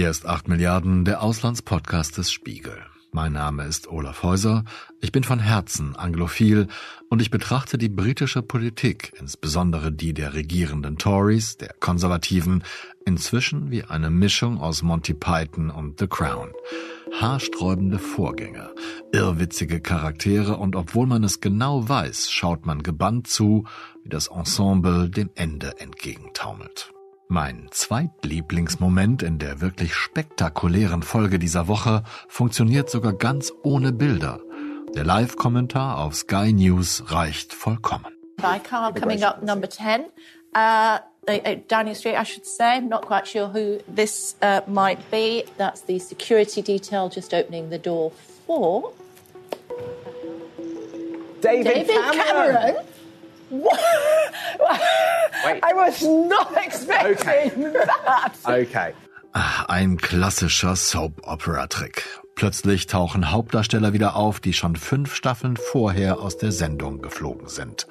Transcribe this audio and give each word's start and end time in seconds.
Hier 0.00 0.08
ist 0.08 0.24
8 0.24 0.48
Milliarden, 0.48 1.04
der 1.04 1.22
Auslandspodcast 1.22 2.16
des 2.16 2.32
Spiegel. 2.32 2.78
Mein 3.12 3.34
Name 3.34 3.66
ist 3.66 3.86
Olaf 3.86 4.22
Häuser, 4.22 4.64
ich 5.02 5.12
bin 5.12 5.24
von 5.24 5.40
Herzen 5.40 5.94
anglophil 5.94 6.68
und 7.10 7.20
ich 7.20 7.30
betrachte 7.30 7.76
die 7.76 7.90
britische 7.90 8.40
Politik, 8.40 9.12
insbesondere 9.20 9.92
die 9.92 10.14
der 10.14 10.32
regierenden 10.32 10.96
Tories, 10.96 11.58
der 11.58 11.74
Konservativen, 11.80 12.64
inzwischen 13.04 13.70
wie 13.70 13.84
eine 13.84 14.08
Mischung 14.08 14.58
aus 14.58 14.82
Monty 14.82 15.12
Python 15.12 15.68
und 15.68 16.00
The 16.00 16.06
Crown. 16.06 16.48
Haarsträubende 17.20 17.98
Vorgänge, 17.98 18.70
irrwitzige 19.12 19.82
Charaktere 19.82 20.56
und 20.56 20.76
obwohl 20.76 21.06
man 21.06 21.24
es 21.24 21.42
genau 21.42 21.86
weiß, 21.86 22.30
schaut 22.30 22.64
man 22.64 22.82
gebannt 22.82 23.26
zu, 23.26 23.66
wie 24.02 24.08
das 24.08 24.28
Ensemble 24.28 25.10
dem 25.10 25.28
Ende 25.34 25.78
entgegentaumelt. 25.78 26.90
Mein 27.32 27.68
Zweitlieblingsmoment 27.70 29.22
in 29.22 29.38
der 29.38 29.60
wirklich 29.60 29.94
spektakulären 29.94 31.04
Folge 31.04 31.38
dieser 31.38 31.68
Woche 31.68 32.02
funktioniert 32.26 32.90
sogar 32.90 33.12
ganz 33.12 33.52
ohne 33.62 33.92
Bilder. 33.92 34.40
Der 34.96 35.04
Live-Kommentar 35.04 35.98
auf 35.98 36.16
Sky 36.16 36.52
News 36.52 37.04
reicht 37.06 37.54
vollkommen. 37.54 38.06
By 38.38 38.58
car 38.58 38.92
coming 38.92 39.22
up 39.22 39.44
number 39.44 39.70
10. 39.70 40.06
Uh, 40.56 40.98
uh, 41.28 41.56
Downing 41.68 41.94
Street, 41.94 42.16
I 42.20 42.24
should 42.24 42.44
say. 42.44 42.78
I'm 42.78 42.88
not 42.88 43.06
quite 43.06 43.28
sure 43.28 43.46
who 43.52 43.78
this 43.86 44.34
uh, 44.42 44.62
might 44.66 44.98
be. 45.12 45.44
That's 45.56 45.82
the 45.82 46.00
security 46.00 46.62
detail 46.62 47.08
just 47.08 47.32
opening 47.32 47.70
the 47.70 47.78
door 47.78 48.10
for 48.44 48.90
David, 51.40 51.86
David 51.86 51.96
Cameron. 52.10 52.56
Cameron. 52.56 52.76
I 55.62 55.72
was 55.74 56.02
not 56.02 56.56
expecting 56.64 57.12
Okay. 57.12 57.50
that. 58.04 58.32
Okay. 58.44 58.94
Ah, 59.32 59.64
Ein 59.68 59.96
klassischer 59.96 60.74
Soap-Opera-Trick. 60.76 62.04
Plötzlich 62.34 62.86
tauchen 62.86 63.30
Hauptdarsteller 63.30 63.92
wieder 63.92 64.16
auf, 64.16 64.40
die 64.40 64.52
schon 64.54 64.76
fünf 64.76 65.14
Staffeln 65.14 65.56
vorher 65.56 66.20
aus 66.20 66.36
der 66.38 66.52
Sendung 66.52 67.00
geflogen 67.02 67.48
sind. 67.48 67.86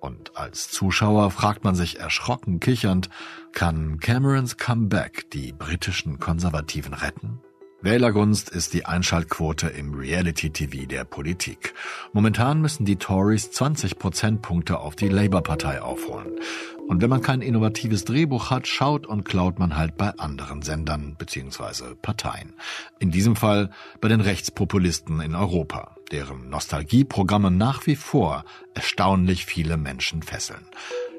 Und 0.00 0.36
als 0.36 0.70
Zuschauer 0.70 1.30
fragt 1.30 1.64
man 1.64 1.74
sich 1.74 1.98
erschrocken 2.00 2.60
kichernd, 2.60 3.08
kann 3.52 3.98
Camerons 4.00 4.56
Comeback 4.56 5.30
die 5.30 5.52
britischen 5.52 6.18
Konservativen 6.18 6.92
retten? 6.94 7.40
Wählergunst 7.84 8.48
ist 8.48 8.72
die 8.72 8.86
Einschaltquote 8.86 9.68
im 9.68 9.92
Reality-TV 9.92 10.86
der 10.86 11.04
Politik. 11.04 11.74
Momentan 12.14 12.62
müssen 12.62 12.86
die 12.86 12.96
Tories 12.96 13.50
20 13.50 13.98
Prozentpunkte 13.98 14.78
auf 14.78 14.96
die 14.96 15.10
Labour-Partei 15.10 15.82
aufholen. 15.82 16.40
Und 16.88 17.02
wenn 17.02 17.10
man 17.10 17.20
kein 17.20 17.42
innovatives 17.42 18.06
Drehbuch 18.06 18.48
hat, 18.48 18.66
schaut 18.66 19.06
und 19.06 19.24
klaut 19.24 19.58
man 19.58 19.76
halt 19.76 19.98
bei 19.98 20.18
anderen 20.18 20.62
Sendern 20.62 21.16
bzw. 21.18 21.94
Parteien. 22.00 22.54
In 23.00 23.10
diesem 23.10 23.36
Fall 23.36 23.68
bei 24.00 24.08
den 24.08 24.22
Rechtspopulisten 24.22 25.20
in 25.20 25.34
Europa, 25.34 25.94
deren 26.10 26.48
Nostalgieprogramme 26.48 27.50
nach 27.50 27.86
wie 27.86 27.96
vor 27.96 28.46
erstaunlich 28.72 29.44
viele 29.44 29.76
Menschen 29.76 30.22
fesseln. 30.22 30.64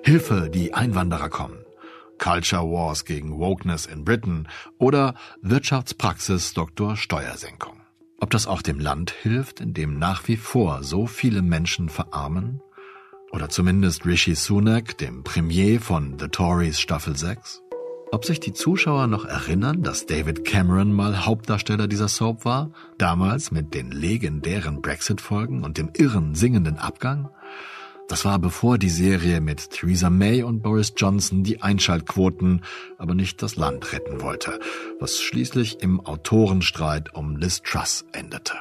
Hilfe, 0.03 0.49
die 0.52 0.73
Einwanderer 0.73 1.30
kommen. 1.30 1.64
Culture 2.17 2.63
Wars 2.63 3.05
gegen 3.05 3.38
Wokeness 3.38 3.85
in 3.85 4.05
Britain 4.05 4.47
oder 4.77 5.16
Wirtschaftspraxis 5.41 6.53
Dr. 6.53 6.95
Steuersenkung. 6.95 7.81
Ob 8.19 8.30
das 8.30 8.47
auch 8.47 8.61
dem 8.61 8.80
Land 8.80 9.11
hilft, 9.11 9.59
in 9.59 9.73
dem 9.73 9.99
nach 9.99 10.27
wie 10.27 10.38
vor 10.38 10.83
so 10.83 11.05
viele 11.05 11.41
Menschen 11.41 11.89
verarmen? 11.89 12.61
Oder 13.31 13.49
zumindest 13.49 14.05
Rishi 14.05 14.36
Sunak, 14.36 14.97
dem 14.97 15.23
Premier 15.23 15.81
von 15.81 16.17
The 16.17 16.30
Tories 16.30 16.80
Staffel 16.80 17.17
6? 17.17 17.61
Ob 18.11 18.23
sich 18.23 18.39
die 18.39 18.53
Zuschauer 18.53 19.08
noch 19.08 19.25
erinnern, 19.25 19.83
dass 19.83 20.05
David 20.05 20.45
Cameron 20.45 20.93
mal 20.93 21.25
Hauptdarsteller 21.25 21.87
dieser 21.87 22.08
Soap 22.08 22.45
war? 22.45 22.71
Damals 22.98 23.52
mit 23.52 23.73
den 23.73 23.92
legendären 23.92 24.81
Brexit-Folgen 24.81 25.64
und 25.64 25.77
dem 25.77 25.89
irren 25.93 26.33
singenden 26.33 26.77
Abgang? 26.77 27.30
Das 28.08 28.23
war 28.23 28.38
bevor 28.38 28.77
die 28.77 28.89
Serie 28.89 29.42
mit 29.42 29.71
Theresa 29.71 30.10
May 30.10 30.43
und 30.43 30.61
Boris 30.61 30.93
Johnson 30.95 31.43
die 31.43 31.61
Einschaltquoten, 31.61 32.64
aber 32.98 33.16
nicht 33.16 33.42
das 33.42 33.55
Land 33.55 33.93
retten 33.93 34.21
wollte, 34.21 34.60
was 34.99 35.20
schließlich 35.20 35.82
im 35.82 35.99
Autorenstreit 35.99 37.16
um 37.16 37.36
Liz 37.38 37.61
Truss 37.64 38.05
endete. 38.11 38.54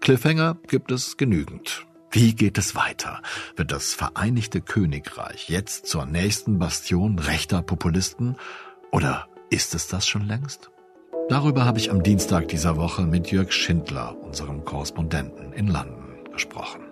Cliffhanger 0.00 0.56
gibt 0.66 0.90
es 0.90 1.16
genügend. 1.16 1.86
Wie 2.10 2.34
geht 2.34 2.58
es 2.58 2.74
weiter? 2.74 3.20
Wird 3.56 3.72
das 3.72 3.92
Vereinigte 3.92 4.60
Königreich 4.60 5.48
jetzt 5.48 5.86
zur 5.86 6.06
nächsten 6.06 6.58
Bastion 6.58 7.18
rechter 7.18 7.60
Populisten? 7.60 8.36
Oder 8.92 9.28
ist 9.50 9.74
es 9.74 9.88
das 9.88 10.06
schon 10.06 10.26
längst? 10.26 10.70
Darüber 11.28 11.64
habe 11.64 11.78
ich 11.78 11.90
am 11.90 12.02
Dienstag 12.02 12.48
dieser 12.48 12.76
Woche 12.76 13.02
mit 13.02 13.30
Jörg 13.30 13.50
Schindler, 13.50 14.16
unserem 14.22 14.64
Korrespondenten 14.64 15.52
in 15.52 15.66
London, 15.68 16.22
gesprochen. 16.32 16.83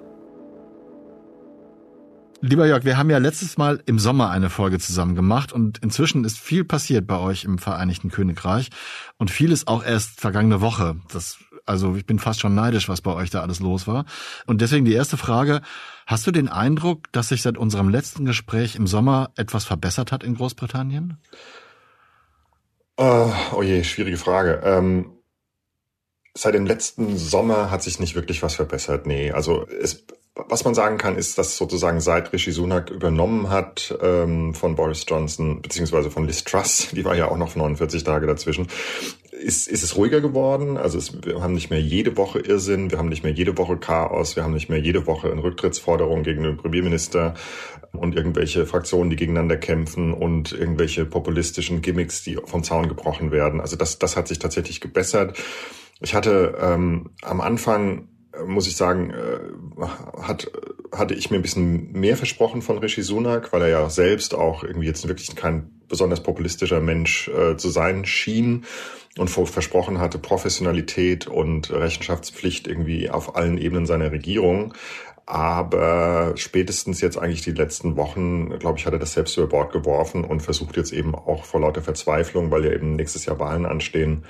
Lieber 2.44 2.66
Jörg, 2.66 2.84
wir 2.84 2.98
haben 2.98 3.08
ja 3.08 3.18
letztes 3.18 3.56
Mal 3.56 3.80
im 3.86 4.00
Sommer 4.00 4.30
eine 4.30 4.50
Folge 4.50 4.80
zusammen 4.80 5.14
gemacht 5.14 5.52
und 5.52 5.78
inzwischen 5.78 6.24
ist 6.24 6.40
viel 6.40 6.64
passiert 6.64 7.06
bei 7.06 7.16
euch 7.16 7.44
im 7.44 7.56
Vereinigten 7.56 8.10
Königreich 8.10 8.70
und 9.16 9.30
vieles 9.30 9.68
auch 9.68 9.84
erst 9.84 10.20
vergangene 10.20 10.60
Woche. 10.60 10.96
Das, 11.12 11.38
also 11.66 11.94
ich 11.94 12.04
bin 12.04 12.18
fast 12.18 12.40
schon 12.40 12.56
neidisch, 12.56 12.88
was 12.88 13.00
bei 13.00 13.12
euch 13.12 13.30
da 13.30 13.42
alles 13.42 13.60
los 13.60 13.86
war. 13.86 14.06
Und 14.44 14.60
deswegen 14.60 14.84
die 14.84 14.92
erste 14.92 15.16
Frage, 15.16 15.60
hast 16.08 16.26
du 16.26 16.32
den 16.32 16.48
Eindruck, 16.48 17.12
dass 17.12 17.28
sich 17.28 17.42
seit 17.42 17.56
unserem 17.56 17.88
letzten 17.88 18.24
Gespräch 18.24 18.74
im 18.74 18.88
Sommer 18.88 19.30
etwas 19.36 19.64
verbessert 19.64 20.10
hat 20.10 20.24
in 20.24 20.34
Großbritannien? 20.34 21.18
Oh, 22.96 23.32
oh 23.54 23.62
je, 23.62 23.84
schwierige 23.84 24.16
Frage. 24.16 24.60
Ähm, 24.64 25.12
seit 26.34 26.54
dem 26.54 26.66
letzten 26.66 27.16
Sommer 27.16 27.70
hat 27.70 27.84
sich 27.84 28.00
nicht 28.00 28.16
wirklich 28.16 28.42
was 28.42 28.56
verbessert. 28.56 29.06
Nee, 29.06 29.30
also 29.30 29.64
es, 29.68 30.04
was 30.34 30.64
man 30.64 30.74
sagen 30.74 30.96
kann, 30.96 31.16
ist, 31.16 31.36
dass 31.36 31.58
sozusagen 31.58 32.00
seit 32.00 32.32
Rishi 32.32 32.52
Sunak 32.52 32.90
übernommen 32.90 33.50
hat 33.50 33.94
ähm, 34.00 34.54
von 34.54 34.76
Boris 34.76 35.04
Johnson, 35.06 35.60
beziehungsweise 35.60 36.10
von 36.10 36.26
Liz 36.26 36.44
Truss, 36.44 36.88
die 36.92 37.04
war 37.04 37.14
ja 37.14 37.28
auch 37.28 37.36
noch 37.36 37.54
49 37.54 38.02
Tage 38.04 38.26
dazwischen, 38.26 38.68
ist, 39.30 39.68
ist 39.68 39.82
es 39.82 39.96
ruhiger 39.96 40.20
geworden. 40.20 40.78
Also 40.78 40.96
es, 40.96 41.22
wir 41.22 41.42
haben 41.42 41.52
nicht 41.52 41.68
mehr 41.68 41.80
jede 41.80 42.16
Woche 42.16 42.38
Irrsinn, 42.38 42.90
wir 42.90 42.98
haben 42.98 43.08
nicht 43.08 43.24
mehr 43.24 43.32
jede 43.32 43.58
Woche 43.58 43.76
Chaos, 43.76 44.36
wir 44.36 44.42
haben 44.42 44.54
nicht 44.54 44.70
mehr 44.70 44.78
jede 44.78 45.06
Woche 45.06 45.30
eine 45.30 45.42
Rücktrittsforderung 45.42 46.22
gegen 46.22 46.44
den 46.44 46.56
Premierminister 46.56 47.34
und 47.92 48.16
irgendwelche 48.16 48.64
Fraktionen, 48.64 49.10
die 49.10 49.16
gegeneinander 49.16 49.58
kämpfen 49.58 50.14
und 50.14 50.52
irgendwelche 50.52 51.04
populistischen 51.04 51.82
Gimmicks, 51.82 52.22
die 52.22 52.38
vom 52.42 52.64
Zaun 52.64 52.88
gebrochen 52.88 53.32
werden. 53.32 53.60
Also 53.60 53.76
das, 53.76 53.98
das 53.98 54.16
hat 54.16 54.28
sich 54.28 54.38
tatsächlich 54.38 54.80
gebessert. 54.80 55.38
Ich 56.00 56.14
hatte 56.14 56.56
ähm, 56.60 57.10
am 57.20 57.40
Anfang 57.42 58.08
muss 58.46 58.66
ich 58.66 58.76
sagen, 58.76 59.10
äh, 59.10 59.86
hat, 60.22 60.50
hatte 60.92 61.14
ich 61.14 61.30
mir 61.30 61.36
ein 61.36 61.42
bisschen 61.42 61.92
mehr 61.92 62.16
versprochen 62.16 62.62
von 62.62 62.78
Rishi 62.78 63.02
Sunak, 63.02 63.52
weil 63.52 63.62
er 63.62 63.68
ja 63.68 63.90
selbst 63.90 64.34
auch 64.34 64.64
irgendwie 64.64 64.86
jetzt 64.86 65.06
wirklich 65.06 65.34
kein 65.36 65.82
besonders 65.88 66.22
populistischer 66.22 66.80
Mensch 66.80 67.28
äh, 67.28 67.56
zu 67.56 67.68
sein 67.68 68.04
schien 68.04 68.64
und 69.18 69.28
versprochen 69.28 69.98
hatte 69.98 70.18
Professionalität 70.18 71.26
und 71.26 71.70
Rechenschaftspflicht 71.70 72.66
irgendwie 72.66 73.10
auf 73.10 73.36
allen 73.36 73.58
Ebenen 73.58 73.86
seiner 73.86 74.10
Regierung. 74.10 74.72
Aber 75.26 76.32
spätestens 76.36 77.00
jetzt 77.00 77.16
eigentlich 77.16 77.42
die 77.42 77.52
letzten 77.52 77.96
Wochen, 77.96 78.58
glaube 78.58 78.78
ich, 78.78 78.86
hat 78.86 78.92
er 78.92 78.98
das 78.98 79.12
selbst 79.12 79.36
über 79.36 79.46
Bord 79.46 79.72
geworfen 79.72 80.24
und 80.24 80.40
versucht 80.40 80.76
jetzt 80.76 80.92
eben 80.92 81.14
auch 81.14 81.44
vor 81.44 81.60
lauter 81.60 81.82
Verzweiflung, 81.82 82.50
weil 82.50 82.64
ja 82.64 82.72
eben 82.72 82.96
nächstes 82.96 83.26
Jahr 83.26 83.38
Wahlen 83.38 83.66
anstehen, 83.66 84.24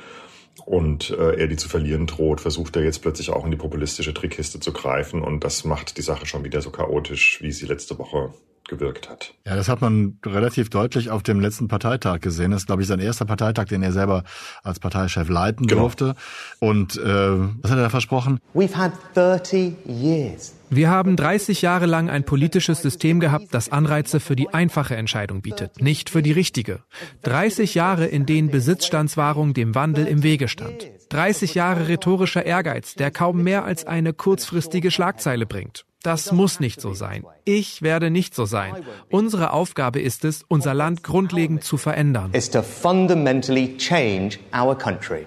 und 0.64 1.10
äh, 1.10 1.40
er 1.40 1.46
die 1.48 1.56
zu 1.56 1.68
verlieren 1.68 2.06
droht, 2.06 2.40
versucht 2.40 2.76
er 2.76 2.84
jetzt 2.84 3.02
plötzlich 3.02 3.30
auch 3.30 3.44
in 3.44 3.50
die 3.50 3.56
populistische 3.56 4.14
Trickkiste 4.14 4.60
zu 4.60 4.72
greifen. 4.72 5.22
Und 5.22 5.44
das 5.44 5.64
macht 5.64 5.96
die 5.96 6.02
Sache 6.02 6.26
schon 6.26 6.44
wieder 6.44 6.60
so 6.62 6.70
chaotisch, 6.70 7.40
wie 7.42 7.52
sie 7.52 7.66
letzte 7.66 7.98
Woche 7.98 8.32
gewirkt 8.68 9.10
hat. 9.10 9.34
Ja, 9.46 9.56
das 9.56 9.68
hat 9.68 9.80
man 9.80 10.18
relativ 10.24 10.70
deutlich 10.70 11.10
auf 11.10 11.22
dem 11.22 11.40
letzten 11.40 11.68
Parteitag 11.68 12.20
gesehen. 12.20 12.52
Das 12.52 12.62
ist, 12.62 12.66
glaube 12.66 12.82
ich, 12.82 12.88
sein 12.88 13.00
erster 13.00 13.24
Parteitag, 13.24 13.66
den 13.66 13.82
er 13.82 13.92
selber 13.92 14.24
als 14.62 14.78
Parteichef 14.80 15.28
leiten 15.28 15.66
Genau. 15.66 15.82
durfte. 15.82 16.14
Und 16.60 16.96
äh, 16.96 17.04
was 17.04 17.70
hat 17.70 17.78
er 17.78 17.84
da 17.84 17.88
versprochen? 17.90 18.38
We've 18.54 18.74
had 18.76 18.92
30 19.14 19.74
years. 19.86 20.54
Wir 20.70 20.88
haben 20.88 21.16
30 21.16 21.60
Jahre 21.60 21.84
lang 21.84 22.08
ein 22.08 22.24
politisches 22.24 22.80
System 22.80 23.20
gehabt, 23.20 23.48
das 23.50 23.70
Anreize 23.70 24.20
für 24.20 24.36
die 24.36 24.48
einfache 24.54 24.96
Entscheidung 24.96 25.42
bietet, 25.42 25.82
nicht 25.82 26.08
für 26.08 26.22
die 26.22 26.32
richtige. 26.32 26.80
30 27.24 27.74
Jahre, 27.74 28.06
in 28.06 28.24
denen 28.24 28.50
Besitzstandswahrung 28.50 29.52
dem 29.52 29.74
Wandel 29.74 30.06
im 30.06 30.22
Wege 30.22 30.48
stand. 30.48 30.88
30 31.10 31.54
Jahre 31.54 31.88
rhetorischer 31.88 32.46
Ehrgeiz, 32.46 32.94
der 32.94 33.10
kaum 33.10 33.42
mehr 33.42 33.64
als 33.66 33.86
eine 33.86 34.14
kurzfristige 34.14 34.90
Schlagzeile 34.90 35.44
bringt. 35.44 35.84
Das 36.02 36.32
muss 36.32 36.60
nicht 36.60 36.80
so 36.80 36.94
sein. 36.94 37.24
Ich 37.44 37.82
werde 37.82 38.10
nicht 38.10 38.34
so 38.34 38.44
sein. 38.44 38.74
Unsere 39.10 39.52
Aufgabe 39.52 40.00
ist 40.00 40.24
es, 40.24 40.44
unser 40.48 40.74
Land 40.74 41.02
grundlegend 41.02 41.64
zu 41.64 41.76
verändern. 41.76 42.32
Is 42.32 42.50
to 42.50 42.62
fundamentally 42.62 43.76
change 43.76 44.38
our 44.54 44.76
country. 44.76 45.26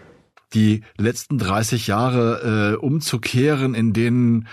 Die 0.54 0.84
letzten 0.98 1.38
30 1.38 1.88
Jahre 1.88 2.76
äh, 2.76 2.78
umzukehren, 2.78 3.74
in 3.74 3.94
denen 3.94 4.48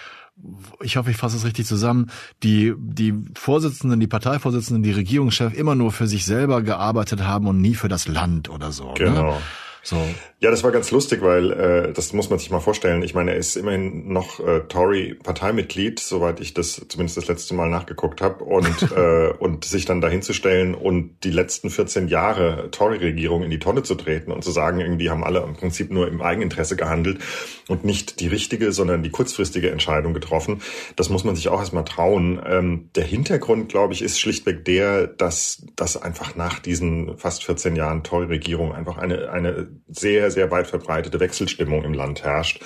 ich 0.81 0.97
hoffe, 0.97 1.11
ich 1.11 1.17
fasse 1.17 1.37
es 1.37 1.45
richtig 1.45 1.67
zusammen, 1.67 2.11
die, 2.43 2.75
die 2.77 3.15
Vorsitzenden, 3.35 4.01
die 4.01 4.07
Parteivorsitzenden, 4.09 4.83
die 4.83 4.91
Regierungschef 4.91 5.55
immer 5.55 5.75
nur 5.75 5.93
für 5.93 6.07
sich 6.07 6.25
selber 6.25 6.63
gearbeitet 6.63 7.23
haben 7.23 7.47
und 7.47 7.61
nie 7.61 7.75
für 7.75 7.89
das 7.89 8.09
Land 8.09 8.49
oder 8.49 8.73
so. 8.73 8.89
Ne? 8.89 8.95
Genau. 8.95 9.41
So. 9.83 10.05
Ja, 10.43 10.51
das 10.51 10.65
war 10.65 10.73
ganz 10.73 10.91
lustig, 10.91 11.23
weil 11.23 11.53
äh, 11.53 11.93
das 11.93 12.13
muss 12.13 12.29
man 12.29 12.41
sich 12.41 12.51
mal 12.51 12.59
vorstellen. 12.59 13.05
Ich 13.05 13.15
meine, 13.15 13.31
er 13.31 13.37
ist 13.37 13.55
immerhin 13.55 14.13
noch 14.13 14.41
äh, 14.41 14.63
Tory-Parteimitglied, 14.67 16.01
soweit 16.01 16.41
ich 16.41 16.53
das 16.53 16.85
zumindest 16.89 17.17
das 17.17 17.29
letzte 17.29 17.55
Mal 17.55 17.71
nachgeguckt 17.71 18.21
habe, 18.21 18.43
und 18.43 18.91
äh, 18.97 19.33
und 19.39 19.65
sich 19.65 19.85
dann 19.85 20.01
dahinzustellen 20.01 20.75
und 20.75 21.23
die 21.23 21.31
letzten 21.31 21.71
14 21.71 22.09
Jahre 22.09 22.73
Tory-Regierung 22.73 23.45
in 23.45 23.51
die 23.53 23.61
Tonne 23.61 23.85
zu 23.85 23.95
treten 23.95 24.33
und 24.33 24.43
zu 24.43 24.51
sagen, 24.51 24.81
irgendwie 24.81 25.11
haben 25.11 25.23
alle 25.23 25.45
im 25.45 25.55
Prinzip 25.55 25.93
nur 25.93 26.09
im 26.09 26.21
Eigeninteresse 26.21 26.75
gehandelt 26.75 27.21
und 27.69 27.85
nicht 27.85 28.19
die 28.19 28.27
richtige, 28.27 28.73
sondern 28.73 29.05
die 29.05 29.11
kurzfristige 29.11 29.71
Entscheidung 29.71 30.13
getroffen. 30.13 30.61
Das 30.97 31.09
muss 31.09 31.23
man 31.23 31.37
sich 31.37 31.51
auch 31.51 31.61
erstmal 31.61 31.85
trauen. 31.85 32.43
Ähm, 32.45 32.91
der 32.97 33.05
Hintergrund, 33.05 33.69
glaube 33.69 33.95
ich, 33.95 34.03
ist 34.03 34.19
schlichtweg 34.19 34.65
der, 34.65 35.07
dass 35.07 35.65
das 35.77 35.97
einfach 35.97 36.35
nach 36.35 36.59
diesen 36.59 37.17
fast 37.17 37.45
14 37.45 37.77
Jahren 37.77 38.03
Tory-Regierung 38.03 38.73
einfach 38.73 38.99
eine 38.99 39.31
eine 39.31 39.69
sehr, 39.87 40.32
sehr 40.33 40.51
weit 40.51 40.67
verbreitete 40.67 41.21
Wechselstimmung 41.21 41.85
im 41.85 41.95
Land 41.95 42.25
herrscht. 42.25 42.61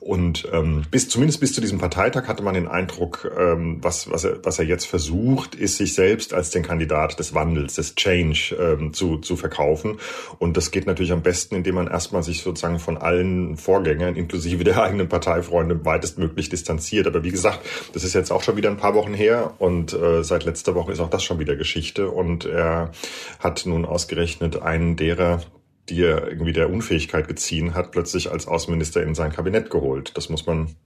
Und 0.00 0.48
ähm, 0.52 0.82
bis 0.90 1.08
zumindest 1.08 1.40
bis 1.40 1.52
zu 1.52 1.60
diesem 1.60 1.78
Parteitag 1.78 2.28
hatte 2.28 2.42
man 2.42 2.54
den 2.54 2.68
Eindruck, 2.68 3.30
ähm, 3.36 3.78
was, 3.82 4.10
was, 4.10 4.24
er, 4.24 4.44
was 4.44 4.58
er 4.58 4.64
jetzt 4.64 4.86
versucht, 4.86 5.54
ist 5.54 5.76
sich 5.76 5.94
selbst 5.94 6.32
als 6.34 6.50
den 6.50 6.62
Kandidat 6.62 7.18
des 7.18 7.34
Wandels, 7.34 7.74
des 7.74 7.94
Change 7.96 8.56
ähm, 8.60 8.94
zu, 8.94 9.18
zu 9.18 9.36
verkaufen. 9.36 9.98
Und 10.38 10.56
das 10.56 10.70
geht 10.70 10.86
natürlich 10.86 11.12
am 11.12 11.22
besten, 11.22 11.56
indem 11.56 11.74
man 11.76 11.88
erstmal 11.88 12.22
sich 12.22 12.42
sozusagen 12.42 12.78
von 12.78 12.96
allen 12.96 13.56
Vorgängern, 13.56 14.14
inklusive 14.14 14.62
der 14.62 14.82
eigenen 14.82 15.08
Parteifreunde, 15.08 15.84
weitestmöglich 15.84 16.48
distanziert. 16.48 17.06
Aber 17.06 17.24
wie 17.24 17.30
gesagt, 17.30 17.60
das 17.92 18.04
ist 18.04 18.14
jetzt 18.14 18.30
auch 18.30 18.42
schon 18.42 18.56
wieder 18.56 18.70
ein 18.70 18.76
paar 18.76 18.94
Wochen 18.94 19.14
her 19.14 19.54
und 19.58 19.92
äh, 19.94 20.22
seit 20.22 20.44
letzter 20.44 20.74
Woche 20.74 20.92
ist 20.92 21.00
auch 21.00 21.10
das 21.10 21.24
schon 21.24 21.40
wieder 21.40 21.56
Geschichte. 21.56 22.08
Und 22.10 22.44
er 22.44 22.92
hat 23.40 23.66
nun 23.66 23.84
ausgerechnet 23.84 24.62
einen 24.62 24.94
derer, 24.94 25.40
die 25.88 26.02
er 26.02 26.28
irgendwie 26.28 26.52
der 26.52 26.70
Unfähigkeit 26.70 27.28
geziehen 27.28 27.74
hat, 27.74 27.92
plötzlich 27.92 28.30
als 28.30 28.46
Außenminister 28.46 29.02
in 29.02 29.14
sein 29.14 29.32
Kabinett 29.32 29.70
geholt. 29.70 30.12
Das 30.16 30.28
muss 30.28 30.46
man, 30.46 30.76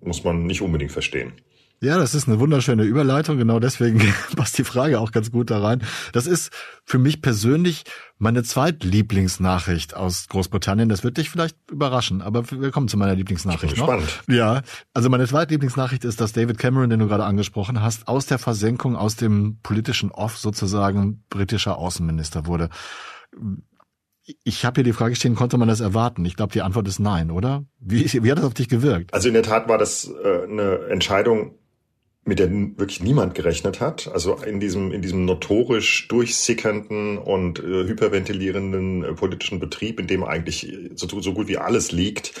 muss 0.00 0.24
man 0.24 0.46
nicht 0.46 0.62
unbedingt 0.62 0.92
verstehen. 0.92 1.32
Ja, 1.80 1.98
das 1.98 2.14
ist 2.14 2.28
eine 2.28 2.40
wunderschöne 2.40 2.84
Überleitung. 2.84 3.36
Genau 3.36 3.60
deswegen 3.60 4.00
passt 4.36 4.56
die 4.56 4.64
Frage 4.64 5.00
auch 5.00 5.12
ganz 5.12 5.30
gut 5.30 5.50
da 5.50 5.60
rein. 5.60 5.82
Das 6.12 6.26
ist 6.26 6.50
für 6.84 6.98
mich 6.98 7.20
persönlich 7.20 7.84
meine 8.16 8.42
zweitlieblingsnachricht 8.42 9.94
aus 9.94 10.28
Großbritannien. 10.28 10.88
Das 10.88 11.04
wird 11.04 11.18
dich 11.18 11.28
vielleicht 11.28 11.58
überraschen, 11.70 12.22
aber 12.22 12.50
wir 12.50 12.70
kommen 12.70 12.88
zu 12.88 12.96
meiner 12.96 13.14
Lieblingsnachricht 13.14 13.74
ich 13.74 13.78
bin 13.78 13.86
noch. 13.86 13.96
Gespannt. 13.98 14.22
Ja, 14.28 14.62
also 14.94 15.10
meine 15.10 15.26
zweitlieblingsnachricht 15.26 16.04
ist, 16.04 16.22
dass 16.22 16.32
David 16.32 16.56
Cameron, 16.56 16.88
den 16.88 17.00
du 17.00 17.08
gerade 17.08 17.24
angesprochen 17.24 17.82
hast, 17.82 18.08
aus 18.08 18.24
der 18.24 18.38
Versenkung, 18.38 18.96
aus 18.96 19.16
dem 19.16 19.58
politischen 19.62 20.10
Off 20.10 20.38
sozusagen 20.38 21.24
britischer 21.28 21.76
Außenminister 21.76 22.46
wurde. 22.46 22.70
Ich 24.42 24.64
habe 24.64 24.76
hier 24.76 24.84
die 24.84 24.92
Frage 24.92 25.16
stehen, 25.16 25.34
konnte 25.34 25.58
man 25.58 25.68
das 25.68 25.80
erwarten? 25.80 26.24
Ich 26.24 26.36
glaube, 26.36 26.52
die 26.52 26.62
Antwort 26.62 26.88
ist 26.88 26.98
nein, 26.98 27.30
oder? 27.30 27.64
Wie, 27.78 28.04
wie 28.22 28.30
hat 28.30 28.38
das 28.38 28.44
auf 28.46 28.54
dich 28.54 28.68
gewirkt? 28.68 29.12
Also 29.12 29.28
in 29.28 29.34
der 29.34 29.42
Tat 29.42 29.68
war 29.68 29.76
das 29.76 30.08
äh, 30.08 30.44
eine 30.44 30.86
Entscheidung, 30.88 31.58
mit 32.24 32.38
der 32.38 32.50
wirklich 32.50 33.02
niemand 33.02 33.34
gerechnet 33.34 33.80
hat. 33.80 34.10
Also 34.12 34.36
in 34.36 34.60
diesem, 34.60 34.92
in 34.92 35.02
diesem 35.02 35.26
notorisch 35.26 36.08
durchsickernden 36.08 37.18
und 37.18 37.58
äh, 37.58 37.86
hyperventilierenden 37.86 39.04
äh, 39.04 39.12
politischen 39.12 39.60
Betrieb, 39.60 40.00
in 40.00 40.06
dem 40.06 40.24
eigentlich 40.24 40.66
so, 40.94 41.20
so 41.20 41.34
gut 41.34 41.48
wie 41.48 41.58
alles 41.58 41.92
liegt, 41.92 42.32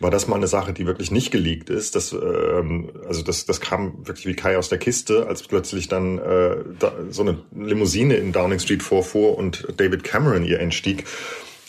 war 0.00 0.10
das 0.10 0.28
mal 0.28 0.36
eine 0.36 0.46
Sache, 0.46 0.72
die 0.72 0.86
wirklich 0.86 1.10
nicht 1.10 1.30
geleakt 1.30 1.70
ist. 1.70 1.94
Das, 1.94 2.12
ähm, 2.12 2.90
also 3.06 3.22
das, 3.22 3.46
das 3.46 3.60
kam 3.60 4.06
wirklich 4.06 4.26
wie 4.26 4.34
Kai 4.34 4.56
aus 4.56 4.68
der 4.68 4.78
Kiste, 4.78 5.26
als 5.26 5.42
plötzlich 5.42 5.88
dann 5.88 6.18
äh, 6.18 6.56
da, 6.78 6.92
so 7.10 7.22
eine 7.22 7.38
Limousine 7.54 8.14
in 8.16 8.32
Downing 8.32 8.60
Street 8.60 8.82
vorfuhr 8.82 9.36
und 9.36 9.66
David 9.76 10.04
Cameron 10.04 10.44
ihr 10.44 10.60
entstieg 10.60 11.04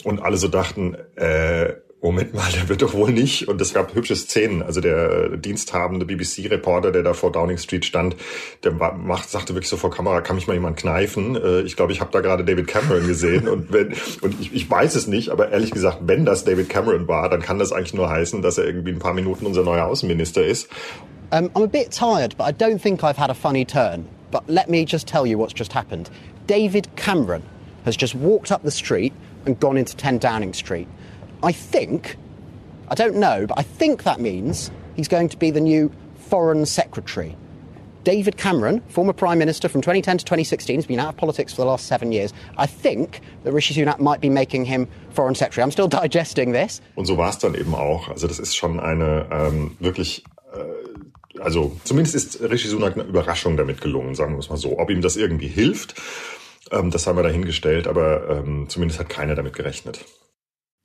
und 0.03 0.21
alle 0.21 0.37
so 0.37 0.47
dachten, 0.47 0.95
äh, 1.15 1.73
Moment 2.01 2.33
mal, 2.33 2.49
der 2.53 2.69
wird 2.69 2.81
doch 2.81 2.93
wohl 2.93 3.11
nicht. 3.11 3.49
Und 3.49 3.59
es 3.59 3.73
gab 3.73 3.93
hübsche 3.93 4.15
Szenen. 4.15 4.63
Also 4.63 4.79
der 4.79 5.35
diensthabende 5.35 6.05
BBC-Reporter, 6.05 6.91
der 6.91 7.03
da 7.03 7.13
vor 7.13 7.31
Downing 7.31 7.57
Street 7.57 7.83
stand, 7.83 8.15
der 8.63 8.71
macht, 8.71 9.29
sagte 9.29 9.53
wirklich 9.53 9.69
so 9.69 9.75
vor 9.75 9.91
Kamera, 9.91 10.21
kann 10.21 10.37
mich 10.37 10.47
mal 10.47 10.53
jemand 10.53 10.77
kneifen? 10.77 11.35
Äh, 11.35 11.61
ich 11.61 11.75
glaube, 11.75 11.91
ich 11.91 11.99
habe 11.99 12.11
da 12.11 12.21
gerade 12.21 12.45
David 12.45 12.67
Cameron 12.67 13.05
gesehen. 13.05 13.49
und 13.49 13.73
wenn, 13.73 13.93
und 14.21 14.39
ich, 14.39 14.53
ich 14.53 14.69
weiß 14.69 14.95
es 14.95 15.07
nicht, 15.07 15.29
aber 15.29 15.51
ehrlich 15.51 15.71
gesagt, 15.71 15.97
wenn 16.03 16.25
das 16.25 16.45
David 16.45 16.69
Cameron 16.69 17.09
war, 17.09 17.29
dann 17.29 17.41
kann 17.41 17.59
das 17.59 17.73
eigentlich 17.73 17.93
nur 17.93 18.09
heißen, 18.09 18.41
dass 18.41 18.57
er 18.57 18.65
irgendwie 18.65 18.91
ein 18.91 18.99
paar 18.99 19.13
Minuten 19.13 19.45
unser 19.45 19.63
neuer 19.63 19.85
Außenminister 19.85 20.45
ist. 20.45 20.69
Um, 21.31 21.49
I'm 21.53 21.63
a 21.63 21.67
bit 21.67 21.91
tired, 21.91 22.35
but 22.37 22.47
I 22.47 22.51
don't 22.51 22.81
think 22.81 23.03
I've 23.03 23.17
had 23.17 23.29
a 23.29 23.35
funny 23.35 23.65
turn. 23.65 24.07
But 24.31 24.43
let 24.47 24.69
me 24.69 24.85
just 24.85 25.05
tell 25.05 25.27
you 25.27 25.37
what's 25.37 25.53
just 25.53 25.73
happened. 25.73 26.09
David 26.47 26.87
Cameron 26.95 27.43
has 27.85 27.95
just 27.95 28.15
walked 28.15 28.51
up 28.51 28.63
the 28.63 28.71
street 28.71 29.13
and 29.45 29.59
gone 29.59 29.77
into 29.77 29.95
10 29.95 30.19
Downing 30.19 30.53
Street. 30.53 30.87
I 31.41 31.51
think, 31.51 32.17
I 32.89 32.95
don't 32.95 33.15
know, 33.15 33.45
but 33.47 33.57
I 33.57 33.63
think 33.63 34.03
that 34.03 34.19
means 34.19 34.71
he's 34.95 35.07
going 35.07 35.29
to 35.29 35.37
be 35.37 35.51
the 35.51 35.61
new 35.61 35.91
Foreign 36.29 36.65
Secretary. 36.65 37.35
David 38.03 38.37
Cameron, 38.37 38.81
former 38.89 39.13
Prime 39.13 39.37
Minister 39.37 39.67
from 39.67 39.81
2010 39.81 40.19
to 40.19 40.25
2016, 40.25 40.77
has 40.77 40.85
been 40.85 40.99
out 40.99 41.09
of 41.09 41.17
politics 41.17 41.53
for 41.53 41.61
the 41.61 41.67
last 41.67 41.85
seven 41.87 42.11
years. 42.11 42.33
I 42.57 42.65
think 42.65 43.21
that 43.43 43.51
Rishi 43.51 43.73
Sunak 43.73 43.99
might 43.99 44.21
be 44.21 44.29
making 44.29 44.65
him 44.65 44.87
Foreign 45.11 45.35
Secretary. 45.35 45.63
I'm 45.63 45.71
still 45.71 45.87
digesting 46.01 46.53
this. 46.53 46.81
Und 46.95 47.05
so 47.05 47.17
war 47.17 47.29
es 47.29 47.37
dann 47.37 47.55
eben 47.55 47.75
auch. 47.75 48.09
Also 48.09 48.27
das 48.27 48.39
ist 48.39 48.55
schon 48.55 48.79
eine 48.79 49.27
ähm, 49.31 49.75
wirklich 49.79 50.23
äh, 50.53 51.39
also 51.39 51.77
zumindest 51.83 52.15
ist 52.15 52.41
Rishi 52.41 52.67
Sunak 52.67 52.93
eine 52.93 53.03
Überraschung 53.03 53.57
damit 53.57 53.81
gelungen, 53.81 54.15
sagen 54.15 54.33
wir 54.33 54.39
es 54.39 54.49
mal 54.49 54.57
so. 54.57 54.79
Ob 54.79 54.89
ihm 54.89 55.01
das 55.01 55.15
irgendwie 55.15 55.47
hilft, 55.47 55.95
ähm, 56.71 56.91
das 56.91 57.05
haben 57.07 57.17
wir 57.17 57.23
dahingestellt, 57.23 57.87
aber 57.87 58.29
ähm, 58.29 58.67
zumindest 58.69 58.99
hat 58.99 59.09
keiner 59.09 59.35
damit 59.35 59.53
gerechnet. 59.53 60.05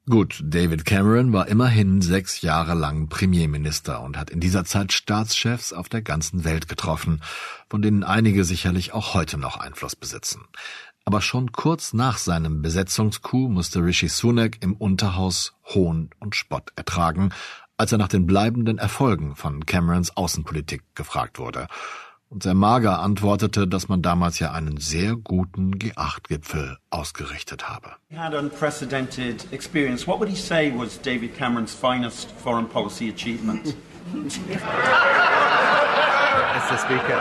Gut, 0.07 0.43
David 0.45 0.85
Cameron 0.85 1.33
war 1.33 1.49
immerhin 1.49 2.03
sechs 2.03 2.43
Jahre 2.43 2.75
lang 2.75 3.09
Premierminister 3.09 4.03
und 4.03 4.19
hat 4.19 4.29
in 4.29 4.39
dieser 4.39 4.67
Zeit 4.67 4.93
Staatschefs 4.93 5.73
auf 5.73 5.89
der 5.89 6.03
ganzen 6.03 6.45
Welt 6.45 6.69
getroffen, 6.69 7.23
von 7.71 7.81
denen 7.81 8.05
einige 8.05 8.45
sicherlich 8.45 8.93
auch 8.93 9.15
heute 9.15 9.39
noch 9.39 9.57
Einfluss 9.57 9.97
besitzen. 9.97 10.43
Aber 11.07 11.23
schon 11.23 11.53
kurz 11.53 11.95
nach 11.95 12.19
seinem 12.19 12.61
Besetzungscoup 12.61 13.51
musste 13.51 13.83
Rishi 13.83 14.09
Sunak 14.09 14.59
im 14.63 14.75
Unterhaus 14.75 15.55
Hohn 15.69 16.11
und 16.19 16.37
Spott 16.37 16.71
ertragen, 16.77 17.31
als 17.79 17.91
er 17.91 17.97
nach 17.97 18.09
den 18.09 18.27
bleibenden 18.27 18.77
Erfolgen 18.77 19.37
von 19.37 19.65
Camerons 19.65 20.19
Außenpolitik 20.19 20.83
gefragt 20.95 21.39
wurde 21.39 21.67
und 22.35 22.43
sehr 22.43 22.55
mager 22.55 22.99
antwortete, 22.99 23.69
dass 23.69 23.89
man 23.89 24.03
damals 24.03 24.41
ja 24.41 24.51
einen 24.51 24.77
sehr 24.79 25.15
guten 25.15 25.77
G8-Gipfel 25.77 26.79
ausgerichtet 26.91 27.69
habe. 27.69 27.93
He 28.11 28.17
had 28.19 28.35
unprecedented 28.35 29.47
experience. 29.53 30.07
What 30.07 30.19
would 30.19 30.29
he 30.29 30.37
say 30.37 30.73
was 30.77 31.01
David 31.01 31.39
Cameron's 31.39 31.73
finest 31.73 32.33
foreign 32.33 32.69
policy 32.69 33.09
achievement? 33.09 33.77
Mr. 34.13 34.31
Speaker, 36.79 37.21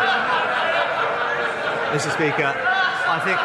Mr. 1.93 2.11
Speaker, 2.11 2.53
I 3.07 3.19
think 3.23 3.39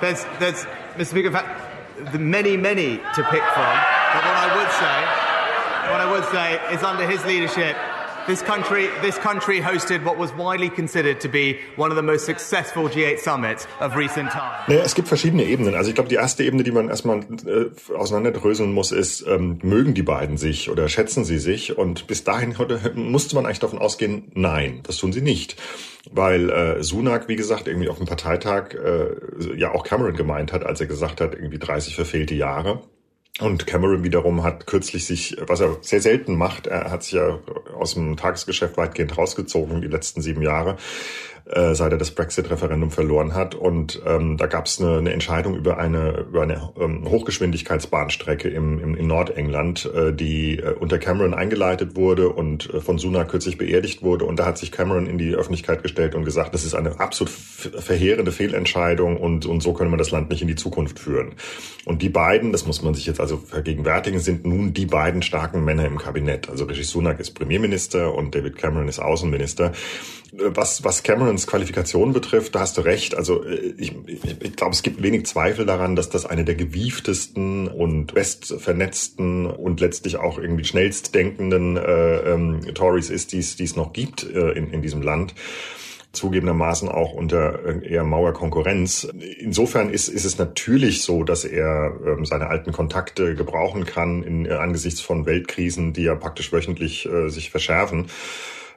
there's, 0.00 0.26
there's, 0.38 0.66
Mr. 0.96 1.06
Speaker, 1.10 1.28
in 1.28 1.32
fact, 1.32 2.12
the 2.12 2.18
many, 2.18 2.56
many 2.58 2.98
to 2.98 3.22
pick 3.30 3.42
from. 3.54 3.74
But 4.12 4.22
what 4.22 4.36
I 4.36 4.48
would 4.56 4.70
say, 4.70 4.96
what 5.90 6.00
I 6.00 6.12
would 6.12 6.24
say 6.26 6.74
is 6.74 6.82
under 6.82 7.06
his 7.06 7.24
leadership, 7.24 7.76
This 8.26 8.40
country, 8.40 8.88
this 9.02 9.18
country 9.18 9.60
hosted 9.60 10.04
what 10.04 10.16
was 10.16 10.32
widely 10.34 10.70
considered 10.70 11.20
to 11.22 11.28
be 11.28 11.58
one 11.74 11.90
of 11.90 11.96
the 11.96 12.02
most 12.02 12.24
successful 12.24 12.88
G8 12.88 13.18
summits 13.18 13.66
of 13.80 13.96
recent 13.96 14.30
times. 14.30 14.68
Naja, 14.68 14.82
es 14.84 14.94
gibt 14.94 15.08
verschiedene 15.08 15.42
Ebenen. 15.44 15.74
Also 15.74 15.88
ich 15.88 15.96
glaube, 15.96 16.08
die 16.08 16.14
erste 16.14 16.44
Ebene, 16.44 16.62
die 16.62 16.70
man 16.70 16.88
erstmal 16.88 17.18
äh, 17.18 17.94
auseinanderdröseln 17.94 18.72
muss, 18.72 18.92
ist, 18.92 19.26
ähm, 19.26 19.58
mögen 19.62 19.94
die 19.94 20.04
beiden 20.04 20.36
sich 20.36 20.70
oder 20.70 20.88
schätzen 20.88 21.24
sie 21.24 21.38
sich? 21.38 21.76
Und 21.76 22.06
bis 22.06 22.22
dahin 22.22 22.54
musste 22.94 23.34
man 23.34 23.44
eigentlich 23.44 23.58
davon 23.58 23.80
ausgehen, 23.80 24.30
nein, 24.34 24.80
das 24.84 24.98
tun 24.98 25.12
sie 25.12 25.22
nicht. 25.22 25.60
Weil 26.12 26.48
äh, 26.50 26.82
Sunak, 26.84 27.26
wie 27.26 27.36
gesagt, 27.36 27.66
irgendwie 27.66 27.88
auf 27.88 27.96
dem 27.96 28.06
Parteitag 28.06 28.74
äh, 28.74 29.56
ja 29.56 29.72
auch 29.72 29.82
Cameron 29.82 30.14
gemeint 30.14 30.52
hat, 30.52 30.64
als 30.64 30.80
er 30.80 30.86
gesagt 30.86 31.20
hat, 31.20 31.34
irgendwie 31.34 31.58
30 31.58 31.96
verfehlte 31.96 32.34
Jahre. 32.34 32.82
Und 33.40 33.66
Cameron 33.66 34.04
wiederum 34.04 34.42
hat 34.42 34.66
kürzlich 34.66 35.06
sich, 35.06 35.36
was 35.46 35.60
er 35.60 35.78
sehr 35.80 36.02
selten 36.02 36.36
macht, 36.36 36.66
er 36.66 36.90
hat 36.90 37.02
sich 37.02 37.14
ja 37.14 37.38
aus 37.74 37.94
dem 37.94 38.16
Tagesgeschäft 38.16 38.76
weitgehend 38.76 39.16
rausgezogen 39.16 39.80
die 39.80 39.88
letzten 39.88 40.20
sieben 40.20 40.42
Jahre, 40.42 40.76
äh, 41.46 41.74
seit 41.74 41.92
er 41.92 41.98
das 41.98 42.12
Brexit-Referendum 42.12 42.90
verloren 42.90 43.34
hat. 43.34 43.54
Und 43.54 44.00
ähm, 44.06 44.36
da 44.36 44.46
gab 44.46 44.66
es 44.66 44.80
eine, 44.80 44.98
eine 44.98 45.12
Entscheidung 45.12 45.56
über 45.56 45.78
eine, 45.78 46.26
über 46.28 46.42
eine 46.42 46.72
ähm, 46.78 47.08
Hochgeschwindigkeitsbahnstrecke 47.08 48.48
im, 48.48 48.78
im, 48.80 48.94
in 48.94 49.06
Nordengland, 49.06 49.90
äh, 49.94 50.12
die 50.12 50.58
äh, 50.58 50.74
unter 50.78 50.98
Cameron 50.98 51.34
eingeleitet 51.34 51.96
wurde 51.96 52.28
und 52.28 52.72
äh, 52.72 52.80
von 52.80 52.98
Sunak 52.98 53.28
kürzlich 53.28 53.58
beerdigt 53.58 54.02
wurde. 54.02 54.24
Und 54.24 54.38
da 54.38 54.46
hat 54.46 54.58
sich 54.58 54.72
Cameron 54.72 55.06
in 55.06 55.18
die 55.18 55.34
Öffentlichkeit 55.34 55.82
gestellt 55.82 56.14
und 56.14 56.24
gesagt, 56.24 56.54
das 56.54 56.64
ist 56.64 56.74
eine 56.74 57.00
absolut 57.00 57.30
verheerende 57.30 58.32
Fehlentscheidung 58.32 59.16
und, 59.16 59.46
und 59.46 59.62
so 59.62 59.72
können 59.72 59.90
wir 59.90 59.96
das 59.96 60.10
Land 60.10 60.30
nicht 60.30 60.42
in 60.42 60.48
die 60.48 60.56
Zukunft 60.56 60.98
führen. 60.98 61.34
Und 61.84 62.02
die 62.02 62.08
beiden, 62.08 62.52
das 62.52 62.66
muss 62.66 62.82
man 62.82 62.94
sich 62.94 63.06
jetzt 63.06 63.20
also 63.20 63.36
vergegenwärtigen, 63.36 64.20
sind 64.20 64.46
nun 64.46 64.72
die 64.72 64.86
beiden 64.86 65.22
starken 65.22 65.64
Männer 65.64 65.84
im 65.86 65.98
Kabinett. 65.98 66.48
Also 66.48 66.64
Rishi 66.64 66.84
Sunak 66.84 67.20
ist 67.20 67.32
Premierminister 67.32 68.14
und 68.14 68.34
David 68.34 68.56
Cameron 68.56 68.88
ist 68.88 69.00
Außenminister. 69.00 69.72
Was, 70.34 70.82
was 70.82 71.02
Cameron 71.02 71.22
Camerons 71.22 71.46
Qualifikation 71.46 72.12
betrifft, 72.14 72.54
da 72.54 72.60
hast 72.60 72.78
du 72.78 72.80
recht. 72.80 73.14
Also 73.14 73.44
äh, 73.44 73.74
ich, 73.76 73.94
ich, 74.06 74.24
ich 74.40 74.56
glaube, 74.56 74.72
es 74.72 74.82
gibt 74.82 75.02
wenig 75.02 75.26
Zweifel 75.26 75.66
daran, 75.66 75.94
dass 75.94 76.08
das 76.08 76.24
eine 76.26 76.44
der 76.44 76.54
gewieftesten 76.54 77.68
und 77.68 78.14
bestvernetzten 78.14 79.46
und 79.46 79.80
letztlich 79.80 80.16
auch 80.16 80.38
irgendwie 80.38 80.64
schnellst 80.64 81.14
denkenden 81.14 81.76
äh, 81.76 82.32
ähm, 82.32 82.60
Tories 82.74 83.10
ist, 83.10 83.32
die 83.32 83.38
es 83.40 83.76
noch 83.76 83.92
gibt 83.92 84.24
äh, 84.24 84.52
in, 84.52 84.72
in 84.72 84.82
diesem 84.82 85.02
Land 85.02 85.34
zugegebenermaßen 86.12 86.88
auch 86.88 87.14
unter 87.14 87.82
eher 87.82 88.04
Mauerkonkurrenz. 88.04 89.08
Insofern 89.38 89.90
ist, 89.90 90.08
ist 90.08 90.24
es 90.24 90.38
natürlich 90.38 91.02
so, 91.02 91.24
dass 91.24 91.44
er 91.44 91.94
ähm, 92.06 92.26
seine 92.26 92.48
alten 92.48 92.72
Kontakte 92.72 93.34
gebrauchen 93.34 93.86
kann 93.86 94.22
in, 94.22 94.46
äh, 94.46 94.52
angesichts 94.52 95.00
von 95.00 95.24
Weltkrisen, 95.24 95.92
die 95.92 96.02
ja 96.02 96.14
praktisch 96.14 96.52
wöchentlich 96.52 97.06
äh, 97.06 97.28
sich 97.28 97.50
verschärfen. 97.50 98.08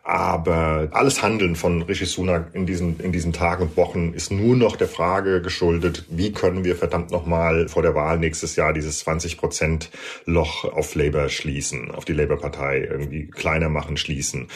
Aber 0.07 0.89
alles 0.91 1.24
Handeln 1.24 1.55
von 1.55 1.81
Rishi 1.81 2.05
Sunak 2.05 2.53
in 2.53 2.67
diesen, 2.67 3.00
in 3.00 3.12
diesen 3.12 3.33
Tagen 3.33 3.63
und 3.63 3.75
Wochen 3.75 4.13
ist 4.13 4.31
nur 4.31 4.55
noch 4.55 4.75
der 4.75 4.88
Frage 4.88 5.41
geschuldet, 5.41 6.05
wie 6.09 6.31
können 6.31 6.63
wir 6.63 6.75
verdammt 6.75 7.09
nochmal 7.09 7.67
vor 7.69 7.81
der 7.81 7.95
Wahl 7.95 8.19
nächstes 8.19 8.55
Jahr 8.55 8.71
dieses 8.71 9.00
20 9.00 9.39
Prozent 9.39 9.89
Loch 10.25 10.63
auf 10.63 10.93
Labour 10.93 11.29
schließen, 11.29 11.89
auf 11.89 12.05
die 12.05 12.13
Labour-Partei 12.13 12.88
irgendwie 12.88 13.25
kleiner 13.25 13.69
machen, 13.69 13.97
schließen. 13.97 14.47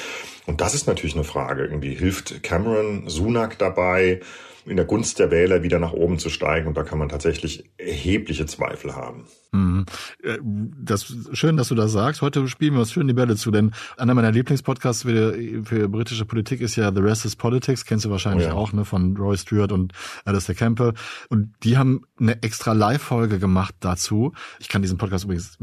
Und 0.45 0.61
das 0.61 0.75
ist 0.75 0.85
natürlich 0.85 1.15
eine 1.15 1.23
Frage. 1.23 1.63
Irgendwie 1.63 1.95
hilft 1.95 2.43
Cameron 2.43 3.09
Sunak 3.09 3.57
dabei, 3.57 4.19
in 4.65 4.75
der 4.75 4.85
Gunst 4.85 5.19
der 5.19 5.31
Wähler 5.31 5.63
wieder 5.63 5.79
nach 5.79 5.93
oben 5.93 6.19
zu 6.19 6.29
steigen. 6.29 6.67
Und 6.67 6.77
da 6.77 6.83
kann 6.83 6.99
man 6.99 7.09
tatsächlich 7.09 7.69
erhebliche 7.77 8.45
Zweifel 8.45 8.95
haben. 8.95 9.25
Mhm. 9.51 9.85
Äh, 10.23 10.37
das 10.41 11.13
schön, 11.33 11.57
dass 11.57 11.69
du 11.69 11.75
das 11.75 11.91
sagst. 11.91 12.21
Heute 12.21 12.47
spielen 12.47 12.73
wir 12.73 12.81
uns 12.81 12.91
schön 12.91 13.07
die 13.07 13.13
Bälle 13.13 13.35
zu, 13.35 13.51
denn 13.51 13.71
einer 13.97 14.13
meiner 14.13 14.31
Lieblingspodcasts 14.31 15.03
für, 15.03 15.35
für 15.63 15.89
britische 15.89 16.25
Politik 16.25 16.61
ist 16.61 16.75
ja 16.75 16.93
The 16.93 17.01
Rest 17.01 17.25
is 17.25 17.35
Politics, 17.35 17.85
kennst 17.85 18.05
du 18.05 18.09
wahrscheinlich 18.09 18.47
oh 18.47 18.51
ja. 18.51 18.55
auch, 18.55 18.73
ne, 18.73 18.85
von 18.85 19.17
Roy 19.17 19.37
Stewart 19.37 19.71
und 19.71 19.93
Alistair 20.25 20.55
Campbell. 20.55 20.93
Und 21.29 21.53
die 21.63 21.77
haben 21.77 22.03
eine 22.19 22.41
extra 22.43 22.73
Live-Folge 22.73 23.39
gemacht 23.39 23.75
dazu. 23.79 24.33
Ich 24.59 24.69
kann 24.69 24.81
diesen 24.81 24.97
Podcast 24.97 25.25
übrigens 25.25 25.57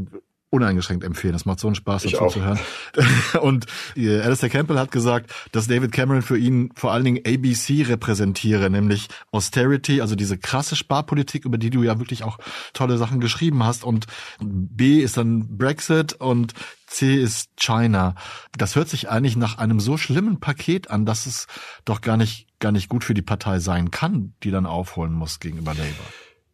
uneingeschränkt 0.50 1.04
empfehlen. 1.04 1.32
Das 1.32 1.44
macht 1.44 1.60
so 1.60 1.66
einen 1.66 1.74
Spaß, 1.74 2.04
dazu 2.04 2.26
zu 2.26 2.44
hören. 2.44 2.58
Und 3.40 3.66
äh, 3.96 4.20
Alistair 4.20 4.48
Campbell 4.48 4.78
hat 4.78 4.90
gesagt, 4.90 5.32
dass 5.52 5.66
David 5.66 5.92
Cameron 5.92 6.22
für 6.22 6.38
ihn 6.38 6.70
vor 6.74 6.92
allen 6.92 7.04
Dingen 7.04 7.22
ABC 7.26 7.82
repräsentiere, 7.82 8.70
nämlich 8.70 9.08
Austerity, 9.32 10.00
also 10.00 10.14
diese 10.14 10.38
krasse 10.38 10.76
Sparpolitik, 10.76 11.44
über 11.44 11.58
die 11.58 11.70
du 11.70 11.82
ja 11.82 11.98
wirklich 11.98 12.22
auch 12.22 12.38
tolle 12.72 12.96
Sachen 12.96 13.20
geschrieben 13.20 13.64
hast. 13.64 13.84
Und 13.84 14.06
B 14.40 15.00
ist 15.00 15.16
dann 15.16 15.56
Brexit 15.58 16.14
und 16.14 16.54
C 16.86 17.16
ist 17.16 17.50
China. 17.56 18.14
Das 18.56 18.76
hört 18.76 18.88
sich 18.88 19.10
eigentlich 19.10 19.36
nach 19.36 19.58
einem 19.58 19.80
so 19.80 19.96
schlimmen 19.96 20.38
Paket 20.38 20.90
an, 20.90 21.04
dass 21.04 21.26
es 21.26 21.48
doch 21.84 22.00
gar 22.00 22.16
nicht, 22.16 22.46
gar 22.60 22.70
nicht 22.70 22.88
gut 22.88 23.02
für 23.02 23.14
die 23.14 23.22
Partei 23.22 23.58
sein 23.58 23.90
kann, 23.90 24.34
die 24.44 24.52
dann 24.52 24.66
aufholen 24.66 25.12
muss 25.12 25.40
gegenüber 25.40 25.74
Labour. 25.74 26.06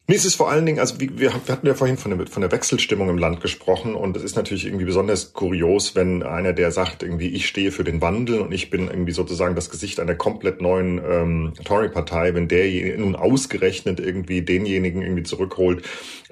Es 0.09 0.25
ist 0.25 0.35
vor 0.35 0.51
allen 0.51 0.67
Dingen, 0.67 0.81
also 0.81 0.97
wir, 0.99 1.33
hatten 1.33 1.67
ja 1.67 1.75
vorhin 1.75 1.97
von 1.97 2.17
der, 2.17 2.27
von 2.27 2.43
der 2.43 2.51
Wechselstimmung 2.51 3.09
im 3.09 3.19
Land 3.19 3.41
gesprochen 3.41 3.95
und 3.95 4.17
es 4.17 4.25
ist 4.25 4.35
natürlich 4.35 4.67
irgendwie 4.67 4.85
besonders 4.85 5.33
kurios, 5.33 5.95
wenn 5.95 6.25
einer, 6.25 6.53
der 6.53 6.73
sagt, 6.73 7.05
irgendwie 7.05 7.29
ich 7.29 7.47
stehe 7.47 7.71
für 7.71 7.85
den 7.85 8.03
Wandel 8.03 8.41
und 8.41 8.53
ich 8.53 8.69
bin 8.69 8.89
irgendwie 8.89 9.13
sozusagen 9.13 9.55
das 9.55 9.71
Gesicht 9.71 10.01
einer 10.01 10.17
komplett 10.17 10.61
neuen 10.61 10.99
ähm, 10.99 11.53
Tory-Partei, 11.65 12.35
wenn 12.35 12.49
der 12.49 12.99
nun 12.99 13.15
ausgerechnet 13.15 14.01
irgendwie 14.01 14.43
denjenigen 14.43 15.03
irgendwie 15.03 15.23
zurückholt, 15.23 15.85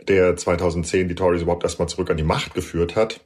der 0.08 0.36
2010 0.36 1.08
die 1.08 1.14
Tories 1.14 1.42
überhaupt 1.42 1.62
erstmal 1.62 1.88
zurück 1.88 2.10
an 2.10 2.16
die 2.16 2.24
Macht 2.24 2.54
geführt 2.54 2.96
hat 2.96 3.20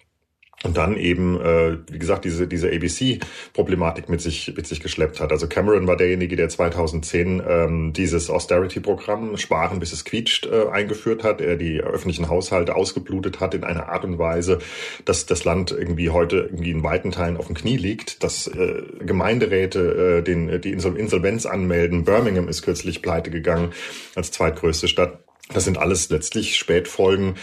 und 0.65 0.77
dann 0.79 0.97
eben, 0.97 1.41
äh, 1.41 1.77
wie 1.91 1.99
gesagt, 1.99 2.25
diese, 2.25 2.49
diese 2.49 2.69
ABC-Problematik 2.69 4.09
mit 4.09 4.21
sich, 4.21 4.55
mit 4.57 4.67
sich 4.67 4.81
geschleppt 4.81 5.21
hat. 5.21 5.31
Also 5.31 5.47
Cameron 5.47 5.87
war 5.87 5.97
derjenige, 5.97 6.37
der 6.37 6.49
2010 6.49 7.43
ähm, 7.47 7.93
dieses 7.93 8.31
Austerity-Programm, 8.31 9.37
Sparen 9.37 9.79
bis 9.79 9.93
es 9.93 10.05
quietscht, 10.05 10.47
äh, 10.47 10.69
eingeführt 10.69 11.23
hat, 11.23 11.43
er 11.43 11.57
die 11.57 11.81
öffentlichen 11.81 12.29
Haushalte 12.29 12.75
ausgeblutet 12.75 13.41
hat 13.41 13.55
in 13.55 13.63
einer 13.63 13.91
Art 13.91 14.05
und 14.05 14.19
Weise, 14.19 14.59
dass 15.05 15.27
das 15.27 15.45
Land 15.45 15.71
irgendwie 15.71 16.09
heute 16.09 16.49
irgendwie 16.51 16.71
in 16.71 16.83
weiten 16.83 17.11
Teilen 17.11 17.37
auf 17.37 17.47
dem 17.47 17.55
Knie 17.55 17.77
liegt, 17.77 18.25
dass 18.25 18.47
äh, 18.47 18.83
Gemeinderäte 19.01 20.19
äh, 20.19 20.23
den, 20.23 20.61
die 20.63 20.73
Insolvenz 20.73 21.45
anmelden. 21.45 22.05
Birmingham 22.05 22.49
ist 22.49 22.63
kürzlich 22.63 23.03
pleite 23.03 23.31
gegangen 23.31 23.73
als 24.15 24.31
zweitgrößte 24.31 24.89
Stadt. 24.89 25.24
Das 25.53 25.65
sind 25.65 25.77
alles 25.77 26.09
letztlich 26.09 26.57
Spätfolgen 26.57 27.35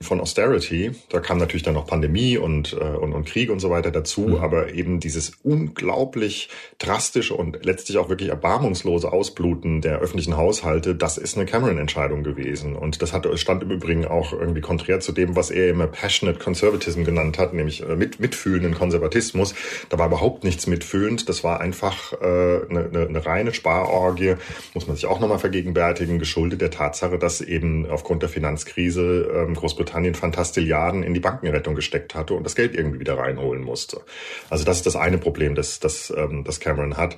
von 0.00 0.20
Austerity. 0.20 0.92
Da 1.08 1.18
kam 1.18 1.38
natürlich 1.38 1.64
dann 1.64 1.74
noch 1.74 1.84
Pandemie 1.84 2.38
und, 2.38 2.74
äh, 2.74 2.76
und, 2.76 3.12
und 3.12 3.26
Krieg 3.26 3.50
und 3.50 3.58
so 3.58 3.70
weiter 3.70 3.90
dazu, 3.90 4.20
mhm. 4.20 4.36
aber 4.36 4.72
eben 4.72 5.00
dieses 5.00 5.32
unglaublich 5.42 6.48
drastische 6.78 7.34
und 7.34 7.64
letztlich 7.64 7.98
auch 7.98 8.08
wirklich 8.08 8.28
erbarmungslose 8.28 9.12
Ausbluten 9.12 9.80
der 9.80 9.98
öffentlichen 9.98 10.36
Haushalte, 10.36 10.94
das 10.94 11.18
ist 11.18 11.36
eine 11.36 11.44
Cameron-Entscheidung 11.44 12.22
gewesen. 12.22 12.76
Und 12.76 13.02
das 13.02 13.12
hat, 13.12 13.26
stand 13.40 13.64
im 13.64 13.72
Übrigen 13.72 14.06
auch 14.06 14.32
irgendwie 14.32 14.60
konträr 14.60 15.00
zu 15.00 15.10
dem, 15.10 15.34
was 15.34 15.50
er 15.50 15.70
immer 15.70 15.88
Passionate 15.88 16.38
Conservatism 16.38 17.02
genannt 17.02 17.36
hat, 17.36 17.52
nämlich 17.52 17.82
äh, 17.82 17.96
mit, 17.96 18.20
mitfühlenden 18.20 18.74
Konservatismus. 18.74 19.56
Da 19.88 19.98
war 19.98 20.06
überhaupt 20.06 20.44
nichts 20.44 20.68
mitfühlend. 20.68 21.28
Das 21.28 21.42
war 21.42 21.60
einfach 21.60 22.12
äh, 22.12 22.16
eine, 22.24 22.90
eine, 22.92 23.06
eine 23.08 23.26
reine 23.26 23.52
Sparorgie, 23.52 24.36
muss 24.72 24.86
man 24.86 24.94
sich 24.94 25.06
auch 25.06 25.18
nochmal 25.18 25.40
vergegenwärtigen, 25.40 26.20
geschuldet 26.20 26.60
der 26.60 26.70
Tatsache, 26.70 27.18
dass 27.18 27.39
eben 27.40 27.88
aufgrund 27.88 28.22
der 28.22 28.28
Finanzkrise 28.28 29.30
ähm, 29.34 29.54
Großbritannien 29.54 30.14
Fantastilliarden 30.14 31.02
in 31.02 31.14
die 31.14 31.20
Bankenrettung 31.20 31.74
gesteckt 31.74 32.14
hatte 32.14 32.34
und 32.34 32.44
das 32.44 32.54
Geld 32.54 32.74
irgendwie 32.74 33.00
wieder 33.00 33.18
reinholen 33.18 33.62
musste. 33.62 34.00
Also 34.48 34.64
das 34.64 34.78
ist 34.78 34.86
das 34.86 34.96
eine 34.96 35.18
Problem, 35.18 35.54
das, 35.54 35.80
das, 35.80 36.12
ähm, 36.16 36.44
das 36.44 36.60
Cameron 36.60 36.96
hat. 36.96 37.16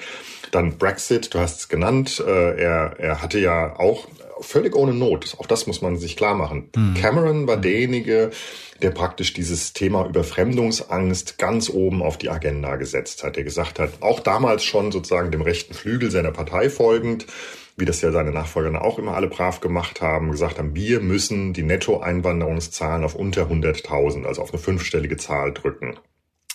Dann 0.51 0.79
Brexit, 0.79 1.35
du 1.35 1.39
hast 1.39 1.61
es 1.61 1.69
genannt. 1.69 2.23
Äh, 2.27 2.61
er, 2.61 2.97
er 2.99 3.23
hatte 3.23 3.39
ja 3.39 3.79
auch 3.79 4.07
völlig 4.41 4.75
ohne 4.75 4.93
Not, 4.93 5.37
auch 5.39 5.47
das 5.47 5.67
muss 5.67 5.83
man 5.83 5.97
sich 5.97 6.17
klar 6.17 6.35
machen. 6.35 6.71
Mhm. 6.75 6.95
Cameron 6.95 7.47
war 7.47 7.57
derjenige, 7.57 8.31
der 8.83 8.91
praktisch 8.91 9.33
dieses 9.33 9.73
Thema 9.73 10.07
Überfremdungsangst 10.07 11.39
ganz 11.39 11.71
oben 11.71 12.03
auf 12.03 12.19
die 12.19 12.31
Agenda 12.31 12.77
gesetzt 12.77 13.23
hat. 13.23 13.37
Der 13.37 13.45
gesagt 13.45 13.79
hat, 13.79 13.91
auch 14.01 14.21
damals 14.21 14.65
schon 14.65 14.91
sozusagen 14.91 15.31
dem 15.31 15.43
rechten 15.43 15.75
Flügel 15.75 16.11
seiner 16.11 16.33
Partei 16.33 16.69
folgend, 16.69 17.27
wie 17.77 17.85
das 17.85 18.01
ja 18.01 18.13
seine 18.13 18.33
Nachfolger 18.33 18.83
auch 18.83 18.99
immer 18.99 19.15
alle 19.15 19.29
brav 19.29 19.61
gemacht 19.61 20.01
haben, 20.01 20.31
gesagt 20.31 20.59
haben, 20.59 20.75
wir 20.75 21.01
müssen 21.01 21.53
die 21.53 21.63
Nettoeinwanderungszahlen 21.63 23.05
auf 23.05 23.15
unter 23.15 23.45
100.000, 23.45 24.25
also 24.25 24.43
auf 24.43 24.53
eine 24.53 24.63
fünfstellige 24.63 25.17
Zahl 25.17 25.53
drücken. 25.53 25.99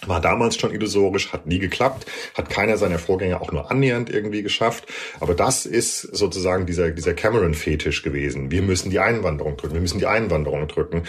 War 0.06 0.22
damals 0.22 0.58
schon 0.58 0.72
illusorisch, 0.72 1.34
hat 1.34 1.48
nie 1.48 1.58
geklappt, 1.58 2.06
hat 2.36 2.52
keiner 2.52 2.78
seiner 2.78 3.00
Vorgänger 3.00 3.42
auch 3.42 3.52
nur 3.52 3.72
annähernd 3.72 4.12
irgendwie 4.12 4.44
geschafft. 4.44 4.86
Aber 5.20 5.34
das 5.34 5.66
ist 5.66 6.02
sozusagen 6.02 6.68
dieser, 6.68 6.92
dieser 6.92 7.16
Cameron-Fetisch 7.16 8.04
gewesen. 8.04 8.52
Wir 8.52 8.62
müssen 8.62 8.92
die 8.92 9.00
Einwanderung 9.00 9.58
drücken, 9.58 9.74
wir 9.74 9.82
müssen 9.82 9.98
die 9.98 10.06
Einwanderung 10.06 10.68
drücken. 10.68 11.04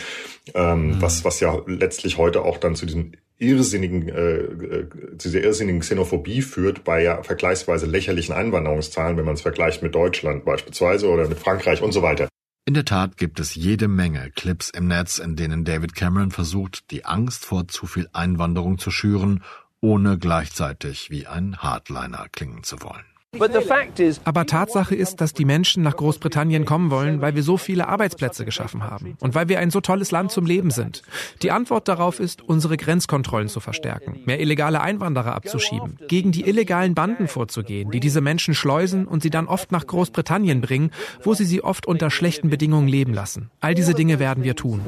Ähm, 0.55 0.87
mhm. 0.87 1.03
was, 1.03 1.23
was 1.23 1.41
ja 1.41 1.61
letztlich 1.67 2.17
heute 2.17 2.43
auch 2.43 2.57
dann 2.57 2.77
zu 2.77 2.87
diesem 2.87 3.13
irrsinnigen, 3.39 4.09
äh, 4.09 4.37
äh, 4.37 4.89
zu 5.19 5.37
irrsinnigen 5.37 5.81
Xenophobie 5.81 6.43
führt 6.43 6.85
bei 6.85 7.03
ja 7.03 7.23
vergleichsweise 7.23 7.87
lächerlichen 7.87 8.35
Einwanderungszahlen, 8.35 9.17
wenn 9.17 9.25
man 9.25 9.35
es 9.35 9.43
vergleicht 9.43 9.83
mit 9.83 9.95
Deutschland 9.95 10.45
beispielsweise 10.45 11.09
oder 11.09 11.29
mit 11.29 11.39
Frankreich 11.39 11.81
und 11.83 11.93
so 11.93 12.03
weiter. 12.03 12.29
In 12.67 12.75
der 12.75 12.85
Tat 12.85 13.17
gibt 13.17 13.41
es 13.41 13.55
jede 13.55 13.89
Menge 13.89 14.31
Clips 14.35 14.69
im 14.69 14.89
Netz, 14.89 15.19
in 15.19 15.37
denen 15.37 15.65
David 15.65 15.95
Cameron 15.95 16.31
versucht, 16.31 16.91
die 16.91 17.05
Angst 17.07 17.47
vor 17.47 17.67
zu 17.69 17.87
viel 17.87 18.09
Einwanderung 18.13 18.79
zu 18.79 18.91
schüren, 18.91 19.43
ohne 19.81 20.19
gleichzeitig 20.19 21.11
wie 21.11 21.27
ein 21.27 21.57
Hardliner 21.59 22.27
klingen 22.31 22.65
zu 22.65 22.83
wollen. 22.83 23.07
Aber 24.25 24.47
Tatsache 24.47 24.95
ist, 24.95 25.21
dass 25.21 25.35
die 25.35 25.45
Menschen 25.45 25.83
nach 25.83 25.97
Großbritannien 25.97 26.65
kommen 26.65 26.91
wollen, 26.91 27.21
weil 27.21 27.35
wir 27.35 27.43
so 27.43 27.59
viele 27.59 27.87
Arbeitsplätze 27.87 28.47
geschaffen 28.47 28.85
haben 28.85 29.19
und 29.21 29.35
weil 29.35 29.51
wir 29.51 29.59
ein 29.59 29.71
so 29.71 29.83
tolles 29.83 30.11
Land 30.11 30.33
zum 30.33 30.47
Leben 30.47 30.71
sind. 30.71 31.03
Die 31.43 31.51
Antwort 31.51 31.89
darauf 31.89 32.21
ist, 32.21 32.41
unsere 32.41 32.79
Grenzkontrollen 32.79 33.49
zu 33.49 33.61
verstärken, 33.61 34.21
mehr 34.25 34.41
illegale 34.41 34.81
Einwanderer 34.81 35.35
abzuschieben, 35.35 35.99
gegen 36.09 36.33
die 36.33 36.49
illegalen 36.49 36.95
Banden 36.95 37.29
vorzugehen, 37.29 37.91
die 37.91 38.01
diese 38.01 38.23
Menschen 38.23 38.55
schleusen 38.55 39.07
und 39.07 39.23
sie 39.23 39.31
dann 39.31 39.47
oft 39.47 39.73
nach 39.73 39.87
Großbritannien 39.87 40.63
bringen, 40.63 40.91
wo 41.23 41.35
sie 41.35 41.45
sie 41.45 41.63
oft 41.63 41.85
unter 41.85 42.11
schlechten 42.11 42.49
Bedingungen 42.49 42.89
leben 42.89 43.13
lassen. 43.13 43.51
All 43.61 43.75
diese 43.75 43.93
Dinge 43.93 44.19
werden 44.19 44.43
wir 44.43 44.57
tun. 44.57 44.81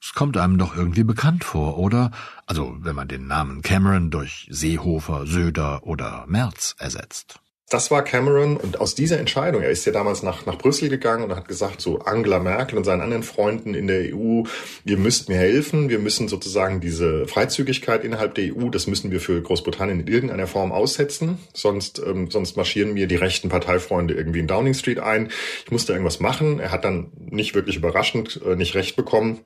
Es 0.00 0.12
kommt 0.14 0.36
einem 0.36 0.58
doch 0.58 0.76
irgendwie 0.76 1.04
bekannt 1.04 1.44
vor, 1.44 1.78
oder? 1.78 2.12
Also, 2.46 2.76
wenn 2.80 2.94
man 2.94 3.08
den 3.08 3.26
Namen 3.26 3.62
Cameron 3.62 4.10
durch 4.10 4.46
Seehofer, 4.50 5.26
Söder 5.26 5.84
oder 5.84 6.24
Merz 6.28 6.76
ersetzt. 6.78 7.40
Das 7.70 7.90
war 7.90 8.02
Cameron 8.02 8.56
und 8.56 8.80
aus 8.80 8.94
dieser 8.94 9.18
Entscheidung, 9.18 9.60
er 9.60 9.68
ist 9.68 9.84
ja 9.84 9.92
damals 9.92 10.22
nach, 10.22 10.46
nach 10.46 10.56
Brüssel 10.56 10.88
gegangen 10.88 11.24
und 11.24 11.36
hat 11.36 11.48
gesagt 11.48 11.82
zu 11.82 11.92
so 11.92 11.98
Angela 11.98 12.38
Merkel 12.38 12.78
und 12.78 12.84
seinen 12.84 13.02
anderen 13.02 13.22
Freunden 13.22 13.74
in 13.74 13.86
der 13.86 14.14
EU, 14.14 14.44
ihr 14.86 14.96
müsst 14.96 15.28
mir 15.28 15.36
helfen, 15.36 15.90
wir 15.90 15.98
müssen 15.98 16.28
sozusagen 16.28 16.80
diese 16.80 17.26
Freizügigkeit 17.26 18.04
innerhalb 18.04 18.34
der 18.36 18.56
EU, 18.56 18.70
das 18.70 18.86
müssen 18.86 19.10
wir 19.10 19.20
für 19.20 19.42
Großbritannien 19.42 20.00
in 20.00 20.06
irgendeiner 20.06 20.46
Form 20.46 20.72
aussetzen, 20.72 21.36
sonst, 21.52 21.98
ähm, 21.98 22.30
sonst 22.30 22.56
marschieren 22.56 22.94
mir 22.94 23.06
die 23.06 23.16
rechten 23.16 23.50
Parteifreunde 23.50 24.14
irgendwie 24.14 24.38
in 24.38 24.46
Downing 24.46 24.72
Street 24.72 25.00
ein. 25.00 25.28
Ich 25.66 25.70
musste 25.70 25.92
irgendwas 25.92 26.20
machen. 26.20 26.60
Er 26.60 26.70
hat 26.70 26.86
dann 26.86 27.12
nicht 27.18 27.54
wirklich 27.54 27.76
überraschend 27.76 28.40
äh, 28.46 28.56
nicht 28.56 28.76
recht 28.76 28.96
bekommen 28.96 29.40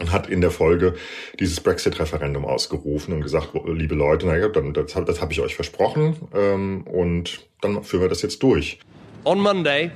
und 0.00 0.12
hat 0.12 0.28
in 0.28 0.40
der 0.40 0.50
Folge 0.50 0.94
dieses 1.38 1.60
Brexit-Referendum 1.60 2.44
ausgerufen 2.44 3.14
und 3.14 3.20
gesagt, 3.20 3.50
liebe 3.66 3.94
Leute, 3.94 4.26
naja, 4.26 4.48
das, 4.48 4.94
das 4.94 5.20
habe 5.20 5.32
ich 5.32 5.40
euch 5.40 5.54
versprochen 5.54 6.16
ähm, 6.34 6.82
und 6.86 7.46
dann 7.60 7.84
führen 7.84 8.02
wir 8.02 8.08
das 8.08 8.22
jetzt 8.22 8.42
durch. 8.42 8.78
On 9.24 9.38
Monday, 9.38 9.90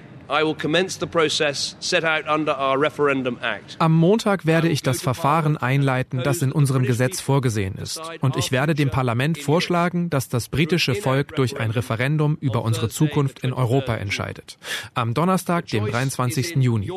am 3.79 3.93
Montag 3.93 4.47
werde 4.47 4.69
ich 4.69 4.83
das 4.83 5.03
Verfahren 5.03 5.57
einleiten, 5.57 6.23
das 6.23 6.43
in 6.43 6.53
unserem 6.53 6.85
Gesetz 6.85 7.21
vorgesehen 7.21 7.75
ist. 7.75 8.01
Und 8.21 8.37
ich 8.37 8.51
werde 8.53 8.75
dem 8.75 8.91
Parlament 8.91 9.39
vorschlagen, 9.39 10.11
dass 10.11 10.29
das 10.29 10.49
britische 10.49 10.95
Volk 10.95 11.37
durch 11.37 11.59
ein 11.59 11.71
Referendum 11.71 12.39
über 12.41 12.65
unsere 12.65 12.89
Zukunft 12.89 13.41
in 13.41 13.53
Europa 13.53 13.97
entscheidet. 13.97 14.59
Am 14.95 15.15
Donnerstag, 15.15 15.67
dem 15.67 15.87
23. 15.87 16.57
Juni. 16.57 16.91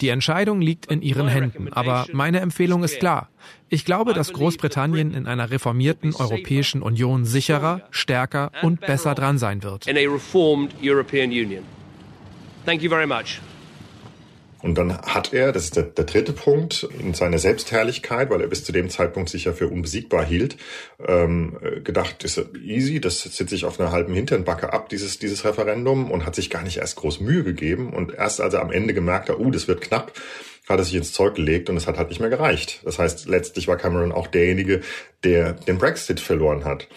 Die 0.00 0.08
Entscheidung 0.08 0.60
liegt 0.60 0.86
in 0.86 1.02
Ihren 1.02 1.28
Händen, 1.28 1.72
aber 1.72 2.06
meine 2.12 2.40
Empfehlung 2.40 2.84
ist 2.84 2.98
klar. 2.98 3.28
Ich 3.68 3.84
glaube, 3.84 4.14
dass 4.14 4.32
Großbritannien 4.32 5.14
in 5.14 5.26
einer 5.26 5.50
reformierten 5.50 6.14
Europäischen 6.14 6.82
Union 6.82 7.24
sicherer, 7.24 7.82
stärker 7.90 8.52
und 8.62 8.80
besser 8.80 9.14
dran 9.14 9.38
sein 9.38 9.62
wird. 9.62 9.86
Thank 12.66 12.82
you 12.82 12.90
very 12.90 13.06
much. 13.06 13.40
Und 14.60 14.76
dann 14.76 15.00
hat 15.00 15.32
er, 15.32 15.52
das 15.52 15.64
ist 15.64 15.76
der, 15.76 15.84
der, 15.84 16.04
dritte 16.04 16.32
Punkt, 16.32 16.88
in 16.98 17.14
seiner 17.14 17.38
Selbstherrlichkeit, 17.38 18.30
weil 18.30 18.40
er 18.40 18.48
bis 18.48 18.64
zu 18.64 18.72
dem 18.72 18.90
Zeitpunkt 18.90 19.28
sich 19.28 19.44
ja 19.44 19.52
für 19.52 19.68
unbesiegbar 19.68 20.24
hielt, 20.24 20.56
ähm, 21.06 21.56
gedacht, 21.84 22.24
ist 22.24 22.42
easy, 22.60 23.00
das 23.00 23.22
sitze 23.22 23.54
ich 23.54 23.64
auf 23.64 23.78
einer 23.78 23.92
halben 23.92 24.12
Hinternbacke 24.12 24.72
ab, 24.72 24.88
dieses, 24.88 25.20
dieses 25.20 25.44
Referendum, 25.44 26.10
und 26.10 26.26
hat 26.26 26.34
sich 26.34 26.50
gar 26.50 26.62
nicht 26.62 26.78
erst 26.78 26.96
groß 26.96 27.20
Mühe 27.20 27.44
gegeben. 27.44 27.92
Und 27.92 28.12
erst 28.12 28.40
als 28.40 28.54
er 28.54 28.62
am 28.62 28.72
Ende 28.72 28.92
gemerkt 28.94 29.28
hat, 29.28 29.38
uh, 29.38 29.50
das 29.52 29.68
wird 29.68 29.82
knapp, 29.82 30.12
hat 30.68 30.78
er 30.80 30.84
sich 30.84 30.96
ins 30.96 31.12
Zeug 31.12 31.36
gelegt 31.36 31.70
und 31.70 31.76
es 31.76 31.86
hat 31.86 31.96
halt 31.96 32.08
nicht 32.08 32.20
mehr 32.20 32.30
gereicht. 32.30 32.80
Das 32.84 32.98
heißt, 32.98 33.28
letztlich 33.28 33.68
war 33.68 33.76
Cameron 33.76 34.10
auch 34.10 34.26
derjenige, 34.26 34.80
der 35.22 35.52
den 35.52 35.78
Brexit 35.78 36.18
verloren 36.18 36.64
hat. 36.64 36.88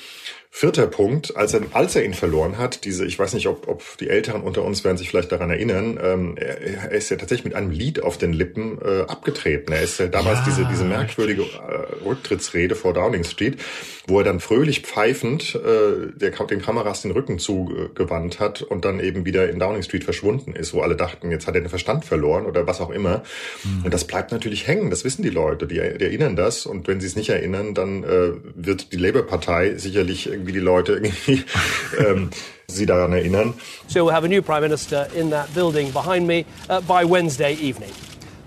Vierter 0.51 0.87
Punkt, 0.87 1.37
als 1.37 1.53
er, 1.53 1.61
als 1.73 1.95
er 1.95 2.03
ihn 2.03 2.15
verloren 2.15 2.57
hat, 2.57 2.83
diese, 2.83 3.05
ich 3.05 3.19
weiß 3.19 3.33
nicht, 3.33 3.47
ob, 3.47 3.67
ob 3.67 3.83
die 3.99 4.09
Älteren 4.09 4.41
unter 4.41 4.63
uns 4.63 4.83
werden 4.83 4.97
sich 4.97 5.09
vielleicht 5.09 5.31
daran 5.31 5.51
erinnern, 5.51 5.99
ähm, 6.03 6.35
er, 6.37 6.59
er 6.59 6.91
ist 6.91 7.09
ja 7.09 7.17
tatsächlich 7.17 7.45
mit 7.45 7.53
einem 7.53 7.69
Lied 7.69 8.01
auf 8.01 8.17
den 8.17 8.33
Lippen 8.33 8.79
äh, 8.81 9.01
abgetreten. 9.03 9.71
Er 9.71 9.83
ist 9.83 9.99
ja 9.99 10.07
damals 10.07 10.39
ja, 10.39 10.45
diese, 10.45 10.65
diese 10.65 10.85
merkwürdige 10.85 11.43
äh, 11.43 12.03
Rücktrittsrede 12.03 12.75
vor 12.75 12.93
Downing 12.93 13.23
Street, 13.25 13.59
wo 14.07 14.17
er 14.17 14.25
dann 14.25 14.39
fröhlich 14.39 14.81
pfeifend 14.81 15.53
äh, 15.53 16.11
der, 16.15 16.31
den 16.31 16.61
Kameras 16.61 17.03
den 17.03 17.11
Rücken 17.11 17.37
zugewandt 17.37 18.39
hat 18.39 18.63
und 18.63 18.85
dann 18.85 18.99
eben 18.99 19.25
wieder 19.25 19.49
in 19.49 19.59
Downing 19.59 19.83
Street 19.83 20.03
verschwunden 20.03 20.53
ist, 20.53 20.73
wo 20.73 20.81
alle 20.81 20.95
dachten, 20.95 21.29
jetzt 21.29 21.45
hat 21.45 21.55
er 21.55 21.61
den 21.61 21.69
Verstand 21.69 22.05
verloren 22.05 22.47
oder 22.47 22.65
was 22.65 22.81
auch 22.81 22.89
immer. 22.89 23.23
Mhm. 23.63 23.85
Und 23.85 23.93
das 23.93 24.05
bleibt 24.05 24.31
natürlich 24.31 24.67
hängen, 24.67 24.89
das 24.89 25.05
wissen 25.05 25.21
die 25.21 25.29
Leute, 25.29 25.67
die, 25.67 25.75
die 25.75 26.03
erinnern 26.03 26.35
das 26.35 26.65
und 26.65 26.87
wenn 26.87 26.99
sie 26.99 27.07
es 27.07 27.15
nicht 27.15 27.29
erinnern, 27.29 27.75
dann 27.75 28.03
äh, 28.03 28.31
wird 28.55 28.91
die 28.91 28.97
Labour-Partei 28.97 29.75
sicherlich 29.75 30.29
irgendwie 30.39 30.53
die 30.53 30.59
Leute 30.59 30.93
irgendwie 30.93 31.43
ähm, 31.99 32.29
sie 32.67 32.85
daran 32.85 33.13
erinnern. 33.13 33.53
So 33.87 34.05
we'll 34.05 34.13
have 34.13 34.25
a 34.25 34.29
new 34.29 34.41
Prime 34.41 34.61
Minister 34.61 35.07
in 35.13 35.29
that 35.31 35.53
building 35.53 35.91
behind 35.91 36.25
me 36.27 36.45
uh, 36.69 36.81
by 36.81 37.03
Wednesday 37.03 37.53
evening. 37.53 37.91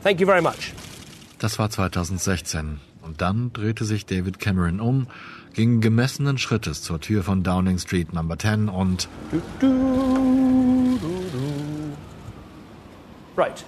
Thank 0.03 0.21
you 0.21 0.27
very 0.27 0.43
much. 0.43 0.73
Das 1.39 1.59
war 1.59 1.71
2016 1.71 2.81
und 3.03 3.21
dann 3.21 3.53
drehte 3.53 3.85
sich 3.85 4.07
David 4.07 4.39
Cameron 4.39 4.81
um, 4.81 5.09
ging 5.55 5.81
gemessenen 5.81 6.39
Schrittes 6.39 6.83
zur 6.83 7.01
Tür 7.01 7.23
von 7.23 7.43
Downing 7.43 7.79
Street 7.79 8.13
Number 8.13 8.39
10 8.39 8.69
und 8.69 9.09
Right. 13.37 13.65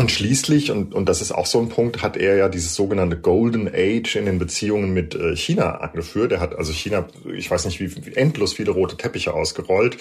Und 0.00 0.10
schließlich, 0.10 0.70
und, 0.70 0.94
und 0.94 1.10
das 1.10 1.20
ist 1.20 1.30
auch 1.30 1.44
so 1.44 1.60
ein 1.60 1.68
Punkt, 1.68 2.00
hat 2.00 2.16
er 2.16 2.34
ja 2.34 2.48
dieses 2.48 2.74
sogenannte 2.74 3.18
Golden 3.18 3.68
Age 3.68 4.16
in 4.16 4.24
den 4.24 4.38
Beziehungen 4.38 4.94
mit 4.94 5.14
äh, 5.14 5.36
China 5.36 5.72
angeführt. 5.80 6.32
Er 6.32 6.40
hat 6.40 6.56
also 6.56 6.72
China, 6.72 7.06
ich 7.36 7.50
weiß 7.50 7.66
nicht, 7.66 7.80
wie, 7.80 8.12
endlos 8.14 8.54
viele 8.54 8.70
rote 8.70 8.96
Teppiche 8.96 9.34
ausgerollt, 9.34 9.98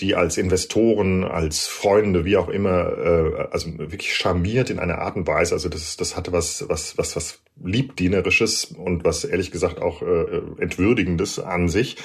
die 0.00 0.14
als 0.14 0.36
Investoren, 0.36 1.24
als 1.24 1.66
Freunde, 1.66 2.26
wie 2.26 2.36
auch 2.36 2.50
immer, 2.50 2.98
äh, 2.98 3.48
also 3.50 3.78
wirklich 3.78 4.14
charmiert 4.14 4.68
in 4.68 4.78
einer 4.78 4.98
Art 4.98 5.16
und 5.16 5.26
Weise. 5.26 5.54
Also 5.54 5.70
das, 5.70 5.96
das 5.96 6.18
hatte 6.18 6.32
was, 6.32 6.68
was, 6.68 6.98
was, 6.98 7.16
was 7.16 7.38
liebdienerisches 7.64 8.64
und 8.64 9.04
was 9.04 9.24
ehrlich 9.24 9.50
gesagt 9.50 9.80
auch 9.80 10.02
äh, 10.02 10.42
entwürdigendes 10.58 11.38
an 11.38 11.70
sich. 11.70 11.96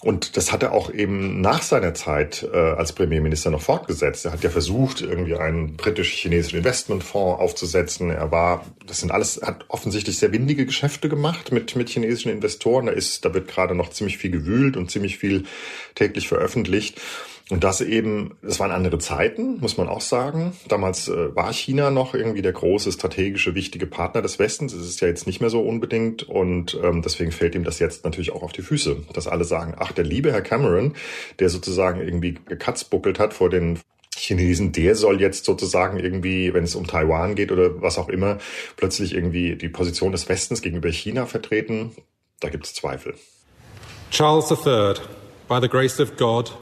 Und 0.00 0.36
das 0.36 0.52
hat 0.52 0.62
er 0.62 0.72
auch 0.72 0.92
eben 0.92 1.40
nach 1.40 1.60
seiner 1.62 1.92
Zeit 1.92 2.48
äh, 2.52 2.56
als 2.56 2.92
Premierminister 2.92 3.50
noch 3.50 3.62
fortgesetzt. 3.62 4.26
Er 4.26 4.32
hat 4.32 4.44
ja 4.44 4.50
versucht, 4.50 5.00
irgendwie 5.00 5.34
einen 5.34 5.76
britisch-chinesischen 5.76 6.58
Investmentfonds 6.58 7.40
aufzusetzen. 7.40 8.10
Er 8.10 8.30
war, 8.30 8.64
das 8.86 9.00
sind 9.00 9.10
alles, 9.10 9.40
hat 9.42 9.64
offensichtlich 9.66 10.18
sehr 10.18 10.30
windige 10.30 10.66
Geschäfte 10.66 11.08
gemacht 11.08 11.50
mit, 11.50 11.74
mit 11.74 11.88
chinesischen 11.88 12.30
Investoren. 12.30 12.86
Da 12.86 12.92
ist, 12.92 13.24
da 13.24 13.34
wird 13.34 13.48
gerade 13.48 13.74
noch 13.74 13.90
ziemlich 13.90 14.18
viel 14.18 14.30
gewühlt 14.30 14.76
und 14.76 14.88
ziemlich 14.88 15.18
viel 15.18 15.46
täglich 15.96 16.28
veröffentlicht. 16.28 17.00
Und 17.50 17.64
das 17.64 17.80
eben, 17.80 18.36
das 18.42 18.60
waren 18.60 18.70
andere 18.70 18.98
Zeiten, 18.98 19.58
muss 19.60 19.78
man 19.78 19.88
auch 19.88 20.02
sagen. 20.02 20.52
Damals 20.68 21.08
äh, 21.08 21.34
war 21.34 21.52
China 21.52 21.90
noch 21.90 22.14
irgendwie 22.14 22.42
der 22.42 22.52
große, 22.52 22.92
strategische, 22.92 23.54
wichtige 23.54 23.86
Partner 23.86 24.20
des 24.20 24.38
Westens. 24.38 24.74
Es 24.74 24.86
ist 24.86 25.00
ja 25.00 25.08
jetzt 25.08 25.26
nicht 25.26 25.40
mehr 25.40 25.48
so 25.48 25.62
unbedingt. 25.62 26.28
Und 26.28 26.78
ähm, 26.82 27.00
deswegen 27.00 27.32
fällt 27.32 27.54
ihm 27.54 27.64
das 27.64 27.78
jetzt 27.78 28.04
natürlich 28.04 28.32
auch 28.32 28.42
auf 28.42 28.52
die 28.52 28.62
Füße, 28.62 28.96
dass 29.14 29.26
alle 29.26 29.44
sagen, 29.44 29.74
ach, 29.78 29.92
der 29.92 30.04
liebe 30.04 30.30
Herr 30.30 30.42
Cameron, 30.42 30.94
der 31.38 31.48
sozusagen 31.48 32.00
irgendwie 32.00 32.38
gekatzbuckelt 32.46 33.18
hat 33.18 33.32
vor 33.32 33.48
den 33.48 33.78
Chinesen, 34.14 34.72
der 34.72 34.94
soll 34.94 35.20
jetzt 35.20 35.44
sozusagen 35.44 35.98
irgendwie, 35.98 36.52
wenn 36.52 36.64
es 36.64 36.74
um 36.74 36.86
Taiwan 36.86 37.34
geht 37.34 37.52
oder 37.52 37.80
was 37.80 37.98
auch 37.98 38.08
immer, 38.08 38.38
plötzlich 38.76 39.14
irgendwie 39.14 39.56
die 39.56 39.68
Position 39.68 40.12
des 40.12 40.28
Westens 40.28 40.60
gegenüber 40.60 40.90
China 40.90 41.24
vertreten. 41.24 41.92
Da 42.40 42.50
gibt 42.50 42.66
es 42.66 42.74
Zweifel. 42.74 43.14
Charles 44.10 44.50
III, 44.50 44.94
by 45.48 45.60
the 45.60 45.68
grace 45.68 45.98
of 45.98 46.16
God, 46.16 46.52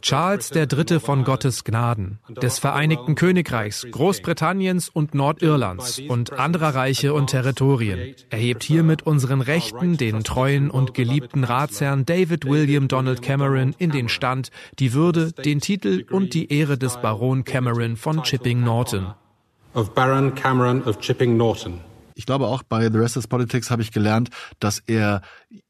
Charles 0.00 0.50
III. 0.50 1.00
von 1.00 1.24
Gottes 1.24 1.64
Gnaden, 1.64 2.18
des 2.28 2.58
Vereinigten 2.58 3.16
Königreichs, 3.16 3.86
Großbritanniens 3.90 4.88
und 4.88 5.14
Nordirlands 5.14 6.00
und 6.08 6.32
anderer 6.32 6.74
Reiche 6.74 7.12
und 7.12 7.28
Territorien, 7.28 8.14
erhebt 8.30 8.62
hiermit 8.62 9.02
unseren 9.02 9.42
Rechten, 9.42 9.98
den 9.98 10.24
treuen 10.24 10.70
und 10.70 10.94
geliebten 10.94 11.44
Ratsherrn 11.44 12.06
David 12.06 12.46
William 12.46 12.88
Donald 12.88 13.20
Cameron 13.20 13.74
in 13.76 13.90
den 13.90 14.08
Stand, 14.08 14.50
die 14.78 14.94
Würde, 14.94 15.32
den 15.32 15.60
Titel 15.60 16.06
und 16.10 16.32
die 16.32 16.50
Ehre 16.50 16.78
des 16.78 16.96
Baron 16.96 17.44
Cameron 17.44 17.96
von 17.96 18.22
Chipping 18.22 18.64
Norton. 18.64 19.12
Of 19.74 19.94
Baron 19.94 20.34
Cameron 20.34 20.82
of 20.84 20.98
Chipping 21.00 21.36
Norton. 21.36 21.80
Ich 22.22 22.26
glaube 22.26 22.46
auch 22.46 22.62
bei 22.62 22.88
The 22.88 22.98
Rest 22.98 23.16
is 23.16 23.26
Politics 23.26 23.68
habe 23.72 23.82
ich 23.82 23.90
gelernt, 23.90 24.30
dass 24.60 24.78
er 24.86 25.22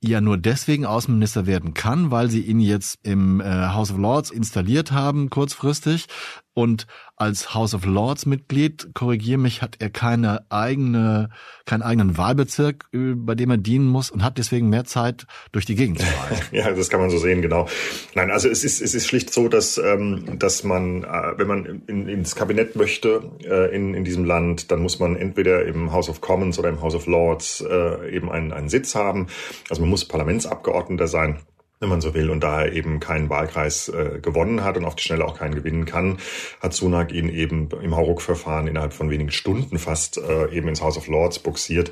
ja 0.03 0.21
nur 0.21 0.37
deswegen 0.37 0.85
Außenminister 0.85 1.47
werden 1.47 1.73
kann, 1.73 2.11
weil 2.11 2.29
sie 2.29 2.43
ihn 2.43 2.61
jetzt 2.61 2.99
im 3.05 3.41
äh, 3.41 3.45
House 3.45 3.91
of 3.91 3.97
Lords 3.97 4.31
installiert 4.31 4.93
haben, 4.93 5.31
kurzfristig. 5.31 6.09
Und 6.55 6.87
als 7.17 7.55
House 7.55 7.75
of 7.75 7.87
Lords 7.87 8.27
Mitglied, 8.27 8.91
korrigiere 8.95 9.39
mich, 9.39 9.63
hat 9.63 9.77
er 9.79 9.89
keine 9.89 10.45
eigene, 10.51 11.31
keinen 11.65 11.83
eigenen 11.83 12.19
Wahlbezirk, 12.19 12.87
äh, 12.93 13.15
bei 13.15 13.35
dem 13.35 13.51
er 13.51 13.57
dienen 13.57 13.87
muss 13.87 14.11
und 14.11 14.23
hat 14.23 14.37
deswegen 14.37 14.69
mehr 14.69 14.85
Zeit, 14.85 15.27
durch 15.53 15.65
die 15.65 15.77
Gegend 15.77 16.01
zu 16.01 16.07
reisen. 16.07 16.45
ja, 16.53 16.71
das 16.71 16.91
kann 16.91 17.01
man 17.01 17.11
so 17.11 17.19
sehen, 17.19 17.41
genau. 17.41 17.69
Nein, 18.15 18.31
also 18.31 18.49
es 18.49 18.65
ist, 18.65 18.83
es 18.83 18.95
ist 18.95 19.07
schlicht 19.07 19.33
so, 19.33 19.49
dass, 19.49 19.79
ähm, 19.79 20.39
dass 20.39 20.63
man, 20.63 21.05
äh, 21.05 21.39
wenn 21.39 21.47
man 21.47 21.83
in, 21.87 22.09
ins 22.09 22.35
Kabinett 22.35 22.77
möchte 22.77 23.23
äh, 23.45 23.75
in, 23.75 23.95
in 23.95 24.05
diesem 24.05 24.25
Land, 24.25 24.71
dann 24.71 24.83
muss 24.83 24.99
man 24.99 25.17
entweder 25.17 25.65
im 25.65 25.93
House 25.93 26.11
of 26.11 26.21
Commons 26.21 26.59
oder 26.59 26.69
im 26.69 26.83
House 26.83 26.95
of 26.95 27.07
Lords 27.07 27.63
äh, 27.63 28.15
eben 28.15 28.31
einen, 28.31 28.53
einen 28.53 28.69
Sitz 28.69 28.95
haben. 28.95 29.29
Also 29.71 29.81
man 29.81 29.91
muss 29.91 30.05
Parlamentsabgeordneter 30.05 31.07
sein 31.07 31.39
wenn 31.83 31.89
man 31.89 32.01
so 32.01 32.15
will, 32.15 32.31
und 32.31 32.45
da 32.45 32.63
er 32.63 32.73
eben 32.73 33.01
keinen 33.01 33.29
Wahlkreis 33.29 33.89
äh, 33.89 34.21
gewonnen 34.23 34.63
hat 34.63 34.77
und 34.77 34.85
auf 34.85 34.95
die 34.95 35.03
Schnelle 35.03 35.25
auch 35.25 35.37
keinen 35.37 35.57
gewinnen 35.57 35.85
kann, 35.85 36.19
hat 36.61 36.75
Sunak 36.75 37.13
ihn 37.13 37.29
eben 37.29 37.69
im 37.83 37.97
Hauruck-Verfahren 37.97 38.69
innerhalb 38.69 38.93
von 38.93 39.11
wenigen 39.11 39.33
Stunden 39.33 39.79
fast 39.79 40.17
äh, 40.17 40.49
eben 40.53 40.69
ins 40.69 40.81
House 40.81 40.97
of 40.97 41.09
Lords 41.09 41.41
buxiert 41.41 41.91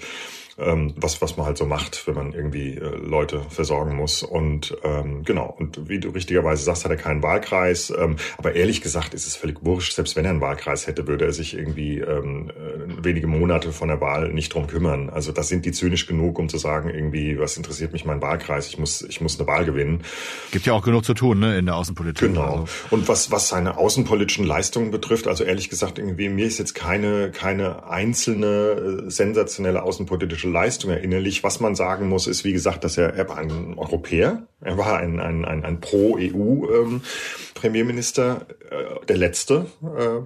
ähm, 0.60 0.94
was, 0.96 1.20
was 1.22 1.36
man 1.36 1.46
halt 1.46 1.58
so 1.58 1.66
macht, 1.66 2.06
wenn 2.06 2.14
man 2.14 2.32
irgendwie 2.32 2.74
äh, 2.74 2.96
Leute 2.96 3.42
versorgen 3.48 3.96
muss. 3.96 4.22
Und 4.22 4.76
ähm, 4.82 5.22
genau, 5.24 5.54
und 5.58 5.88
wie 5.88 6.00
du 6.00 6.10
richtigerweise 6.10 6.62
sagst, 6.62 6.84
hat 6.84 6.90
er 6.90 6.96
keinen 6.96 7.22
Wahlkreis. 7.22 7.90
Ähm, 7.90 8.16
aber 8.38 8.54
ehrlich 8.54 8.80
gesagt 8.80 9.14
ist 9.14 9.26
es 9.26 9.36
völlig 9.36 9.58
wurscht. 9.62 9.94
Selbst 9.94 10.16
wenn 10.16 10.24
er 10.24 10.30
einen 10.30 10.40
Wahlkreis 10.40 10.86
hätte, 10.86 11.06
würde 11.06 11.26
er 11.26 11.32
sich 11.32 11.54
irgendwie 11.56 11.98
ähm, 11.98 12.50
äh, 12.50 13.04
wenige 13.04 13.26
Monate 13.26 13.72
von 13.72 13.88
der 13.88 14.00
Wahl 14.00 14.32
nicht 14.32 14.54
drum 14.54 14.66
kümmern. 14.66 15.10
Also 15.10 15.32
das 15.32 15.48
sind 15.48 15.64
die 15.64 15.72
zynisch 15.72 16.06
genug, 16.06 16.38
um 16.38 16.48
zu 16.48 16.58
sagen, 16.58 16.90
irgendwie, 16.90 17.38
was 17.38 17.56
interessiert 17.56 17.92
mich 17.92 18.04
mein 18.04 18.22
Wahlkreis? 18.22 18.68
Ich 18.68 18.78
muss, 18.78 19.02
ich 19.02 19.20
muss 19.20 19.38
eine 19.38 19.48
Wahl 19.48 19.64
gewinnen. 19.64 20.02
Gibt 20.50 20.66
ja 20.66 20.72
auch 20.72 20.84
genug 20.84 21.04
zu 21.04 21.14
tun, 21.14 21.40
ne, 21.40 21.58
in 21.58 21.66
der 21.66 21.76
Außenpolitik. 21.76 22.28
Genau. 22.28 22.62
Also. 22.62 22.66
Und 22.90 23.08
was, 23.08 23.30
was 23.30 23.48
seine 23.48 23.76
außenpolitischen 23.76 24.46
Leistungen 24.46 24.90
betrifft, 24.90 25.26
also 25.26 25.44
ehrlich 25.44 25.70
gesagt, 25.70 25.98
irgendwie, 25.98 26.28
mir 26.28 26.46
ist 26.46 26.58
jetzt 26.58 26.74
keine, 26.74 27.30
keine 27.30 27.88
einzelne 27.88 29.04
äh, 29.06 29.10
sensationelle 29.10 29.82
außenpolitische 29.82 30.20
politische 30.20 30.48
Leistung 30.50 30.90
erinnerlich. 30.90 31.42
Was 31.42 31.60
man 31.60 31.74
sagen 31.74 32.06
muss, 32.08 32.26
ist, 32.26 32.44
wie 32.44 32.52
gesagt, 32.52 32.84
dass 32.84 32.98
er, 32.98 33.14
er 33.14 33.26
war 33.28 33.38
ein 33.38 33.74
Europäer. 33.76 34.46
Er 34.60 34.76
war 34.76 34.98
ein, 34.98 35.20
ein, 35.20 35.44
ein, 35.44 35.64
ein 35.64 35.80
Pro-EU-Premierminister, 35.80 38.46
ähm, 38.70 38.78
äh, 38.78 39.04
der 39.06 39.16
letzte 39.16 39.66
äh, 39.82 40.20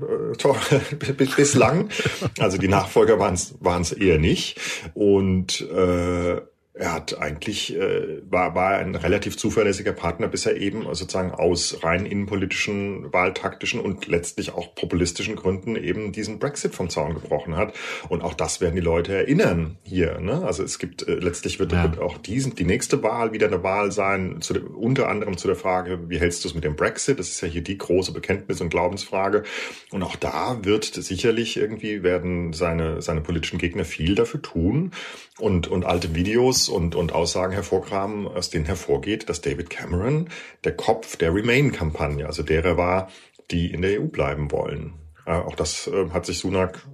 bislang. 1.37 1.91
Also 2.39 2.57
die 2.59 2.69
Nachfolger 2.69 3.19
waren 3.19 3.35
es 3.35 3.93
eher 3.93 4.19
nicht. 4.19 4.61
Und 4.95 5.61
äh, 5.61 6.41
er 6.77 6.93
hat 6.93 7.17
eigentlich 7.19 7.77
äh, 7.77 8.21
war 8.29 8.57
war 8.57 8.79
ein 8.79 8.97
relativ 8.97 9.37
zuverlässiger 9.37 9.93
Partner, 9.93 10.27
bis 10.27 10.45
er 10.45 10.57
eben 10.57 10.83
sozusagen 10.83 11.31
aus 11.31 11.85
rein 11.85 12.05
innenpolitischen, 12.05 13.13
wahltaktischen 13.13 13.79
und 13.79 14.09
letztlich 14.09 14.53
auch 14.53 14.75
populistischen 14.75 15.37
Gründen 15.37 15.77
eben 15.77 16.11
diesen 16.11 16.41
Brexit 16.41 16.75
vom 16.75 16.91
Zaun 16.91 17.15
gebrochen 17.15 17.57
hat. 17.57 17.75
Und 18.09 18.23
auch 18.23 18.35
das 18.35 18.61
werden 18.61 18.75
die 18.75 18.81
Leute 18.81 19.15
erinnern 19.15 19.77
hier. 19.85 20.19
Ne? 20.19 20.45
Also 20.45 20.65
es 20.65 20.81
gibt 20.81 21.07
äh, 21.07 21.15
letztlich 21.15 21.61
wird, 21.61 21.71
ja. 21.71 21.85
wird 21.85 22.01
auch 22.01 22.19
diesen 22.19 22.57
die 22.57 22.65
nächste 22.65 23.05
Wahl 23.05 23.33
wieder 23.33 23.47
eine 23.47 23.63
Wahl 23.63 23.93
sein, 23.93 24.41
zu 24.41 24.55
unter 24.75 25.09
anderem 25.09 25.37
zu 25.37 25.47
der 25.47 25.57
Frage, 25.57 26.09
wie 26.09 26.19
hältst 26.19 26.43
du 26.43 26.49
es 26.49 26.55
mit 26.57 26.65
dem 26.65 26.75
Brexit? 26.75 27.21
Das 27.21 27.29
ist 27.29 27.41
ja 27.41 27.47
hier 27.47 27.63
die 27.63 27.79
große 27.79 28.11
Bekenntnis 28.11 28.61
und 28.61 28.71
Glaubensfrage. 28.71 29.45
Und 29.93 30.03
auch 30.03 30.17
da 30.17 30.59
wird 30.63 30.87
sicherlich 30.87 31.57
irgendwie 31.57 32.03
werden 32.03 32.53
seine 32.53 33.01
seine 33.01 33.21
politischen 33.21 33.59
Gegner 33.59 33.85
viel 33.85 34.17
dafür 34.17 34.43
tun 34.43 34.91
und 35.39 35.69
und 35.69 35.85
alte 35.85 36.17
Videos 36.17 36.63
und, 36.68 36.94
und 36.94 37.12
Aussagen 37.12 37.53
hervorkramen, 37.53 38.27
aus 38.27 38.50
denen 38.50 38.64
hervorgeht, 38.64 39.29
dass 39.29 39.40
David 39.40 39.70
Cameron 39.70 40.29
der 40.64 40.77
Kopf 40.77 41.16
der 41.16 41.35
Remain-Kampagne, 41.35 42.27
also 42.27 42.42
derer 42.42 42.77
war, 42.77 43.11
die 43.50 43.72
in 43.72 43.83
der 43.83 44.00
EU 44.00 44.07
bleiben 44.07 44.50
wollen. 44.50 44.94
Äh, 45.27 45.33
auch 45.33 45.55
das 45.55 45.87
äh, 45.87 46.11
hat 46.11 46.27
sich 46.27 46.38
Sunak 46.38 46.87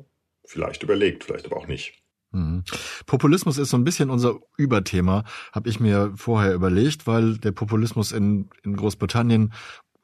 vielleicht 0.45 0.83
überlegt, 0.83 1.25
vielleicht 1.25 1.47
aber 1.47 1.57
auch 1.57 1.67
nicht. 1.67 1.95
Mhm. 2.33 2.65
Populismus 3.07 3.59
ist 3.59 3.71
so 3.71 3.77
ein 3.77 3.85
bisschen 3.85 4.11
unser 4.11 4.39
Überthema, 4.57 5.25
habe 5.53 5.69
ich 5.69 5.81
mir 5.81 6.13
vorher 6.17 6.55
überlegt, 6.55 7.07
weil 7.07 7.39
der 7.39 7.53
Populismus 7.53 8.13
in, 8.13 8.51
in 8.63 8.77
Großbritannien 8.77 9.53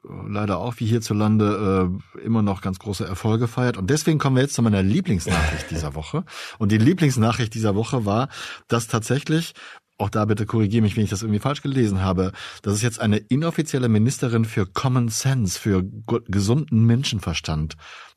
leider 0.08 0.58
auch 0.58 0.74
wie 0.78 0.86
hierzulande 0.86 1.90
äh, 2.16 2.20
immer 2.20 2.42
noch 2.42 2.60
ganz 2.60 2.78
große 2.78 3.06
Erfolge 3.06 3.48
feiert. 3.48 3.76
Und 3.76 3.90
deswegen 3.90 4.18
kommen 4.18 4.36
wir 4.36 4.42
jetzt 4.42 4.54
zu 4.54 4.62
meiner 4.62 4.82
Lieblingsnachricht 4.82 5.70
dieser 5.70 5.94
Woche. 5.94 6.24
Und 6.58 6.72
die 6.72 6.78
Lieblingsnachricht 6.78 7.54
dieser 7.54 7.74
Woche 7.74 8.04
war, 8.04 8.28
dass 8.68 8.86
tatsächlich 8.86 9.54
auch 9.98 10.10
da 10.10 10.26
bitte 10.26 10.44
korrigiere 10.44 10.82
mich, 10.82 10.96
wenn 10.96 11.04
ich 11.04 11.10
das 11.10 11.22
irgendwie 11.22 11.40
falsch 11.40 11.62
gelesen 11.62 12.02
habe, 12.02 12.32
dass 12.62 12.74
es 12.74 12.82
jetzt 12.82 13.00
eine 13.00 13.16
inoffizielle 13.16 13.88
Ministerin 13.88 14.44
für 14.44 14.66
Common 14.66 15.08
Sense, 15.08 15.58
für 15.58 15.82
gesunden 16.26 16.84
Menschenverstand 16.84 17.76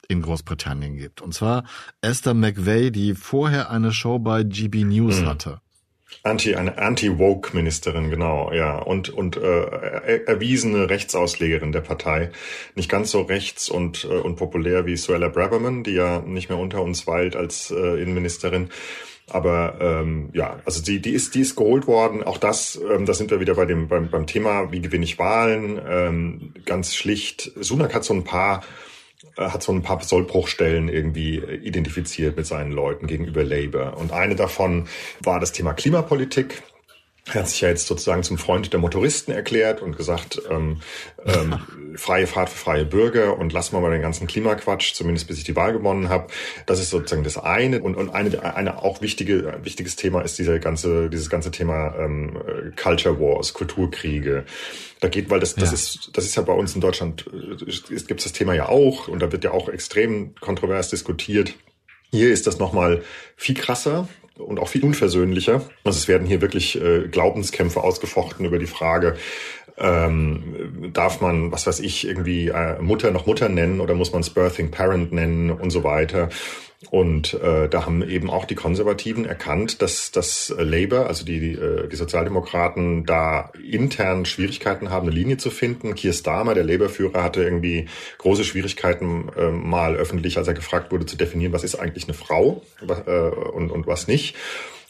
in 0.10 0.22
Großbritannien 0.22 0.98
gibt. 0.98 1.22
Und 1.22 1.34
zwar 1.34 1.64
Esther 2.02 2.34
McVeigh, 2.34 2.92
die 2.92 3.16
vorher 3.16 3.70
eine 3.70 3.94
Show 3.94 4.20
bei 4.20 4.44
GB 4.44 4.84
News 4.84 5.22
mhm. 5.22 5.26
hatte. 5.28 5.62
Anti, 6.24 6.56
eine 6.56 6.78
Anti-Woke-Ministerin, 6.78 8.10
genau, 8.10 8.52
ja. 8.52 8.78
Und, 8.78 9.10
und 9.10 9.38
äh, 9.38 10.26
erwiesene 10.26 10.90
Rechtsauslegerin 10.90 11.72
der 11.72 11.82
Partei. 11.82 12.32
Nicht 12.76 12.90
ganz 12.90 13.12
so 13.12 13.22
rechts 13.22 13.70
und, 13.70 14.04
äh, 14.04 14.08
und 14.08 14.36
populär 14.36 14.86
wie 14.86 14.98
Suella 14.98 15.30
Braverman, 15.30 15.84
die 15.84 15.94
ja 15.94 16.20
nicht 16.20 16.50
mehr 16.50 16.58
unter 16.58 16.82
uns 16.82 17.08
weilt 17.08 17.36
als 17.36 17.72
äh, 17.72 18.02
Innenministerin. 18.02 18.70
Aber 19.30 19.78
ähm, 19.80 20.30
ja, 20.34 20.60
also 20.66 20.82
die, 20.82 21.02
die 21.02 21.12
ist, 21.12 21.36
die 21.36 21.42
ist 21.42 21.56
geholt 21.56 21.88
worden. 21.88 22.24
Auch 22.24 22.38
das, 22.38 22.80
ähm, 22.92 23.06
da 23.06 23.14
sind 23.14 23.32
wir 23.32 23.40
wieder 23.40 23.56
bei 23.56 23.66
dem 23.66 23.88
beim, 23.88 24.10
beim 24.10 24.26
Thema, 24.28 24.72
wie 24.72 24.82
gewinne 24.82 25.06
ich 25.06 25.20
Wahlen. 25.20 25.80
Ähm, 25.88 26.54
ganz 26.66 26.96
schlicht. 26.96 27.52
Sunak 27.56 27.94
hat 27.94 28.04
so 28.04 28.14
ein 28.14 28.24
paar 28.24 28.64
hat 29.38 29.64
so 29.64 29.72
ein 29.72 29.82
paar 29.82 30.02
Sollbruchstellen 30.02 30.90
irgendwie 30.90 31.38
identifiziert 31.38 32.38
mit 32.38 32.46
seinen 32.46 32.72
Leuten 32.72 33.08
gegenüber 33.08 33.44
Labour. 33.44 33.98
Und 33.98 34.12
eine 34.12 34.36
davon 34.36 34.88
war 35.24 35.40
das 35.40 35.52
Thema 35.52 35.74
Klimapolitik. 35.74 36.64
Er 37.34 37.42
hat 37.42 37.50
sich 37.50 37.62
ja 37.62 37.70
jetzt 37.70 37.88
sozusagen 37.88 38.24
zum 38.24 38.38
Freund 38.38 38.72
der 38.74 38.80
Motoristen 38.80 39.34
erklärt 39.34 39.82
und 39.82 39.96
gesagt, 39.96 40.42
ähm, 40.50 40.82
ähm, 41.26 41.60
freie 41.96 42.28
Fahrt 42.28 42.50
für 42.50 42.58
freie 42.58 42.86
Bürger 42.86 43.38
und 43.38 43.54
lassen 43.54 43.76
wir 43.76 43.82
mal 43.82 43.92
den 43.92 44.02
ganzen 44.02 44.28
Klimaquatsch, 44.28 44.94
zumindest 44.94 45.28
bis 45.28 45.38
ich 45.38 45.44
die 45.44 45.56
Wahl 45.56 45.74
gewonnen 45.74 46.10
habe. 46.10 46.28
Das 46.66 46.80
ist 46.80 46.90
sozusagen 46.90 47.24
das 47.24 47.38
eine. 47.38 47.82
Und, 47.82 47.96
und 47.96 48.10
eine, 48.10 48.56
eine 48.56 48.82
auch 48.82 49.02
wichtige, 49.02 49.60
wichtiges 49.64 49.96
Thema 49.96 50.22
ist 50.22 50.38
dieser 50.40 50.60
ganze, 50.60 51.10
dieses 51.10 51.30
ganze 51.30 51.52
Thema 51.52 51.96
ähm, 51.98 52.38
Culture 52.76 53.20
Wars, 53.20 53.54
Kulturkriege. 53.54 54.46
Da 55.00 55.08
geht, 55.08 55.30
weil 55.30 55.40
das, 55.40 55.56
das 55.56 55.70
ja. 55.70 55.74
ist, 55.76 56.12
das 56.14 56.26
ist 56.26 56.36
ja 56.36 56.42
bei 56.42 56.54
uns 56.54 56.76
in 56.76 56.82
Deutschland, 56.82 57.26
äh, 57.28 57.66
gibt 58.08 58.20
es 58.20 58.24
das 58.24 58.34
Thema 58.34 58.54
ja 58.54 58.68
auch 58.70 59.08
und 59.08 59.20
da 59.20 59.32
wird 59.32 59.44
ja 59.44 59.52
auch 59.52 59.70
extrem 59.70 60.36
kontrovers 60.36 60.90
diskutiert. 60.90 61.54
Hier 62.12 62.32
ist 62.32 62.48
das 62.48 62.58
nochmal 62.58 63.04
viel 63.36 63.56
krasser 63.56 64.08
und 64.40 64.60
auch 64.60 64.68
viel 64.68 64.84
unversöhnlicher. 64.84 65.62
Also 65.84 65.98
es 65.98 66.08
werden 66.08 66.28
hier 66.28 66.42
wirklich 66.42 66.82
äh, 66.82 67.08
Glaubenskämpfe 67.08 67.82
ausgefochten 67.84 68.46
über 68.46 68.60
die 68.60 68.68
Frage, 68.68 69.16
ähm, 69.78 70.92
darf 70.94 71.22
man, 71.22 71.52
was 71.52 71.66
weiß 71.66 71.80
ich, 71.80 72.06
irgendwie 72.06 72.50
äh, 72.50 72.82
Mutter 72.82 73.12
noch 73.12 73.26
Mutter 73.26 73.50
nennen 73.50 73.80
oder 73.80 73.96
muss 73.96 74.12
man 74.12 74.24
Birthing 74.34 74.72
Parent 74.72 75.12
nennen 75.12 75.52
und 75.52 75.70
so 75.72 75.84
weiter. 75.84 76.30
Und 76.92 77.34
äh, 77.34 77.68
da 77.68 77.86
haben 77.86 78.08
eben 78.08 78.30
auch 78.30 78.46
die 78.46 78.56
Konservativen 78.56 79.26
erkannt, 79.26 79.82
dass 79.82 80.12
das 80.12 80.54
Labour, 80.58 81.08
also 81.08 81.26
die, 81.26 81.40
die, 81.42 81.52
äh, 81.52 81.90
die 81.90 81.96
Sozialdemokraten, 81.98 83.06
da 83.06 83.52
intern 83.70 84.24
Schwierigkeiten 84.24 84.90
haben, 84.90 85.08
eine 85.08 85.16
Linie 85.16 85.36
zu 85.36 85.50
finden. 85.50 85.94
Keir 85.96 86.14
Starmer, 86.14 86.54
der 86.54 86.64
Labour-Führer, 86.64 87.22
hatte 87.22 87.44
irgendwie 87.44 87.90
große 88.20 88.46
Schwierigkeiten, 88.46 89.30
äh, 89.36 89.52
mal 89.52 89.98
öffentlich, 89.98 90.38
als 90.38 90.48
er 90.48 90.54
gefragt 90.54 90.94
wurde, 90.94 91.06
zu 91.06 91.18
definieren, 91.18 91.52
was 91.52 91.66
ist 91.66 91.76
eigentlich 91.76 92.06
eine 92.06 92.14
Frau 92.14 92.62
äh, 92.88 93.12
und, 93.12 93.72
und 93.72 93.86
was 93.86 94.08
nicht. 94.08 94.38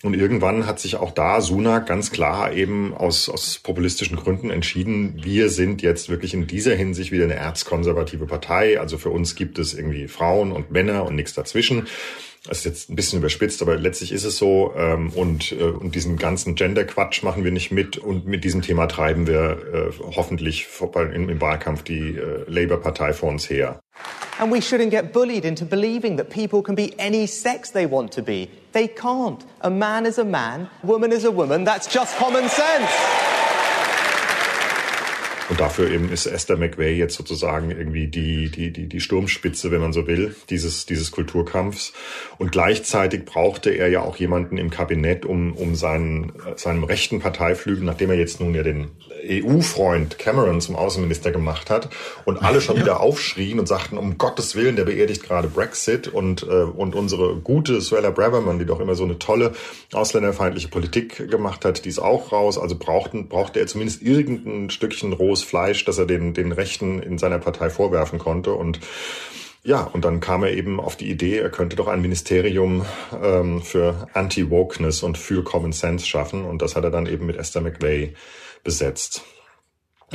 Und 0.01 0.13
irgendwann 0.13 0.65
hat 0.65 0.79
sich 0.79 0.95
auch 0.95 1.11
da 1.11 1.41
Sunak 1.41 1.85
ganz 1.85 2.09
klar 2.09 2.53
eben 2.53 2.93
aus, 2.93 3.27
aus 3.27 3.59
populistischen 3.59 4.15
Gründen 4.15 4.49
entschieden, 4.49 5.19
wir 5.21 5.49
sind 5.49 5.81
jetzt 5.81 6.07
wirklich 6.07 6.33
in 6.33 6.47
dieser 6.47 6.73
Hinsicht 6.73 7.11
wieder 7.11 7.25
eine 7.25 7.33
erzkonservative 7.35 8.25
Partei. 8.25 8.79
Also 8.79 8.97
für 8.97 9.09
uns 9.09 9.35
gibt 9.35 9.59
es 9.59 9.73
irgendwie 9.73 10.07
Frauen 10.07 10.53
und 10.53 10.71
Männer 10.71 11.05
und 11.05 11.15
nichts 11.15 11.33
dazwischen. 11.33 11.87
Das 12.45 12.59
ist 12.59 12.65
jetzt 12.65 12.89
ein 12.89 12.95
bisschen 12.95 13.19
überspitzt, 13.19 13.61
aber 13.61 13.75
letztlich 13.75 14.11
ist 14.11 14.23
es 14.23 14.37
so. 14.37 14.73
Ähm, 14.77 15.11
und, 15.13 15.51
äh, 15.51 15.63
und 15.63 15.95
diesen 15.95 16.17
ganzen 16.17 16.55
Gender-Quatsch 16.55 17.21
machen 17.23 17.43
wir 17.43 17.51
nicht 17.51 17.71
mit. 17.71 17.97
Und 17.97 18.27
mit 18.27 18.43
diesem 18.43 18.61
Thema 18.61 18.87
treiben 18.87 19.27
wir 19.27 19.91
äh, 19.91 20.15
hoffentlich 20.15 20.67
im, 20.95 21.29
im 21.29 21.41
Wahlkampf 21.41 21.83
die 21.83 22.15
äh, 22.15 22.45
Labour-Partei 22.47 23.13
vor 23.13 23.29
uns 23.29 23.49
her. 23.49 23.79
And 24.39 24.53
we 24.53 24.61
shouldn't 24.61 24.91
get 24.91 25.11
bullied 25.11 25.43
into 25.43 25.65
believing 25.65 26.15
that 26.15 26.29
people 26.29 26.63
can 26.63 26.75
be 26.75 26.93
any 26.97 27.27
sex 27.27 27.71
they 27.71 27.85
want 27.85 28.13
to 28.13 28.21
be. 28.21 28.47
They 28.71 28.87
can't. 28.87 29.45
A 29.61 29.69
man 29.69 30.05
is 30.05 30.17
a 30.17 30.23
man, 30.23 30.69
woman 30.81 31.11
is 31.11 31.25
a 31.25 31.31
woman. 31.31 31.65
That's 31.65 31.93
just 31.93 32.17
common 32.17 32.47
sense. 32.47 33.28
Und 35.49 35.59
dafür 35.59 35.89
eben 35.89 36.11
ist 36.11 36.27
Esther 36.27 36.57
McVay 36.57 36.95
jetzt 36.95 37.15
sozusagen 37.15 37.71
irgendwie 37.71 38.07
die, 38.07 38.49
die, 38.49 38.71
die, 38.71 38.87
die 38.87 39.01
Sturmspitze, 39.01 39.71
wenn 39.71 39.81
man 39.81 39.93
so 39.93 40.05
will, 40.05 40.35
dieses, 40.49 40.85
dieses 40.85 41.09
Kulturkampfs. 41.11 41.93
Und 42.37 42.51
gleichzeitig 42.51 43.25
brauchte 43.25 43.71
er 43.71 43.87
ja 43.87 44.01
auch 44.01 44.17
jemanden 44.17 44.57
im 44.57 44.69
Kabinett, 44.69 45.25
um, 45.25 45.53
um 45.53 45.73
seinen, 45.73 46.33
seinem 46.55 46.83
rechten 46.83 47.19
Parteiflügel, 47.19 47.83
nachdem 47.83 48.11
er 48.11 48.17
jetzt 48.17 48.39
nun 48.39 48.53
ja 48.53 48.61
den 48.61 48.91
EU-Freund 49.23 50.17
Cameron 50.17 50.61
zum 50.61 50.75
Außenminister 50.75 51.31
gemacht 51.31 51.69
hat 51.69 51.89
und 52.25 52.37
alle 52.37 52.61
schon 52.61 52.77
ja. 52.77 52.83
wieder 52.83 52.99
aufschrien 52.99 53.59
und 53.59 53.67
sagten, 53.67 53.97
um 53.97 54.17
Gottes 54.17 54.55
Willen, 54.55 54.75
der 54.75 54.85
beerdigt 54.85 55.23
gerade 55.23 55.47
Brexit 55.47 56.07
und, 56.07 56.43
äh, 56.43 56.45
und 56.45 56.95
unsere 56.95 57.35
gute 57.37 57.81
Suella 57.81 58.11
Braverman, 58.11 58.59
die 58.59 58.65
doch 58.65 58.79
immer 58.79 58.95
so 58.95 59.03
eine 59.03 59.19
tolle 59.19 59.53
ausländerfeindliche 59.93 60.67
Politik 60.69 61.29
gemacht 61.29 61.65
hat, 61.65 61.85
die 61.85 61.89
ist 61.89 61.99
auch 61.99 62.31
raus. 62.31 62.57
Also 62.57 62.77
brauchten, 62.77 63.27
brauchte 63.27 63.59
er 63.59 63.67
zumindest 63.67 64.01
irgendein 64.01 64.69
Stückchen 64.69 65.13
rohes 65.13 65.43
Fleisch, 65.43 65.85
das 65.85 65.97
er 65.97 66.05
den, 66.05 66.33
den 66.33 66.51
Rechten 66.51 67.01
in 67.01 67.17
seiner 67.17 67.39
Partei 67.39 67.69
vorwerfen 67.69 68.19
konnte 68.19 68.53
und 68.53 68.79
ja, 69.63 69.83
und 69.83 70.05
dann 70.05 70.19
kam 70.19 70.43
er 70.43 70.51
eben 70.51 70.79
auf 70.79 70.95
die 70.95 71.09
Idee, 71.09 71.37
er 71.37 71.49
könnte 71.49 71.75
doch 71.75 71.87
ein 71.87 72.01
Ministerium 72.01 72.85
ähm, 73.21 73.61
für 73.61 74.07
Anti-Wokeness 74.13 75.03
und 75.03 75.17
für 75.17 75.43
Common 75.43 75.73
Sense 75.73 76.05
schaffen. 76.05 76.45
Und 76.45 76.61
das 76.61 76.75
hat 76.75 76.83
er 76.83 76.91
dann 76.91 77.07
eben 77.07 77.25
mit 77.25 77.35
Esther 77.35 77.61
McVeigh 77.61 78.13
besetzt. 78.63 79.23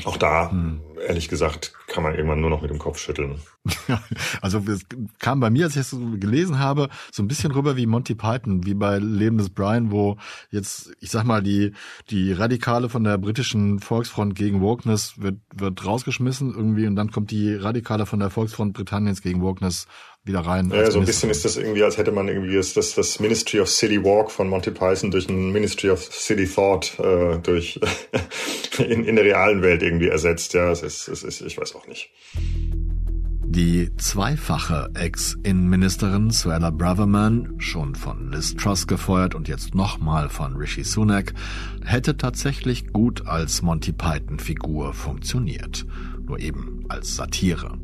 Auch 0.05 0.17
da, 0.17 0.51
hm. 0.51 0.81
ehrlich 1.07 1.29
gesagt, 1.29 1.75
kann 1.95 2.03
man 2.03 2.15
irgendwann 2.15 2.41
nur 2.41 2.51
noch 2.51 2.61
mit 2.61 2.71
dem 2.71 2.79
Kopf 2.79 2.99
schütteln. 2.99 3.39
also 4.43 4.59
es 4.67 4.85
kam 5.21 5.39
bei 5.39 5.49
mir, 5.49 5.67
als 5.67 5.77
ich 5.77 5.83
es 5.83 5.97
gelesen 6.19 6.59
habe, 6.59 6.89
so 7.13 7.23
ein 7.23 7.29
bisschen 7.29 7.53
rüber 7.53 7.77
wie 7.77 7.87
Monty 7.87 8.17
Python, 8.17 8.67
wie 8.67 8.75
bei 8.75 8.99
Leben 8.99 9.39
des 9.39 9.51
Brian, 9.51 9.93
wo 9.93 10.17
jetzt, 10.51 10.93
ich 11.01 11.11
sag 11.11 11.25
mal, 11.25 11.41
die, 11.41 11.73
die 12.11 12.33
Radikale 12.33 12.89
von 12.89 13.05
der 13.05 13.17
britischen 13.17 13.79
Volksfront 13.79 14.35
gegen 14.35 14.61
Wokeness 14.61 15.15
wird, 15.19 15.37
wird 15.55 15.87
rausgeschmissen 15.87 16.53
irgendwie 16.53 16.89
und 16.89 16.97
dann 16.97 17.13
kommt 17.13 17.31
die 17.31 17.55
Radikale 17.55 18.07
von 18.07 18.19
der 18.19 18.31
Volksfront 18.31 18.73
Britanniens 18.73 19.23
gegen 19.23 19.41
Wokeness 19.41 19.87
wieder 20.25 20.41
rein. 20.41 20.71
Ja, 20.71 20.91
so 20.91 20.99
ein 20.99 21.05
bisschen 21.05 21.29
ist 21.29 21.45
das 21.45 21.59
irgendwie, 21.59 21.83
als 21.83 21.99
hätte 21.99 22.11
man 22.11 22.29
irgendwie 22.29 22.57
das, 22.57 22.73
das, 22.73 22.95
das 22.95 23.21
Ministry 23.21 23.61
of 23.61 23.69
City 23.69 24.03
Walk 24.03 24.31
von 24.31 24.49
Monty 24.49 24.71
Python 24.71 25.11
durch 25.11 25.29
ein 25.29 25.53
Ministry 25.53 25.91
of 25.91 26.03
City 26.03 26.47
Thought 26.47 26.99
äh, 26.99 27.39
durch 27.39 27.79
in, 28.79 29.05
in 29.05 29.17
der 29.17 29.25
realen 29.27 29.63
Welt 29.63 29.83
irgendwie 29.83 30.09
ersetzt. 30.09 30.55
Ja, 30.55 30.71
es 30.71 30.83
ist, 30.83 31.09
es 31.09 31.23
ist, 31.23 31.43
ich 31.43 31.59
weiß 31.59 31.75
auch 31.75 31.84
nicht. 31.89 32.11
Die 33.47 33.95
zweifache 33.99 34.91
Ex-Innenministerin 34.95 36.31
Suella 36.31 36.71
Braverman, 36.71 37.55
schon 37.59 37.95
von 37.95 38.33
Liz 38.33 38.57
Truss 38.57 38.89
gefeuert 38.89 39.37
und 39.37 39.47
jetzt 39.47 39.77
nochmal 39.77 40.29
von 40.29 40.57
Rishi 40.57 40.83
Sunak, 40.83 41.35
hätte 41.85 42.17
tatsächlich 42.17 42.89
gut 42.89 43.29
als 43.29 43.63
Monty 43.63 43.93
Python-Figur 43.93 44.93
funktioniert. 44.93 45.87
Nur 46.27 46.41
eben 46.41 46.85
als 46.89 47.15
Satire. 47.15 47.79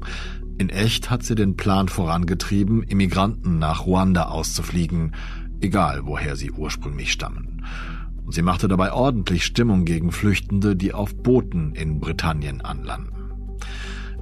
In 0.58 0.70
echt 0.70 1.08
hat 1.08 1.22
sie 1.22 1.36
den 1.36 1.56
Plan 1.56 1.88
vorangetrieben, 1.88 2.82
Immigranten 2.82 3.60
nach 3.60 3.86
Ruanda 3.86 4.24
auszufliegen, 4.24 5.14
egal 5.60 6.00
woher 6.04 6.34
sie 6.34 6.50
ursprünglich 6.50 7.12
stammen. 7.12 7.64
Und 8.24 8.32
sie 8.32 8.42
machte 8.42 8.66
dabei 8.66 8.92
ordentlich 8.92 9.44
Stimmung 9.44 9.84
gegen 9.84 10.10
Flüchtende, 10.10 10.74
die 10.74 10.94
auf 10.94 11.14
Booten 11.14 11.74
in 11.76 12.00
Britannien 12.00 12.60
anlanden. 12.60 13.19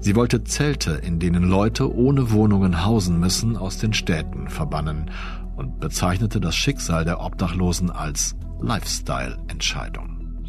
Sie 0.01 0.15
wollte 0.15 0.45
Zelte, 0.45 0.93
in 0.93 1.19
denen 1.19 1.45
Leute 1.45 1.93
ohne 1.93 2.31
Wohnungen 2.31 2.85
hausen 2.85 3.19
müssen, 3.19 3.57
aus 3.57 3.79
den 3.79 3.93
Städten 3.93 4.49
verbannen 4.49 5.11
und 5.57 5.81
bezeichnete 5.81 6.41
das 6.41 6.55
Schicksal 6.55 7.05
der 7.05 7.21
Obdachlosen 7.21 7.91
als 7.91 8.37
Lifestyle-Entscheidung. 8.61 10.45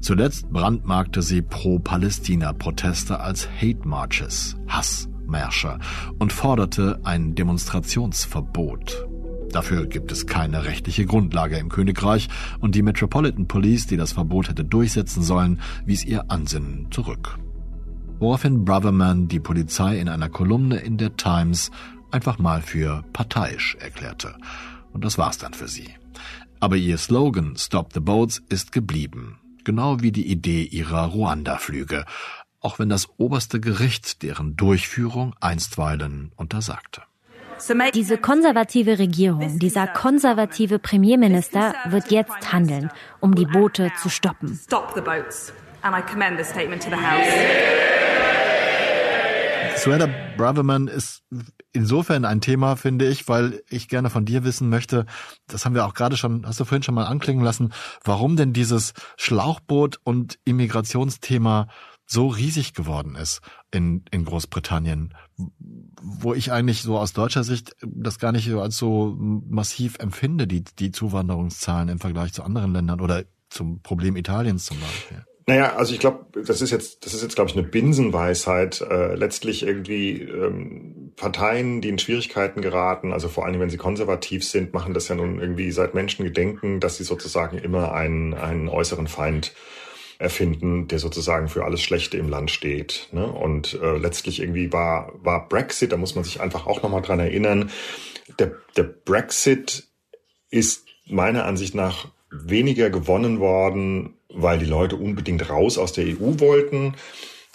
Zuletzt 0.00 0.50
brandmarkte 0.50 1.20
sie 1.20 1.42
Pro-Palästina-Proteste 1.42 3.20
als 3.20 3.48
Hate 3.60 3.86
Marches, 3.86 4.56
Hassmärsche 4.66 5.78
und 6.18 6.32
forderte 6.32 7.00
ein 7.04 7.34
Demonstrationsverbot. 7.34 9.06
Dafür 9.52 9.86
gibt 9.86 10.10
es 10.10 10.26
keine 10.26 10.64
rechtliche 10.64 11.04
Grundlage 11.04 11.58
im 11.58 11.68
Königreich 11.68 12.28
und 12.60 12.74
die 12.74 12.82
Metropolitan 12.82 13.46
Police, 13.46 13.88
die 13.88 13.98
das 13.98 14.12
Verbot 14.12 14.48
hätte 14.48 14.64
durchsetzen 14.64 15.22
sollen, 15.22 15.60
wies 15.84 16.04
ihr 16.04 16.30
Ansinnen 16.30 16.86
zurück 16.90 17.38
woraufhin 18.20 18.64
Braverman 18.64 19.26
die 19.26 19.40
Polizei 19.40 19.98
in 19.98 20.08
einer 20.08 20.28
Kolumne 20.28 20.76
in 20.76 20.98
der 20.98 21.16
Times 21.16 21.70
einfach 22.10 22.38
mal 22.38 22.62
für 22.62 23.02
parteiisch 23.12 23.76
erklärte. 23.80 24.36
Und 24.92 25.04
das 25.04 25.18
war's 25.18 25.38
dann 25.38 25.54
für 25.54 25.68
sie. 25.68 25.88
Aber 26.60 26.76
ihr 26.76 26.98
Slogan 26.98 27.56
Stop 27.56 27.92
the 27.94 28.00
Boats 28.00 28.42
ist 28.48 28.72
geblieben. 28.72 29.38
Genau 29.64 30.00
wie 30.00 30.12
die 30.12 30.26
Idee 30.26 30.62
ihrer 30.62 31.06
Ruanda-Flüge. 31.06 32.04
Auch 32.60 32.78
wenn 32.78 32.90
das 32.90 33.08
oberste 33.16 33.60
Gericht 33.60 34.22
deren 34.22 34.56
Durchführung 34.56 35.34
einstweilen 35.40 36.32
untersagte. 36.36 37.02
Diese 37.94 38.16
konservative 38.16 38.98
Regierung, 38.98 39.58
dieser 39.58 39.86
konservative 39.86 40.78
Premierminister 40.78 41.74
wird 41.88 42.10
jetzt 42.10 42.52
handeln, 42.52 42.90
um 43.20 43.34
die 43.34 43.44
Boote 43.44 43.92
zu 44.00 44.08
stoppen. 44.08 44.58
Stop 44.64 44.92
the 44.94 45.02
boats. 45.02 45.52
And 45.82 45.94
I 45.94 46.02
commend 46.02 46.38
this 46.38 46.48
statement 46.48 46.82
to 46.82 46.90
the 46.90 46.96
House. 46.96 48.09
Sueda 49.80 50.08
Braverman 50.36 50.88
ist 50.88 51.22
insofern 51.72 52.26
ein 52.26 52.42
Thema, 52.42 52.76
finde 52.76 53.08
ich, 53.08 53.28
weil 53.28 53.62
ich 53.70 53.88
gerne 53.88 54.10
von 54.10 54.26
dir 54.26 54.44
wissen 54.44 54.68
möchte, 54.68 55.06
das 55.46 55.64
haben 55.64 55.74
wir 55.74 55.86
auch 55.86 55.94
gerade 55.94 56.18
schon, 56.18 56.46
hast 56.46 56.60
du 56.60 56.66
vorhin 56.66 56.82
schon 56.82 56.94
mal 56.94 57.06
anklingen 57.06 57.42
lassen, 57.42 57.72
warum 58.04 58.36
denn 58.36 58.52
dieses 58.52 58.92
Schlauchboot- 59.16 59.98
und 60.04 60.38
Immigrationsthema 60.44 61.68
so 62.06 62.26
riesig 62.26 62.74
geworden 62.74 63.14
ist 63.14 63.40
in, 63.70 64.04
in 64.10 64.26
Großbritannien, 64.26 65.14
wo 66.02 66.34
ich 66.34 66.52
eigentlich 66.52 66.82
so 66.82 66.98
aus 66.98 67.14
deutscher 67.14 67.44
Sicht 67.44 67.74
das 67.80 68.18
gar 68.18 68.32
nicht 68.32 68.48
so 68.48 68.60
als 68.60 68.76
so 68.76 69.16
massiv 69.18 69.98
empfinde, 69.98 70.46
die, 70.46 70.62
die 70.62 70.90
Zuwanderungszahlen 70.90 71.88
im 71.88 72.00
Vergleich 72.00 72.34
zu 72.34 72.42
anderen 72.42 72.72
Ländern 72.74 73.00
oder 73.00 73.24
zum 73.48 73.80
Problem 73.80 74.16
Italiens 74.16 74.66
zum 74.66 74.78
Beispiel. 74.80 75.24
Naja, 75.50 75.74
also 75.74 75.92
ich 75.92 75.98
glaube, 75.98 76.26
das 76.44 76.62
ist 76.62 76.70
jetzt, 76.70 77.04
das 77.04 77.12
ist 77.12 77.24
jetzt, 77.24 77.34
glaube 77.34 77.50
ich, 77.50 77.56
eine 77.56 77.66
Binsenweisheit. 77.66 78.82
Äh, 78.82 79.16
letztlich 79.16 79.64
irgendwie 79.64 80.22
ähm, 80.22 81.10
Parteien, 81.16 81.80
die 81.80 81.88
in 81.88 81.98
Schwierigkeiten 81.98 82.62
geraten, 82.62 83.12
also 83.12 83.26
vor 83.26 83.46
allem, 83.46 83.58
wenn 83.58 83.68
sie 83.68 83.76
konservativ 83.76 84.46
sind, 84.46 84.72
machen 84.72 84.94
das 84.94 85.08
ja 85.08 85.16
nun 85.16 85.40
irgendwie 85.40 85.72
seit 85.72 85.92
Menschengedenken, 85.92 86.78
dass 86.78 86.98
sie 86.98 87.02
sozusagen 87.02 87.58
immer 87.58 87.92
einen, 87.92 88.32
einen 88.32 88.68
äußeren 88.68 89.08
Feind 89.08 89.52
erfinden, 90.20 90.86
der 90.86 91.00
sozusagen 91.00 91.48
für 91.48 91.64
alles 91.64 91.82
Schlechte 91.82 92.16
im 92.16 92.28
Land 92.28 92.52
steht. 92.52 93.08
Ne? 93.10 93.26
Und 93.26 93.76
äh, 93.82 93.96
letztlich 93.96 94.40
irgendwie 94.40 94.72
war, 94.72 95.12
war 95.20 95.48
Brexit, 95.48 95.90
da 95.90 95.96
muss 95.96 96.14
man 96.14 96.22
sich 96.22 96.40
einfach 96.40 96.68
auch 96.68 96.84
nochmal 96.84 97.02
dran 97.02 97.18
erinnern, 97.18 97.72
der, 98.38 98.52
der 98.76 98.84
Brexit 98.84 99.88
ist 100.48 100.86
meiner 101.08 101.44
Ansicht 101.44 101.74
nach 101.74 102.06
weniger 102.30 102.88
gewonnen 102.88 103.40
worden 103.40 104.14
weil 104.32 104.58
die 104.58 104.66
Leute 104.66 104.96
unbedingt 104.96 105.48
raus 105.48 105.78
aus 105.78 105.92
der 105.92 106.06
EU 106.06 106.38
wollten. 106.38 106.94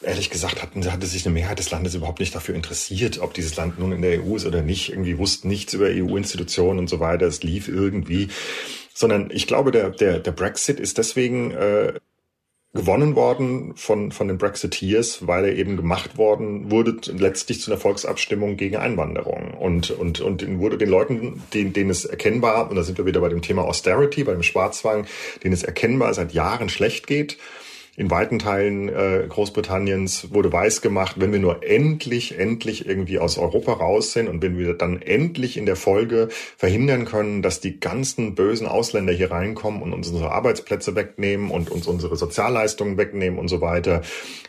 Ehrlich 0.02 0.30
gesagt 0.30 0.62
hatten, 0.62 0.92
hatte 0.92 1.08
sich 1.08 1.26
eine 1.26 1.34
Mehrheit 1.34 1.60
des 1.60 1.72
Landes 1.72 1.96
überhaupt 1.96 2.20
nicht 2.20 2.36
dafür 2.36 2.54
interessiert, 2.54 3.20
ob 3.20 3.34
dieses 3.34 3.56
Land 3.56 3.80
nun 3.80 3.94
in 3.94 4.02
der 4.02 4.24
EU 4.24 4.36
ist 4.36 4.46
oder 4.46 4.62
nicht. 4.62 4.90
Irgendwie 4.90 5.18
wussten 5.18 5.48
nichts 5.48 5.74
über 5.74 5.88
EU-Institutionen 5.88 6.80
und 6.80 6.90
so 6.90 7.00
weiter. 7.00 7.26
Es 7.26 7.44
lief 7.44 7.68
irgendwie. 7.68 8.28
Sondern 8.94 9.30
ich 9.32 9.48
glaube, 9.48 9.72
der, 9.72 9.90
der, 9.90 10.20
der 10.20 10.32
Brexit 10.32 10.80
ist 10.80 10.98
deswegen 10.98 11.52
äh, 11.52 11.94
gewonnen 12.76 13.16
worden 13.16 13.74
von, 13.76 14.12
von 14.12 14.28
den 14.28 14.38
Brexiteers, 14.38 15.26
weil 15.26 15.46
er 15.46 15.56
eben 15.56 15.78
gemacht 15.78 16.18
worden 16.18 16.70
wurde, 16.70 16.98
letztlich 17.14 17.62
zu 17.62 17.72
einer 17.72 17.80
Volksabstimmung 17.80 18.58
gegen 18.58 18.76
Einwanderung. 18.76 19.54
Und, 19.54 19.92
und, 19.92 20.20
und 20.20 20.60
wurde 20.60 20.78
den 20.78 20.90
Leuten, 20.90 21.42
denen, 21.54 21.74
denen 21.74 21.90
es 21.90 22.06
erkennbar, 22.06 22.70
und 22.70 22.76
da 22.76 22.84
sind 22.84 22.98
wir 22.98 23.06
wieder 23.06 23.22
bei 23.22 23.30
dem 23.30 23.42
Thema 23.42 23.64
Austerity, 23.64 24.26
beim 24.26 24.44
Schwarzwang, 24.44 25.08
denen 25.44 25.54
es 25.54 25.64
erkennbar 25.64 26.14
seit 26.14 26.34
Jahren 26.34 26.70
schlecht 26.70 27.08
geht, 27.08 27.38
in 27.98 28.12
weiten 28.12 28.40
Teilen 28.40 28.90
äh, 28.90 29.26
Großbritanniens 29.30 30.34
wurde 30.34 30.52
weiß 30.52 30.82
gemacht, 30.82 31.16
wenn 31.18 31.32
wir 31.32 31.40
nur 31.40 31.64
endlich, 31.64 32.38
endlich 32.38 32.88
irgendwie 32.88 33.20
aus 33.20 33.38
Europa 33.38 33.74
raus 33.74 34.12
sind 34.12 34.28
und 34.28 34.42
wenn 34.42 34.58
wir 34.58 34.74
dann 34.74 35.02
endlich 35.02 35.56
in 35.56 35.66
der 35.66 35.78
Folge 35.78 36.28
verhindern 36.58 37.06
können, 37.06 37.42
dass 37.42 37.62
die 37.62 37.80
ganzen 37.80 38.36
bösen 38.36 38.68
Ausländer 38.68 39.14
hier 39.14 39.32
reinkommen 39.32 39.82
und 39.82 39.94
uns 39.94 40.10
unsere 40.10 40.32
Arbeitsplätze 40.32 40.96
wegnehmen 40.96 41.50
und 41.52 41.72
uns 41.72 41.88
unsere 41.88 42.18
Sozialleistungen 42.18 42.98
wegnehmen 42.98 43.40
und 43.40 43.48
so 43.48 43.62
weiter, 43.62 44.02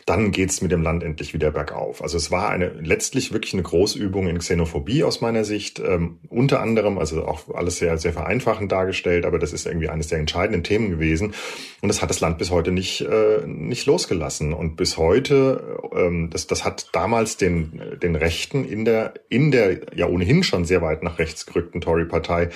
dann 0.05 0.31
geht's 0.31 0.61
mit 0.61 0.71
dem 0.71 0.81
Land 0.81 1.03
endlich 1.03 1.33
wieder 1.33 1.51
bergauf. 1.51 2.01
Also 2.01 2.17
es 2.17 2.31
war 2.31 2.49
eine 2.49 2.67
letztlich 2.81 3.31
wirklich 3.31 3.53
eine 3.53 3.63
Großübung 3.63 4.27
in 4.27 4.39
Xenophobie 4.39 5.05
aus 5.05 5.21
meiner 5.21 5.45
Sicht, 5.45 5.79
ähm, 5.79 6.19
unter 6.27 6.59
anderem, 6.59 6.97
also 6.97 7.25
auch 7.25 7.53
alles 7.53 7.77
sehr, 7.77 7.97
sehr 7.97 8.11
vereinfachend 8.11 8.73
dargestellt, 8.73 9.25
aber 9.25 9.39
das 9.39 9.53
ist 9.53 9.65
irgendwie 9.65 9.87
eines 9.87 10.07
der 10.07 10.19
entscheidenden 10.19 10.63
Themen 10.63 10.89
gewesen 10.89 11.33
und 11.81 11.87
das 11.87 12.01
hat 12.01 12.09
das 12.09 12.19
Land 12.19 12.39
bis 12.39 12.51
heute 12.51 12.71
nicht 12.71 13.01
äh, 13.01 13.36
nicht 13.45 13.85
losgelassen. 13.85 14.53
Und 14.53 14.75
bis 14.75 14.97
heute, 14.97 15.79
ähm, 15.95 16.29
das, 16.29 16.47
das 16.47 16.65
hat 16.65 16.89
damals 16.93 17.37
den, 17.37 17.99
den 18.01 18.15
Rechten 18.15 18.65
in 18.65 18.85
der, 18.85 19.13
in 19.29 19.51
der 19.51 19.95
ja 19.95 20.07
ohnehin 20.07 20.43
schon 20.43 20.65
sehr 20.65 20.81
weit 20.81 21.03
nach 21.03 21.19
rechts 21.19 21.45
gerückten 21.45 21.81
Tory-Partei 21.81 22.49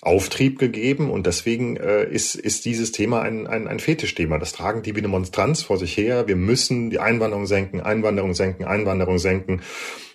Auftrieb 0.00 0.58
gegeben. 0.58 1.10
Und 1.10 1.26
deswegen 1.26 1.76
äh, 1.76 2.04
ist, 2.04 2.34
ist 2.34 2.64
dieses 2.64 2.92
Thema 2.92 3.22
ein, 3.22 3.46
ein, 3.46 3.66
ein 3.66 3.80
Fetischthema. 3.80 4.38
Das 4.38 4.52
tragen 4.52 4.82
die 4.82 4.94
wie 4.94 5.00
eine 5.00 5.08
Monstranz 5.08 5.62
vor 5.62 5.76
sich 5.76 5.96
her. 5.96 6.28
Wir 6.28 6.36
müssen 6.36 6.90
die 6.90 7.00
Einwanderung 7.00 7.46
senken, 7.46 7.80
Einwanderung 7.80 8.34
senken, 8.34 8.64
Einwanderung 8.64 9.18
senken. 9.18 9.62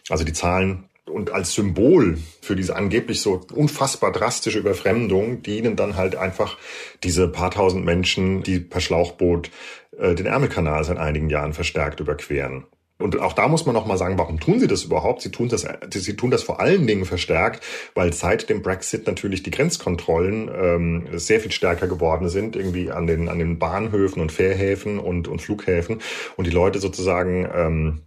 Also 0.09 0.23
die 0.23 0.33
Zahlen 0.33 0.86
und 1.09 1.31
als 1.31 1.53
Symbol 1.53 2.17
für 2.41 2.55
diese 2.55 2.75
angeblich 2.75 3.21
so 3.21 3.41
unfassbar 3.53 4.11
drastische 4.11 4.59
Überfremdung 4.59 5.41
dienen 5.43 5.75
dann 5.75 5.95
halt 5.95 6.15
einfach 6.15 6.57
diese 7.03 7.27
paar 7.27 7.51
tausend 7.51 7.85
Menschen, 7.85 8.43
die 8.43 8.59
per 8.59 8.81
Schlauchboot 8.81 9.51
äh, 9.97 10.15
den 10.15 10.25
Ärmelkanal 10.25 10.83
seit 10.83 10.97
einigen 10.97 11.29
Jahren 11.29 11.53
verstärkt 11.53 11.99
überqueren. 11.99 12.65
Und 12.99 13.19
auch 13.19 13.33
da 13.33 13.47
muss 13.47 13.65
man 13.65 13.75
noch 13.75 13.85
mal 13.85 13.97
sagen, 13.97 14.17
warum 14.17 14.39
tun 14.39 14.59
sie 14.59 14.67
das 14.67 14.83
überhaupt? 14.83 15.21
Sie 15.21 15.31
tun 15.31 15.49
das, 15.49 15.67
sie 15.91 16.15
tun 16.15 16.31
das 16.31 16.43
vor 16.43 16.61
allen 16.61 16.87
Dingen 16.87 17.05
verstärkt, 17.05 17.61
weil 17.95 18.13
seit 18.13 18.49
dem 18.49 18.61
Brexit 18.61 19.07
natürlich 19.07 19.43
die 19.43 19.51
Grenzkontrollen 19.51 20.49
ähm, 20.55 21.07
sehr 21.13 21.41
viel 21.41 21.51
stärker 21.51 21.87
geworden 21.87 22.29
sind, 22.29 22.55
irgendwie 22.55 22.91
an 22.91 23.07
den 23.07 23.27
an 23.27 23.39
den 23.39 23.59
Bahnhöfen 23.59 24.21
und 24.21 24.31
Fährhäfen 24.31 24.99
und 24.99 25.27
und 25.27 25.41
Flughäfen 25.41 26.01
und 26.37 26.47
die 26.47 26.51
Leute 26.51 26.79
sozusagen 26.79 27.49
ähm, 27.53 28.01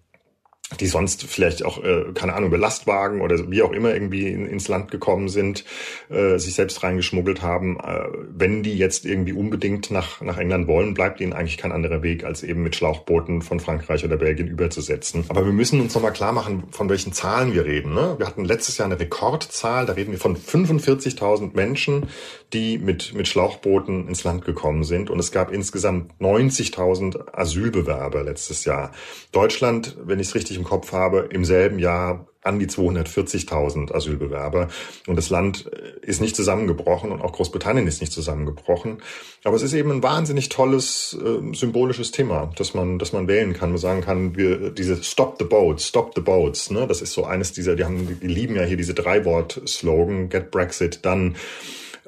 die 0.80 0.86
sonst 0.86 1.22
vielleicht 1.22 1.64
auch, 1.64 1.82
äh, 1.82 2.06
keine 2.12 2.34
Ahnung, 2.34 2.48
über 2.48 2.58
Lastwagen 2.58 3.20
oder 3.20 3.50
wie 3.50 3.62
auch 3.62 3.70
immer 3.70 3.94
irgendwie 3.94 4.26
in, 4.26 4.46
ins 4.46 4.66
Land 4.66 4.90
gekommen 4.90 5.28
sind, 5.28 5.64
äh, 6.10 6.38
sich 6.38 6.54
selbst 6.54 6.82
reingeschmuggelt 6.82 7.40
haben. 7.40 7.78
Äh, 7.78 8.08
wenn 8.36 8.64
die 8.64 8.76
jetzt 8.76 9.06
irgendwie 9.06 9.32
unbedingt 9.32 9.92
nach, 9.92 10.20
nach 10.22 10.38
England 10.38 10.66
wollen, 10.66 10.94
bleibt 10.94 11.20
ihnen 11.20 11.32
eigentlich 11.32 11.56
kein 11.56 11.70
anderer 11.70 12.02
Weg, 12.02 12.24
als 12.24 12.42
eben 12.42 12.64
mit 12.64 12.74
Schlauchbooten 12.74 13.42
von 13.42 13.60
Frankreich 13.60 14.04
oder 14.04 14.16
Belgien 14.16 14.48
überzusetzen. 14.48 15.24
Aber 15.28 15.44
wir 15.44 15.52
müssen 15.52 15.80
uns 15.80 15.94
nochmal 15.94 16.12
klar 16.12 16.32
machen, 16.32 16.64
von 16.72 16.88
welchen 16.88 17.12
Zahlen 17.12 17.54
wir 17.54 17.64
reden. 17.64 17.94
Ne? 17.94 18.16
Wir 18.18 18.26
hatten 18.26 18.44
letztes 18.44 18.76
Jahr 18.78 18.86
eine 18.86 18.98
Rekordzahl, 18.98 19.86
da 19.86 19.92
reden 19.92 20.10
wir 20.10 20.18
von 20.18 20.36
45.000 20.36 21.54
Menschen, 21.54 22.08
die 22.52 22.78
mit, 22.78 23.14
mit 23.14 23.28
Schlauchbooten 23.28 24.08
ins 24.08 24.24
Land 24.24 24.44
gekommen 24.44 24.82
sind. 24.82 25.10
Und 25.10 25.20
es 25.20 25.30
gab 25.30 25.52
insgesamt 25.52 26.12
90.000 26.20 27.32
Asylbewerber 27.32 28.24
letztes 28.24 28.64
Jahr. 28.64 28.90
Deutschland, 29.30 29.96
wenn 30.04 30.18
ich 30.18 30.28
es 30.28 30.34
richtig 30.34 30.55
im 30.56 30.64
Kopf 30.64 30.92
habe, 30.92 31.28
im 31.30 31.44
selben 31.44 31.78
Jahr 31.78 32.26
an 32.46 32.58
die 32.58 32.66
240.000 32.66 33.92
Asylbewerber. 33.92 34.68
Und 35.06 35.16
das 35.16 35.30
Land 35.30 35.66
äh, 35.66 36.06
ist 36.06 36.20
nicht 36.20 36.36
zusammengebrochen 36.36 37.10
und 37.10 37.20
auch 37.20 37.32
Großbritannien 37.32 37.86
ist 37.86 38.00
nicht 38.00 38.12
zusammengebrochen. 38.12 38.98
Aber 39.44 39.56
es 39.56 39.62
ist 39.62 39.74
eben 39.74 39.90
ein 39.90 40.02
wahnsinnig 40.02 40.48
tolles 40.48 41.18
äh, 41.20 41.54
symbolisches 41.54 42.12
Thema, 42.12 42.50
dass 42.56 42.72
man, 42.72 42.98
dass 42.98 43.12
man 43.12 43.26
wählen 43.26 43.52
kann. 43.52 43.70
Man 43.70 43.78
sagen 43.78 44.00
kann, 44.00 44.36
wir, 44.36 44.70
diese 44.70 45.02
Stop 45.02 45.36
the 45.38 45.44
Boats, 45.44 45.88
Stop 45.88 46.12
the 46.14 46.20
Boats, 46.20 46.70
ne? 46.70 46.86
Das 46.86 47.02
ist 47.02 47.12
so 47.12 47.24
eines 47.24 47.52
dieser, 47.52 47.74
die 47.74 47.84
haben, 47.84 48.18
die 48.20 48.28
lieben 48.28 48.54
ja 48.54 48.62
hier 48.62 48.76
diese 48.76 48.94
Drei-Wort-Slogan, 48.94 50.28
Get 50.28 50.50
Brexit 50.52 51.04
Done 51.04 51.34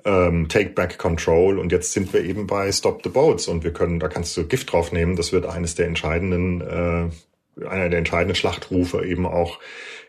ähm, 0.05 0.49
Take 0.49 0.71
Back 0.71 0.99
Control 0.99 1.59
und 1.59 1.73
jetzt 1.73 1.93
sind 1.93 2.13
wir 2.13 2.25
eben 2.25 2.47
bei 2.47 2.71
Stop 2.73 3.03
the 3.03 3.11
Boats 3.11 3.49
und 3.49 3.65
wir 3.65 3.73
können, 3.73 3.99
da 3.99 4.09
kannst 4.09 4.37
du 4.37 4.47
Gift 4.47 4.73
drauf 4.73 4.93
nehmen, 4.93 5.17
das 5.17 5.33
wird 5.33 5.47
eines 5.47 5.75
der 5.75 5.87
entscheidenden, 5.87 6.61
äh, 6.61 7.09
einer 7.67 7.89
der 7.89 7.99
entscheidenden 7.99 8.35
Schlachtrufe 8.35 9.05
eben 9.05 9.27
auch 9.27 9.59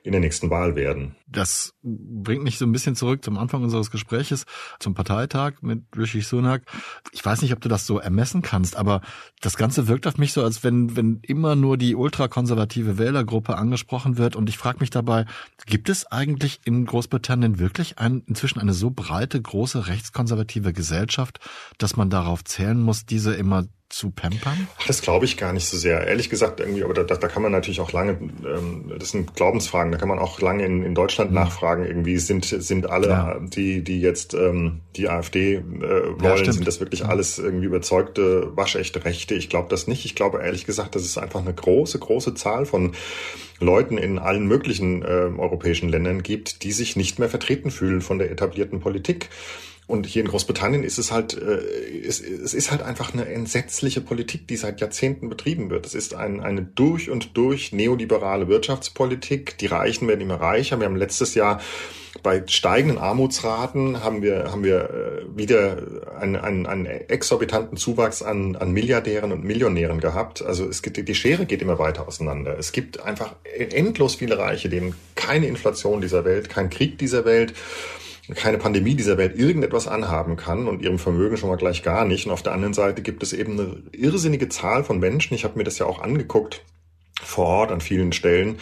in 0.04 0.12
der 0.12 0.22
nächsten 0.22 0.50
Wahl 0.50 0.76
werden. 0.76 1.16
Das 1.32 1.74
bringt 1.84 2.44
mich 2.44 2.58
so 2.58 2.66
ein 2.66 2.72
bisschen 2.72 2.96
zurück 2.96 3.24
zum 3.24 3.38
Anfang 3.38 3.64
unseres 3.64 3.92
Gespräches, 3.92 4.46
zum 4.80 4.94
Parteitag 4.94 5.62
mit 5.62 5.84
Rishi 5.96 6.22
Sunak. 6.22 6.64
Ich 7.12 7.24
weiß 7.24 7.42
nicht, 7.42 7.54
ob 7.54 7.62
du 7.62 7.70
das 7.70 7.86
so 7.86 8.00
ermessen 8.00 8.42
kannst, 8.42 8.76
aber 8.76 9.02
das 9.42 9.58
Ganze 9.58 9.88
wirkt 9.88 10.08
auf 10.08 10.18
mich 10.18 10.34
so, 10.34 10.44
als 10.44 10.64
wenn, 10.64 10.96
wenn 10.96 11.20
immer 11.22 11.56
nur 11.56 11.78
die 11.78 11.96
ultrakonservative 11.96 12.98
Wählergruppe 12.98 13.58
angesprochen 13.58 14.18
wird. 14.18 14.36
Und 14.36 14.50
ich 14.50 14.58
frage 14.58 14.80
mich 14.80 14.90
dabei, 14.90 15.26
gibt 15.66 15.90
es 15.90 16.06
eigentlich 16.12 16.62
in 16.66 16.86
Großbritannien 16.86 17.60
wirklich 17.60 18.00
ein, 18.00 18.24
inzwischen 18.26 18.60
eine 18.60 18.74
so 18.74 18.90
breite, 18.90 19.42
große 19.42 19.88
rechtskonservative 19.88 20.74
Gesellschaft, 20.74 21.40
dass 21.78 21.96
man 21.96 22.10
darauf 22.10 22.44
zählen 22.44 22.80
muss, 22.82 23.06
diese 23.06 23.34
immer 23.36 23.66
zu 23.90 24.12
pampern? 24.12 24.68
Das 24.88 25.02
glaube 25.02 25.26
ich 25.26 25.36
gar 25.36 25.52
nicht 25.52 25.68
so 25.68 25.76
sehr. 25.76 26.06
Ehrlich 26.06 26.30
gesagt, 26.30 26.60
irgendwie, 26.60 26.84
aber 26.84 26.94
da, 26.94 27.04
da 27.04 27.28
kann 27.28 27.42
man 27.42 27.52
natürlich 27.52 27.82
auch 27.82 27.92
lange, 27.92 28.12
ähm, 28.12 28.94
das 28.98 29.10
sind 29.10 29.36
Glaubensfragen, 29.36 29.92
da 29.92 29.98
kann 29.98 30.08
man 30.08 30.20
auch 30.20 30.40
lange 30.42 30.64
in, 30.64 30.84
in 30.84 30.96
Deutschland 30.96 31.19
mhm. 31.28 31.34
nachfragen, 31.34 31.86
irgendwie 31.86 32.18
sind, 32.18 32.46
sind 32.46 32.90
alle, 32.90 33.08
ja. 33.08 33.40
die, 33.40 33.84
die 33.84 34.02
jetzt 34.02 34.34
ähm, 34.34 34.82
die 34.96 35.10
AfD 35.10 35.56
äh, 35.56 35.62
wollen, 35.62 36.46
ja, 36.46 36.52
sind 36.52 36.68
das 36.68 36.80
wirklich 36.80 37.06
alles 37.06 37.38
irgendwie 37.38 37.66
überzeugte, 37.66 38.56
waschechte 38.56 39.06
Rechte? 39.06 39.36
Ich 39.36 39.50
glaube 39.50 39.68
das 39.70 39.88
nicht. 39.88 40.06
Ich 40.06 40.16
glaube 40.16 40.42
ehrlich 40.42 40.66
gesagt, 40.66 40.96
das 40.96 41.04
ist 41.04 41.18
einfach 41.18 41.42
eine 41.42 41.54
große, 41.54 42.00
große 42.00 42.34
Zahl 42.34 42.66
von 42.66 42.94
Leuten 43.60 43.98
in 43.98 44.20
allen 44.20 44.48
möglichen 44.48 45.02
äh, 45.02 45.06
europäischen 45.06 45.90
Ländern 45.90 46.24
gibt, 46.24 46.64
die 46.64 46.72
sich 46.72 46.96
nicht 46.96 47.20
mehr 47.20 47.30
vertreten 47.30 47.72
fühlen 47.72 48.02
von 48.02 48.20
der 48.20 48.32
etablierten 48.32 48.80
Politik. 48.80 49.30
Und 49.90 50.06
hier 50.06 50.22
in 50.22 50.28
Großbritannien 50.28 50.84
ist 50.84 51.00
es 51.00 51.12
halt, 51.12 51.36
äh, 51.36 52.06
es, 52.06 52.22
es 52.22 52.54
ist 52.54 52.70
halt 52.70 52.84
einfach 52.84 53.12
eine 53.12 53.26
entsetzliche 53.26 54.02
Politik, 54.02 54.48
die 54.48 54.56
seit 54.56 54.82
Jahrzehnten 54.82 55.30
betrieben 55.30 55.72
wird. 55.72 55.88
Es 55.88 55.96
ist 55.96 56.14
ein, 56.14 56.42
eine 56.42 56.62
durch 56.62 57.10
und 57.10 57.36
durch 57.36 57.72
neoliberale 57.74 58.48
Wirtschaftspolitik. 58.48 59.58
Die 59.58 59.66
Reichen 59.66 60.08
werden 60.08 60.22
immer 60.22 60.40
reicher. 60.40 60.80
Wir 60.80 60.86
haben 60.86 60.96
letztes 60.96 61.34
Jahr 61.34 61.60
bei 62.22 62.44
steigenden 62.46 63.00
Armutsraten 63.00 64.04
haben 64.04 64.22
wir, 64.22 64.52
haben 64.52 64.64
wir 64.64 64.90
äh, 64.92 65.38
wieder 65.38 65.78
einen, 66.20 66.36
einen, 66.36 66.68
einen 66.68 66.86
exorbitanten 66.86 67.76
Zuwachs 67.76 68.22
an, 68.22 68.56
an 68.58 68.72
Milliardären 68.72 69.32
und 69.32 69.44
Millionären 69.44 70.00
gehabt. 70.00 70.44
Also 70.44 70.68
es 70.68 70.84
gibt, 70.84 70.98
die 70.98 71.16
Schere 71.16 71.48
geht 71.48 71.64
immer 71.64 71.80
weiter 71.80 72.08
auseinander. 72.08 72.60
Es 72.60 72.74
gibt 72.74 73.00
einfach 73.00 73.34
endlos 73.58 74.16
viele 74.16 74.38
Reiche, 74.38 74.70
denen 74.70 74.94
keine 75.16 75.48
Inflation 75.48 76.00
dieser 76.00 76.26
Welt, 76.26 76.48
kein 76.48 76.70
Krieg 76.70 77.00
dieser 77.00 77.26
Welt 77.26 77.56
keine 78.36 78.58
Pandemie 78.58 78.96
dieser 78.96 79.18
Welt 79.18 79.38
irgendetwas 79.38 79.88
anhaben 79.88 80.36
kann 80.36 80.68
und 80.68 80.82
ihrem 80.82 81.00
Vermögen 81.00 81.38
schon 81.38 81.50
mal 81.50 81.56
gleich 81.56 81.84
gar 81.84 82.06
nicht. 82.06 82.26
Und 82.26 82.32
auf 82.32 82.44
der 82.44 82.54
anderen 82.54 82.74
Seite 82.74 83.02
gibt 83.02 83.24
es 83.24 83.34
eben 83.34 83.54
eine 83.54 83.84
irrsinnige 83.92 84.50
Zahl 84.50 84.84
von 84.84 85.00
Menschen, 85.00 85.34
ich 85.34 85.44
habe 85.44 85.58
mir 85.58 85.64
das 85.64 85.80
ja 85.80 85.86
auch 85.86 86.00
angeguckt, 86.00 86.64
vor 87.22 87.48
Ort 87.48 87.72
an 87.72 87.82
vielen 87.82 88.14
Stellen, 88.14 88.60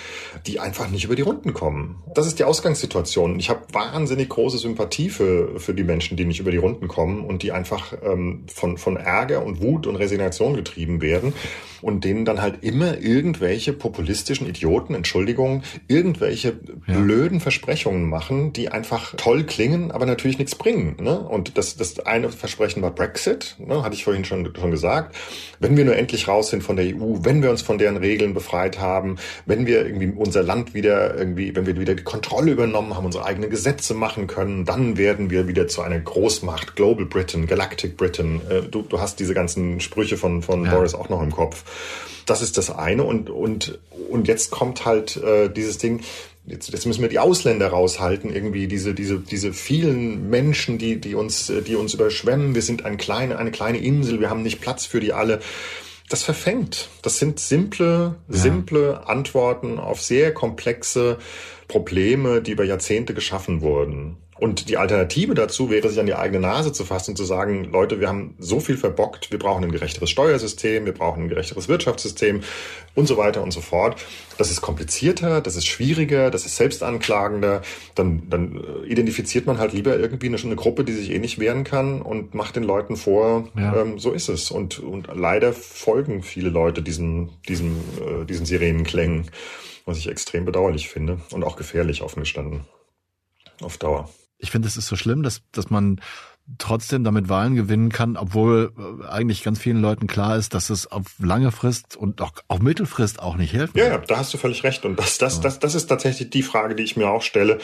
die 0.47 0.59
einfach 0.59 0.89
nicht 0.89 1.05
über 1.05 1.15
die 1.15 1.21
Runden 1.21 1.53
kommen. 1.53 2.01
Das 2.15 2.25
ist 2.25 2.39
die 2.39 2.43
Ausgangssituation. 2.43 3.39
Ich 3.39 3.49
habe 3.49 3.61
wahnsinnig 3.71 4.29
große 4.29 4.57
Sympathie 4.57 5.09
für, 5.09 5.59
für 5.59 5.73
die 5.73 5.83
Menschen, 5.83 6.17
die 6.17 6.25
nicht 6.25 6.39
über 6.39 6.51
die 6.51 6.57
Runden 6.57 6.87
kommen 6.87 7.23
und 7.23 7.43
die 7.43 7.51
einfach 7.51 7.93
ähm, 8.01 8.45
von, 8.47 8.77
von 8.77 8.97
Ärger 8.97 9.45
und 9.45 9.61
Wut 9.61 9.85
und 9.85 9.95
Resignation 9.95 10.55
getrieben 10.55 11.01
werden 11.01 11.33
und 11.81 12.03
denen 12.03 12.25
dann 12.25 12.41
halt 12.41 12.63
immer 12.63 12.99
irgendwelche 12.99 13.73
populistischen 13.73 14.47
Idioten, 14.47 14.93
Entschuldigung, 14.93 15.63
irgendwelche 15.87 16.59
ja. 16.87 16.99
blöden 16.99 17.39
Versprechungen 17.39 18.09
machen, 18.09 18.53
die 18.53 18.69
einfach 18.69 19.13
toll 19.15 19.43
klingen, 19.43 19.91
aber 19.91 20.05
natürlich 20.05 20.37
nichts 20.37 20.55
bringen. 20.55 20.97
Ne? 20.99 21.19
Und 21.19 21.57
das, 21.57 21.77
das 21.77 21.99
eine 21.99 22.29
Versprechen 22.29 22.81
war 22.81 22.91
Brexit, 22.91 23.55
ne? 23.59 23.83
hatte 23.83 23.95
ich 23.95 24.03
vorhin 24.03 24.25
schon, 24.25 24.53
schon 24.55 24.71
gesagt. 24.71 25.15
Wenn 25.59 25.77
wir 25.77 25.85
nur 25.85 25.95
endlich 25.95 26.27
raus 26.27 26.49
sind 26.49 26.63
von 26.63 26.75
der 26.75 26.85
EU, 26.85 27.17
wenn 27.21 27.41
wir 27.41 27.49
uns 27.49 27.61
von 27.61 27.77
deren 27.77 27.97
Regeln 27.97 28.33
befreit 28.33 28.79
haben, 28.79 29.17
wenn 29.45 29.65
wir 29.65 29.85
irgendwie 29.85 30.11
unser 30.15 30.43
Land 30.43 30.73
wieder 30.73 31.17
irgendwie, 31.17 31.55
wenn 31.55 31.65
wir 31.65 31.79
wieder 31.79 31.95
die 31.95 32.03
Kontrolle 32.03 32.51
übernommen 32.51 32.95
haben, 32.95 33.05
unsere 33.05 33.25
eigenen 33.25 33.49
Gesetze 33.49 33.93
machen 33.93 34.27
können, 34.27 34.65
dann 34.65 34.97
werden 34.97 35.29
wir 35.29 35.47
wieder 35.47 35.67
zu 35.67 35.81
einer 35.81 35.99
Großmacht, 35.99 36.75
Global 36.75 37.05
Britain, 37.05 37.47
Galactic 37.47 37.97
Britain. 37.97 38.41
Äh, 38.49 38.63
du, 38.63 38.81
du 38.81 38.99
hast 38.99 39.19
diese 39.19 39.33
ganzen 39.33 39.79
Sprüche 39.79 40.17
von, 40.17 40.41
von 40.41 40.65
ja. 40.65 40.71
Boris 40.71 40.93
auch 40.93 41.09
noch 41.09 41.21
im 41.21 41.31
Kopf. 41.31 41.63
Das 42.25 42.41
ist 42.41 42.57
das 42.57 42.69
eine. 42.69 43.03
Und, 43.03 43.29
und, 43.29 43.79
und 44.09 44.27
jetzt 44.27 44.51
kommt 44.51 44.85
halt 44.85 45.17
äh, 45.17 45.49
dieses 45.49 45.77
Ding, 45.77 46.01
jetzt, 46.45 46.69
jetzt 46.69 46.85
müssen 46.85 47.01
wir 47.01 47.09
die 47.09 47.19
Ausländer 47.19 47.69
raushalten, 47.69 48.33
irgendwie 48.33 48.67
diese, 48.67 48.93
diese, 48.93 49.19
diese 49.19 49.53
vielen 49.53 50.29
Menschen, 50.29 50.77
die, 50.77 50.99
die 50.99 51.15
uns, 51.15 51.51
die 51.67 51.75
uns 51.75 51.93
überschwemmen. 51.93 52.55
Wir 52.55 52.61
sind 52.61 52.85
ein 52.85 52.97
kleine, 52.97 53.37
eine 53.37 53.51
kleine 53.51 53.77
Insel, 53.77 54.19
wir 54.19 54.29
haben 54.29 54.43
nicht 54.43 54.61
Platz 54.61 54.85
für 54.85 54.99
die 54.99 55.13
alle. 55.13 55.39
Das 56.09 56.23
verfängt. 56.23 56.87
Das 57.01 57.19
sind 57.19 57.39
simple, 57.39 58.15
ja. 58.29 58.37
simple 58.37 59.07
Antworten 59.07 59.77
auf 59.77 60.01
sehr 60.01 60.33
komplexe 60.33 61.17
Probleme, 61.67 62.41
die 62.41 62.51
über 62.51 62.63
Jahrzehnte 62.63 63.13
geschaffen 63.13 63.61
wurden. 63.61 64.17
Und 64.39 64.69
die 64.69 64.77
Alternative 64.77 65.33
dazu 65.33 65.69
wäre, 65.69 65.89
sich 65.89 65.99
an 65.99 66.05
die 66.05 66.13
eigene 66.13 66.39
Nase 66.39 66.71
zu 66.71 66.85
fassen 66.85 67.11
und 67.11 67.17
zu 67.17 67.23
sagen, 67.23 67.65
Leute, 67.65 67.99
wir 67.99 68.07
haben 68.07 68.35
so 68.37 68.59
viel 68.59 68.77
verbockt, 68.77 69.31
wir 69.31 69.39
brauchen 69.39 69.63
ein 69.63 69.71
gerechteres 69.71 70.09
Steuersystem, 70.09 70.85
wir 70.85 70.93
brauchen 70.93 71.23
ein 71.23 71.29
gerechteres 71.29 71.67
Wirtschaftssystem 71.67 72.41
und 72.93 73.07
so 73.07 73.17
weiter 73.17 73.41
und 73.41 73.51
so 73.51 73.61
fort. 73.61 73.99
Das 74.37 74.51
ist 74.51 74.61
komplizierter, 74.61 75.41
das 75.41 75.55
ist 75.55 75.65
schwieriger, 75.65 76.29
das 76.29 76.45
ist 76.45 76.55
selbstanklagender. 76.55 77.63
Dann, 77.95 78.29
dann 78.29 78.63
äh, 78.83 78.87
identifiziert 78.87 79.47
man 79.47 79.57
halt 79.57 79.73
lieber 79.73 79.97
irgendwie 79.97 80.27
eine, 80.27 80.37
eine 80.37 80.55
Gruppe, 80.55 80.83
die 80.83 80.93
sich 80.93 81.11
eh 81.11 81.19
nicht 81.19 81.39
wehren 81.39 81.63
kann 81.63 82.01
und 82.01 82.35
macht 82.35 82.55
den 82.55 82.63
Leuten 82.63 82.95
vor, 82.95 83.49
ja. 83.57 83.81
ähm, 83.81 83.97
so 83.97 84.11
ist 84.11 84.29
es. 84.29 84.51
Und, 84.51 84.79
und 84.79 85.07
leider 85.13 85.53
folgen 85.53 86.21
viele 86.21 86.49
Leute 86.49 86.83
diesen, 86.83 87.29
diesen, 87.47 87.77
äh, 87.99 88.25
diesen 88.25 88.45
Sirenenklängen, 88.45 89.31
was 89.85 89.97
ich 89.97 90.07
extrem 90.09 90.45
bedauerlich 90.45 90.89
finde 90.89 91.21
und 91.31 91.43
auch 91.43 91.55
gefährlich 91.55 92.03
offen 92.03 92.19
gestanden. 92.19 92.65
Auf 93.61 93.77
Dauer 93.77 94.07
ich 94.37 94.51
finde, 94.51 94.67
es 94.67 94.77
ist 94.77 94.87
so 94.87 94.95
schlimm, 94.95 95.23
dass, 95.23 95.41
dass 95.51 95.69
man 95.69 95.99
trotzdem 96.57 97.03
damit 97.03 97.27
Wahlen 97.27 97.55
gewinnen 97.55 97.91
kann, 97.91 98.15
obwohl 98.15 98.71
äh, 98.77 99.07
eigentlich 99.07 99.43
ganz 99.43 99.59
vielen 99.59 99.81
Leuten 99.81 100.07
klar 100.07 100.37
ist, 100.37 100.53
dass 100.53 100.69
es 100.69 100.89
auf 100.89 101.03
lange 101.19 101.51
Frist 101.51 101.97
und 101.97 102.21
auch 102.21 102.31
auf 102.47 102.59
Mittelfrist 102.59 103.21
auch 103.21 103.35
nicht 103.35 103.53
helfen 103.53 103.77
Ja, 103.77 103.87
ja, 103.87 103.97
da 103.97 104.17
hast 104.17 104.33
du 104.33 104.37
völlig 104.37 104.63
recht. 104.63 104.85
Und 104.85 104.97
das, 104.97 105.17
das, 105.17 105.41
das, 105.41 105.59
das 105.59 105.75
ist 105.75 105.87
tatsächlich 105.87 106.29
die 106.29 106.43
Frage, 106.43 106.75
die 106.75 106.83
ich 106.83 106.95
mir 106.95 107.09
auch 107.09 107.21
stelle. 107.21 107.59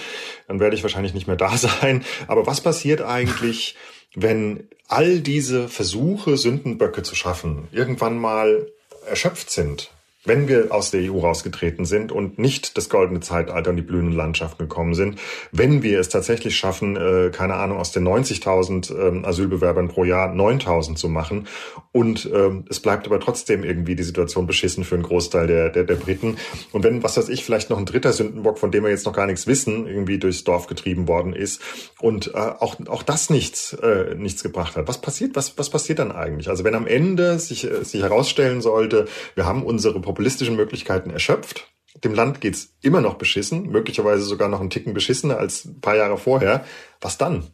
Dann 0.47 0.59
werde 0.59 0.75
ich 0.75 0.83
wahrscheinlich 0.83 1.13
nicht 1.13 1.27
mehr 1.27 1.37
da 1.37 1.55
sein. 1.57 2.03
Aber 2.27 2.45
was 2.45 2.61
passiert 2.61 3.01
eigentlich, 3.01 3.77
wenn 4.15 4.67
all 4.89 5.21
diese 5.21 5.69
Versuche, 5.69 6.37
Sündenböcke 6.37 7.03
zu 7.03 7.15
schaffen, 7.15 7.67
irgendwann 7.71 8.17
mal 8.17 8.67
erschöpft 9.07 9.49
sind? 9.49 9.91
Wenn 10.25 10.47
wir 10.47 10.67
aus 10.71 10.91
der 10.91 11.11
EU 11.11 11.19
rausgetreten 11.19 11.85
sind 11.85 12.11
und 12.11 12.39
nicht 12.39 12.77
das 12.77 12.89
goldene 12.89 13.19
Zeitalter 13.19 13.71
und 13.71 13.75
die 13.75 13.81
blühenden 13.81 14.15
Landschaften 14.15 14.63
gekommen 14.63 14.93
sind, 14.93 15.19
wenn 15.51 15.83
wir 15.83 15.99
es 15.99 16.09
tatsächlich 16.09 16.55
schaffen, 16.55 16.95
äh, 16.95 17.29
keine 17.31 17.55
Ahnung, 17.55 17.77
aus 17.77 17.91
den 17.91 18.07
90.000 18.07 18.95
ähm, 18.95 19.25
Asylbewerbern 19.25 19.89
pro 19.89 20.03
Jahr 20.03 20.33
9.000 20.33 20.95
zu 20.95 21.09
machen 21.09 21.47
und 21.91 22.29
ähm, 22.33 22.65
es 22.69 22.79
bleibt 22.79 23.05
aber 23.05 23.19
trotzdem 23.19 23.63
irgendwie 23.63 23.95
die 23.95 24.03
Situation 24.03 24.47
beschissen 24.47 24.83
für 24.83 24.95
einen 24.95 25.03
Großteil 25.03 25.47
der, 25.47 25.69
der, 25.69 25.83
der 25.83 25.95
Briten 25.95 26.37
und 26.71 26.83
wenn, 26.83 27.03
was 27.03 27.17
weiß 27.17 27.29
ich, 27.29 27.43
vielleicht 27.43 27.69
noch 27.69 27.77
ein 27.77 27.85
dritter 27.85 28.13
Sündenbock, 28.13 28.59
von 28.59 28.71
dem 28.71 28.83
wir 28.83 28.91
jetzt 28.91 29.05
noch 29.05 29.13
gar 29.13 29.27
nichts 29.27 29.47
wissen, 29.47 29.87
irgendwie 29.87 30.19
durchs 30.19 30.43
Dorf 30.43 30.67
getrieben 30.67 31.07
worden 31.07 31.33
ist 31.33 31.61
und 31.99 32.33
äh, 32.33 32.37
auch, 32.37 32.77
auch 32.87 33.03
das 33.03 33.29
nichts, 33.29 33.73
äh, 33.73 34.15
nichts 34.15 34.43
gebracht 34.43 34.75
hat. 34.77 34.87
Was 34.87 35.01
passiert, 35.01 35.35
was, 35.35 35.57
was 35.57 35.69
passiert 35.69 35.99
dann 35.99 36.11
eigentlich? 36.11 36.49
Also 36.49 36.63
wenn 36.63 36.75
am 36.75 36.87
Ende 36.87 37.39
sich, 37.39 37.67
sich 37.81 38.01
herausstellen 38.01 38.61
sollte, 38.61 39.05
wir 39.35 39.45
haben 39.45 39.63
unsere 39.63 39.99
populistischen 40.13 40.55
Möglichkeiten 40.55 41.09
erschöpft. 41.09 41.71
Dem 42.03 42.13
Land 42.13 42.39
geht's 42.39 42.75
immer 42.81 43.01
noch 43.01 43.15
beschissen, 43.15 43.69
möglicherweise 43.69 44.23
sogar 44.23 44.47
noch 44.47 44.59
einen 44.59 44.69
Ticken 44.69 44.93
beschissener 44.93 45.37
als 45.37 45.65
ein 45.65 45.81
paar 45.81 45.95
Jahre 45.95 46.17
vorher. 46.17 46.65
Was 47.01 47.17
dann? 47.17 47.47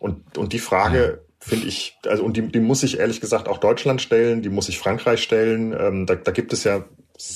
Und, 0.00 0.38
und 0.38 0.54
die 0.54 0.58
Frage 0.58 1.24
finde 1.38 1.66
ich, 1.66 1.98
also 2.06 2.24
und 2.24 2.36
die, 2.36 2.48
die 2.48 2.60
muss 2.60 2.80
sich 2.80 2.98
ehrlich 2.98 3.20
gesagt 3.20 3.46
auch 3.46 3.58
Deutschland 3.58 4.00
stellen, 4.00 4.40
die 4.40 4.48
muss 4.48 4.66
sich 4.66 4.78
Frankreich 4.78 5.22
stellen. 5.22 5.74
Ähm, 5.78 6.06
da, 6.06 6.14
da 6.14 6.32
gibt 6.32 6.54
es 6.54 6.64
ja 6.64 6.84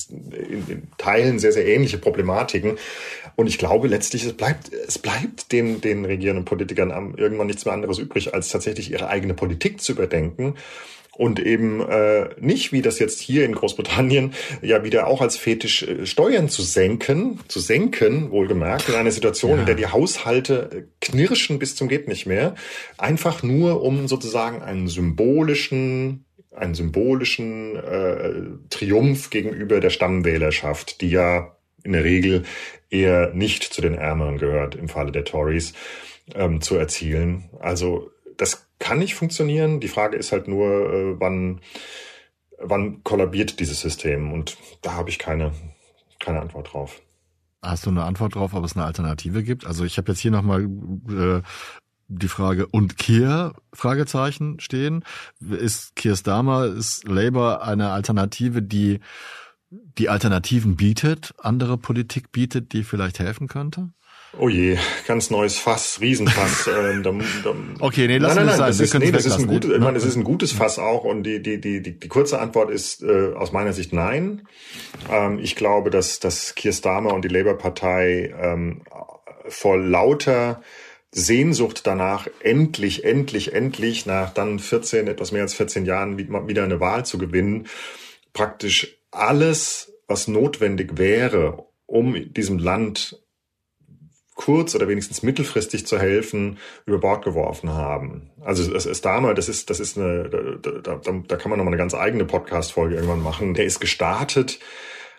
in, 0.09 0.67
in 0.67 0.87
Teilen 0.97 1.39
sehr, 1.39 1.51
sehr 1.51 1.67
ähnliche 1.67 1.97
Problematiken. 1.97 2.77
Und 3.35 3.47
ich 3.47 3.57
glaube 3.57 3.87
letztlich, 3.87 4.25
es 4.25 4.33
bleibt, 4.33 4.71
es 4.73 4.99
bleibt 4.99 5.51
den, 5.51 5.81
den 5.81 6.05
regierenden 6.05 6.45
Politikern 6.45 7.15
irgendwann 7.17 7.47
nichts 7.47 7.65
mehr 7.65 7.73
anderes 7.73 7.99
übrig, 7.99 8.33
als 8.33 8.49
tatsächlich 8.49 8.91
ihre 8.91 9.07
eigene 9.09 9.33
Politik 9.33 9.81
zu 9.81 9.93
überdenken 9.93 10.55
und 11.15 11.39
eben 11.39 11.81
äh, 11.81 12.29
nicht, 12.39 12.71
wie 12.71 12.81
das 12.81 12.99
jetzt 12.99 13.19
hier 13.19 13.45
in 13.45 13.53
Großbritannien 13.53 14.33
ja 14.61 14.83
wieder 14.83 15.07
auch 15.07 15.21
als 15.21 15.37
Fetisch 15.37 15.83
äh, 15.83 16.05
Steuern 16.05 16.49
zu 16.49 16.61
senken, 16.61 17.39
zu 17.47 17.59
senken, 17.59 18.31
wohlgemerkt, 18.31 18.89
in 18.89 18.95
einer 18.95 19.11
Situation, 19.11 19.53
ja. 19.53 19.59
in 19.59 19.65
der 19.65 19.75
die 19.75 19.87
Haushalte 19.87 20.69
äh, 20.71 20.83
knirschen 21.01 21.59
bis 21.59 21.75
zum 21.75 21.87
geht 21.87 22.07
nicht 22.07 22.25
mehr, 22.25 22.55
einfach 22.97 23.43
nur 23.43 23.81
um 23.83 24.07
sozusagen 24.07 24.61
einen 24.61 24.87
symbolischen 24.87 26.25
einen 26.55 26.75
symbolischen 26.75 27.75
äh, 27.75 28.67
Triumph 28.69 29.29
gegenüber 29.29 29.79
der 29.79 29.89
Stammwählerschaft, 29.89 31.01
die 31.01 31.09
ja 31.09 31.55
in 31.83 31.93
der 31.93 32.03
Regel 32.03 32.43
eher 32.89 33.33
nicht 33.33 33.63
zu 33.63 33.81
den 33.81 33.95
Ärmeren 33.95 34.37
gehört 34.37 34.75
im 34.75 34.87
Falle 34.87 35.11
der 35.11 35.25
Tories, 35.25 35.73
ähm, 36.33 36.61
zu 36.61 36.75
erzielen. 36.75 37.49
Also 37.59 38.11
das 38.37 38.67
kann 38.79 38.99
nicht 38.99 39.15
funktionieren. 39.15 39.79
Die 39.79 39.87
Frage 39.87 40.17
ist 40.17 40.31
halt 40.31 40.47
nur, 40.47 40.93
äh, 40.93 41.19
wann, 41.19 41.61
wann 42.59 43.03
kollabiert 43.03 43.59
dieses 43.59 43.81
System? 43.81 44.31
Und 44.31 44.57
da 44.81 44.93
habe 44.93 45.09
ich 45.09 45.19
keine, 45.19 45.51
keine 46.19 46.41
Antwort 46.41 46.73
drauf. 46.73 47.01
Hast 47.61 47.85
du 47.85 47.91
eine 47.91 48.03
Antwort 48.03 48.35
drauf, 48.35 48.53
ob 48.53 48.65
es 48.65 48.75
eine 48.75 48.85
Alternative 48.85 49.41
gibt? 49.41 49.65
Also 49.65 49.85
ich 49.85 49.97
habe 49.97 50.11
jetzt 50.11 50.19
hier 50.19 50.31
nochmal 50.31 50.63
äh, 50.63 51.41
die 52.07 52.27
Frage 52.27 52.67
und 52.67 52.97
Keir 52.97 53.53
Fragezeichen 53.73 54.59
stehen. 54.59 55.03
Ist 55.39 55.95
Keir 55.95 56.15
Starmer, 56.15 56.65
ist 56.65 57.07
Labour 57.07 57.63
eine 57.63 57.89
Alternative, 57.91 58.61
die 58.61 58.99
die 59.69 60.09
Alternativen 60.09 60.75
bietet, 60.75 61.33
andere 61.39 61.77
Politik 61.77 62.31
bietet, 62.31 62.73
die 62.73 62.83
vielleicht 62.83 63.19
helfen 63.19 63.47
könnte? 63.47 63.89
Oh 64.39 64.49
je, 64.49 64.77
ganz 65.05 65.29
neues 65.29 65.59
Fass, 65.59 65.99
Riesenfass. 66.01 66.67
ähm, 66.91 67.03
da, 67.03 67.11
da, 67.43 67.55
okay, 67.79 68.07
nee, 68.07 68.17
lass 68.17 68.35
nein, 68.35 68.47
nein, 68.47 68.57
nein, 68.57 68.67
das 68.67 68.79
ist, 68.79 68.93
nee, 68.95 69.11
das 69.11 69.27
ist 69.27 69.37
ein 69.37 69.45
gutes, 69.45 69.71
ich 69.71 69.79
meine, 69.79 69.93
das 69.93 70.05
ist 70.05 70.15
ein 70.15 70.23
gutes 70.23 70.51
Fass 70.51 70.79
auch 70.79 71.03
und 71.03 71.23
die, 71.23 71.41
die, 71.41 71.61
die, 71.61 71.83
die, 71.83 71.99
die 71.99 72.07
kurze 72.07 72.39
Antwort 72.39 72.71
ist 72.71 73.03
äh, 73.03 73.33
aus 73.35 73.51
meiner 73.51 73.73
Sicht 73.73 73.93
nein. 73.93 74.47
Ähm, 75.11 75.37
ich 75.37 75.55
glaube, 75.55 75.91
dass, 75.91 76.19
dass 76.19 76.55
Keir 76.55 76.73
Starmer 76.73 77.13
und 77.13 77.23
die 77.23 77.29
Labour-Partei 77.29 78.33
ähm, 78.39 78.81
vor 79.47 79.77
lauter 79.77 80.61
Sehnsucht 81.13 81.85
danach, 81.85 82.27
endlich, 82.41 83.03
endlich, 83.03 83.53
endlich 83.53 84.05
nach 84.05 84.33
dann 84.33 84.59
14, 84.59 85.07
etwas 85.07 85.31
mehr 85.31 85.43
als 85.43 85.53
14 85.53 85.85
Jahren 85.85 86.17
wieder 86.17 86.63
eine 86.63 86.79
Wahl 86.79 87.05
zu 87.05 87.17
gewinnen, 87.17 87.67
praktisch 88.33 88.97
alles, 89.11 89.93
was 90.07 90.27
notwendig 90.27 90.97
wäre, 90.97 91.65
um 91.85 92.33
diesem 92.33 92.57
Land 92.57 93.19
kurz 94.35 94.73
oder 94.73 94.87
wenigstens 94.87 95.21
mittelfristig 95.21 95.85
zu 95.85 95.99
helfen, 95.99 96.57
über 96.87 96.97
Bord 96.97 97.23
geworfen 97.23 97.69
haben. 97.69 98.31
Also 98.41 98.73
es 98.73 98.87
ist 98.87 99.05
damals, 99.05 99.35
das 99.35 99.49
ist, 99.49 99.69
das 99.69 99.79
ist 99.79 99.97
eine, 99.97 100.27
da, 100.59 100.79
da, 100.81 100.99
da 101.27 101.35
kann 101.35 101.51
man 101.51 101.59
nochmal 101.59 101.73
eine 101.73 101.77
ganz 101.77 101.93
eigene 101.93 102.25
Podcast-Folge 102.25 102.95
irgendwann 102.95 103.21
machen. 103.21 103.53
Der 103.53 103.65
ist 103.65 103.79
gestartet 103.79 104.59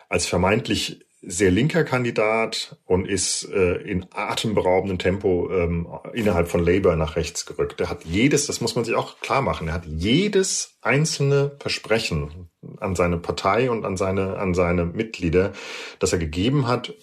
als 0.09 0.27
vermeintlich 0.27 1.07
sehr 1.27 1.51
linker 1.51 1.85
Kandidat 1.85 2.77
und 2.85 3.09
ist 3.09 3.49
äh, 3.53 3.77
in 3.77 4.07
atemberaubendem 4.13 4.99
Tempo 4.99 5.51
ähm, 5.51 5.89
innerhalb 6.13 6.49
von 6.49 6.65
Labour 6.65 6.97
nach 6.97 7.17
rechts 7.17 7.47
gerückt. 7.47 7.81
Er 7.81 7.91
hat 7.91 8.05
jedes, 8.05 8.47
das 8.47 8.61
muss 8.61 8.75
man 8.75 8.85
sich 8.85 8.95
auch 8.95 9.21
klar 9.21 9.43
machen, 9.43 9.69
er 9.69 9.75
hat 9.75 9.87
jedes 9.87 10.77
einzelne 10.83 11.57
Versprechen 11.59 12.49
an 12.79 12.95
seine 12.95 13.19
Partei 13.19 13.71
und 13.71 13.85
an 13.85 13.97
seine, 13.97 14.39
an 14.39 14.55
seine 14.55 14.85
Mitglieder, 14.85 15.53
das 15.99 16.13
er 16.13 16.19
gegeben 16.19 16.67
hat, 16.67 16.95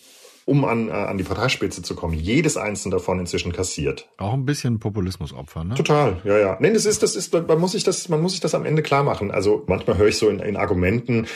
um 0.46 0.66
an, 0.66 0.90
äh, 0.90 0.92
an 0.92 1.18
die 1.18 1.24
Parteispitze 1.24 1.82
zu 1.82 1.96
kommen. 1.96 2.14
Jedes 2.14 2.58
einzelne 2.58 2.96
davon 2.96 3.20
inzwischen 3.20 3.52
kassiert. 3.52 4.10
Auch 4.18 4.34
ein 4.34 4.46
bisschen 4.46 4.80
Populismusopfer, 4.80 5.64
ne? 5.64 5.76
Total, 5.76 6.18
ja, 6.24 6.38
ja. 6.38 6.58
Nein, 6.60 6.74
das 6.74 6.86
ist, 6.86 7.04
das 7.04 7.16
ist, 7.16 7.34
man 7.34 7.60
muss 7.60 7.74
sich 7.74 7.84
das, 7.84 8.10
man 8.10 8.22
muss 8.22 8.32
sich 8.32 8.42
das 8.42 8.56
am 8.56 8.66
Ende 8.66 8.82
klar 8.82 9.04
machen. 9.04 9.32
Also 9.32 9.64
manchmal 9.68 9.98
höre 9.98 10.08
ich 10.08 10.18
so 10.18 10.30
in, 10.30 10.40
in 10.40 10.58
Argumenten, 10.58 11.28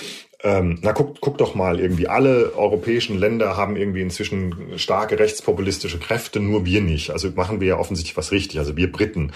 ähm, 0.44 0.78
na 0.82 0.94
guck, 0.94 1.20
guck 1.22 1.38
doch 1.38 1.56
mal, 1.56 1.80
irgendwie 1.80 2.08
alle 2.08 2.54
europäischen 2.56 3.18
Länder 3.18 3.58
haben 3.58 3.76
irgendwie 3.76 4.02
inzwischen 4.02 4.78
starke 4.78 5.18
rechtspopulistische 5.18 5.98
Kräfte, 5.98 6.40
nur 6.40 6.66
wir 6.66 6.82
nicht. 6.82 7.10
Also 7.10 7.30
machen 7.32 7.60
wir 7.60 7.68
ja 7.68 7.80
offensichtlich 7.80 8.16
was 8.18 8.32
richtig, 8.32 8.60
also 8.60 8.78
wir 8.78 8.92
Briten. 8.92 9.32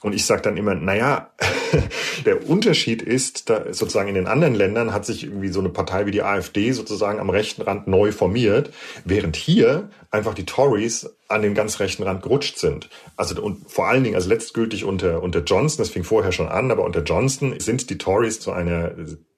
Und 0.00 0.14
ich 0.14 0.24
sage 0.24 0.42
dann 0.42 0.56
immer, 0.56 0.74
naja, 0.74 1.30
der 2.24 2.48
Unterschied 2.48 3.02
ist, 3.02 3.50
da 3.50 3.72
sozusagen 3.72 4.08
in 4.08 4.14
den 4.14 4.28
anderen 4.28 4.54
Ländern 4.54 4.92
hat 4.92 5.04
sich 5.04 5.24
irgendwie 5.24 5.48
so 5.48 5.58
eine 5.58 5.70
Partei 5.70 6.06
wie 6.06 6.12
die 6.12 6.22
AfD 6.22 6.70
sozusagen 6.72 7.18
am 7.18 7.30
rechten 7.30 7.62
Rand 7.62 7.88
neu 7.88 8.12
formiert, 8.12 8.72
während 9.04 9.34
hier 9.34 9.90
einfach 10.10 10.34
die 10.34 10.46
Tories 10.46 11.10
an 11.28 11.42
den 11.42 11.54
ganz 11.54 11.80
rechten 11.80 12.02
Rand 12.02 12.22
gerutscht 12.22 12.58
sind. 12.58 12.88
Also 13.16 13.40
und 13.42 13.70
vor 13.70 13.88
allen 13.88 14.04
Dingen, 14.04 14.16
also 14.16 14.28
letztgültig 14.28 14.84
unter, 14.84 15.22
unter 15.22 15.40
Johnson, 15.40 15.78
das 15.78 15.90
fing 15.90 16.04
vorher 16.04 16.32
schon 16.32 16.48
an, 16.48 16.70
aber 16.70 16.84
unter 16.84 17.02
Johnson 17.02 17.58
sind 17.60 17.90
die 17.90 17.98
Tories 17.98 18.40
zu 18.40 18.52
einer 18.52 18.92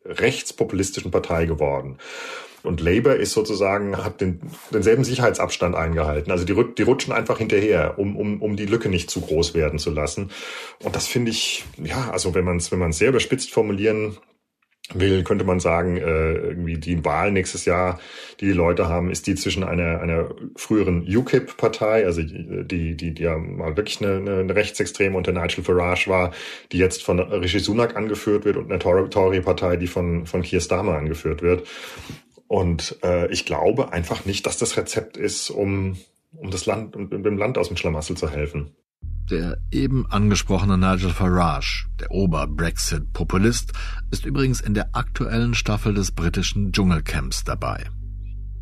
rechtspopulistischen 0.04 1.10
Partei 1.10 1.46
geworden. 1.46 1.98
Und 2.62 2.80
Labour 2.80 3.16
ist 3.16 3.32
sozusagen, 3.32 3.96
hat 4.04 4.20
den, 4.20 4.40
denselben 4.70 5.02
Sicherheitsabstand 5.02 5.74
eingehalten. 5.74 6.30
Also 6.30 6.44
die, 6.44 6.54
die 6.76 6.82
rutschen 6.82 7.12
einfach 7.12 7.38
hinterher, 7.38 7.98
um, 7.98 8.16
um, 8.16 8.42
um 8.42 8.56
die 8.56 8.66
Lücke 8.66 8.90
nicht 8.90 9.10
zu 9.10 9.22
groß 9.22 9.54
werden 9.54 9.78
zu 9.78 9.90
lassen. 9.90 10.30
Und 10.82 10.94
das 10.94 11.06
finde 11.06 11.30
ich, 11.30 11.64
ja, 11.82 12.10
also 12.10 12.34
wenn 12.34 12.44
man 12.44 12.58
es 12.58 12.70
wenn 12.70 12.78
man 12.78 12.92
sehr 12.92 13.08
überspitzt 13.08 13.50
formulieren 13.50 14.18
will, 14.95 15.22
könnte 15.22 15.45
man 15.45 15.61
sagen, 15.61 15.97
äh, 15.97 16.32
irgendwie 16.32 16.78
die 16.78 17.05
Wahl 17.05 17.32
nächstes 17.32 17.64
Jahr, 17.64 18.01
die 18.41 18.47
die 18.47 18.53
Leute 18.53 18.88
haben, 18.88 19.11
ist 19.11 19.26
die 19.26 19.34
zwischen 19.34 19.64
einer, 19.64 20.01
einer 20.01 20.34
früheren 20.57 21.03
UKIP-Partei, 21.03 22.05
also 22.05 22.22
die, 22.22 22.97
die, 22.97 23.14
die 23.14 23.22
ja 23.22 23.36
mal 23.36 23.76
wirklich 23.76 24.01
eine, 24.01 24.16
eine 24.16 24.55
rechtsextreme 24.55 25.16
unter 25.16 25.32
Nigel 25.32 25.64
Farage 25.64 26.09
war, 26.09 26.32
die 26.72 26.78
jetzt 26.78 27.03
von 27.03 27.20
Rishi 27.20 27.61
Sunak 27.61 27.97
angeführt 27.97 28.45
wird 28.45 28.57
und 28.57 28.70
einer 28.70 28.78
Tory-Partei, 29.11 29.76
die 29.76 29.86
von, 29.86 30.26
von 30.26 30.43
Keir 30.43 30.61
Starmer 30.61 30.97
angeführt 30.97 31.43
wird. 31.43 31.66
Und 32.49 32.99
äh, 33.05 33.30
ich 33.30 33.47
glaube 33.47 33.93
einfach 33.93 34.24
nicht, 34.24 34.45
dass 34.47 34.59
das 34.59 34.76
Rezept 34.76 35.16
ist, 35.16 35.51
um, 35.51 35.99
um 36.32 36.51
das 36.51 36.66
Land, 36.66 36.97
um 36.97 37.09
dem 37.22 37.38
Land 37.38 37.59
aus 37.59 37.68
dem 37.68 37.76
Schlamassel 37.76 38.16
zu 38.16 38.28
helfen. 38.28 38.74
Der 39.31 39.59
eben 39.70 40.11
angesprochene 40.11 40.76
Nigel 40.76 41.11
Farage, 41.11 41.87
der 42.01 42.11
Ober-Brexit-Populist, 42.11 43.72
ist 44.11 44.26
übrigens 44.26 44.61
in 44.61 44.74
der 44.74 44.97
aktuellen 44.97 45.55
Staffel 45.55 45.95
des 45.95 46.11
britischen 46.11 46.72
Dschungelcamps 46.72 47.45
dabei. 47.45 47.89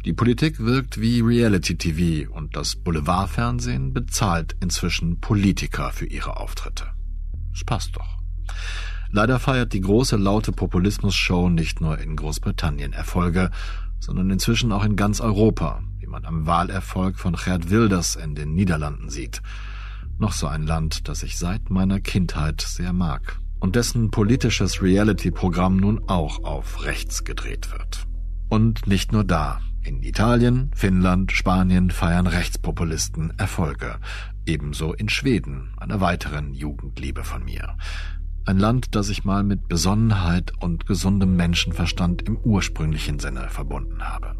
Die 0.04 0.12
Politik 0.12 0.60
wirkt 0.60 1.00
wie 1.00 1.22
Reality-TV 1.22 2.30
und 2.30 2.54
das 2.54 2.76
Boulevardfernsehen 2.76 3.94
bezahlt 3.94 4.56
inzwischen 4.60 5.20
Politiker 5.20 5.90
für 5.90 6.04
ihre 6.04 6.36
Auftritte. 6.36 6.84
Es 7.54 7.64
passt 7.64 7.96
doch. 7.96 8.18
Leider 9.10 9.38
feiert 9.38 9.72
die 9.72 9.80
große 9.80 10.16
laute 10.16 10.52
Populismus-Show 10.52 11.48
nicht 11.48 11.80
nur 11.80 11.98
in 11.98 12.14
Großbritannien 12.14 12.92
Erfolge, 12.92 13.50
sondern 14.00 14.28
inzwischen 14.28 14.72
auch 14.72 14.84
in 14.84 14.96
ganz 14.96 15.22
Europa, 15.22 15.82
wie 15.98 16.06
man 16.06 16.26
am 16.26 16.46
Wahlerfolg 16.46 17.18
von 17.18 17.36
Gerd 17.36 17.70
Wilders 17.70 18.16
in 18.16 18.34
den 18.34 18.52
Niederlanden 18.52 19.08
sieht. 19.08 19.40
Noch 20.18 20.32
so 20.32 20.48
ein 20.48 20.64
Land, 20.64 21.08
das 21.08 21.22
ich 21.22 21.38
seit 21.38 21.70
meiner 21.70 22.00
Kindheit 22.00 22.60
sehr 22.60 22.92
mag 22.92 23.40
und 23.60 23.76
dessen 23.76 24.10
politisches 24.10 24.82
Reality-Programm 24.82 25.76
nun 25.76 26.08
auch 26.08 26.44
auf 26.44 26.84
rechts 26.84 27.24
gedreht 27.24 27.70
wird. 27.72 28.04
Und 28.48 28.86
nicht 28.86 29.12
nur 29.12 29.24
da. 29.24 29.60
In 29.84 30.02
Italien, 30.02 30.70
Finnland, 30.74 31.32
Spanien 31.32 31.90
feiern 31.90 32.26
Rechtspopulisten 32.26 33.38
Erfolge. 33.38 34.00
Ebenso 34.44 34.92
in 34.92 35.08
Schweden, 35.08 35.72
einer 35.78 36.00
weiteren 36.00 36.52
Jugendliebe 36.52 37.22
von 37.22 37.44
mir. 37.44 37.76
Ein 38.44 38.58
Land, 38.58 38.94
das 38.96 39.10
ich 39.10 39.24
mal 39.24 39.44
mit 39.44 39.68
Besonnenheit 39.68 40.52
und 40.58 40.86
gesundem 40.86 41.36
Menschenverstand 41.36 42.22
im 42.22 42.38
ursprünglichen 42.38 43.18
Sinne 43.18 43.48
verbunden 43.50 44.02
habe. 44.02 44.34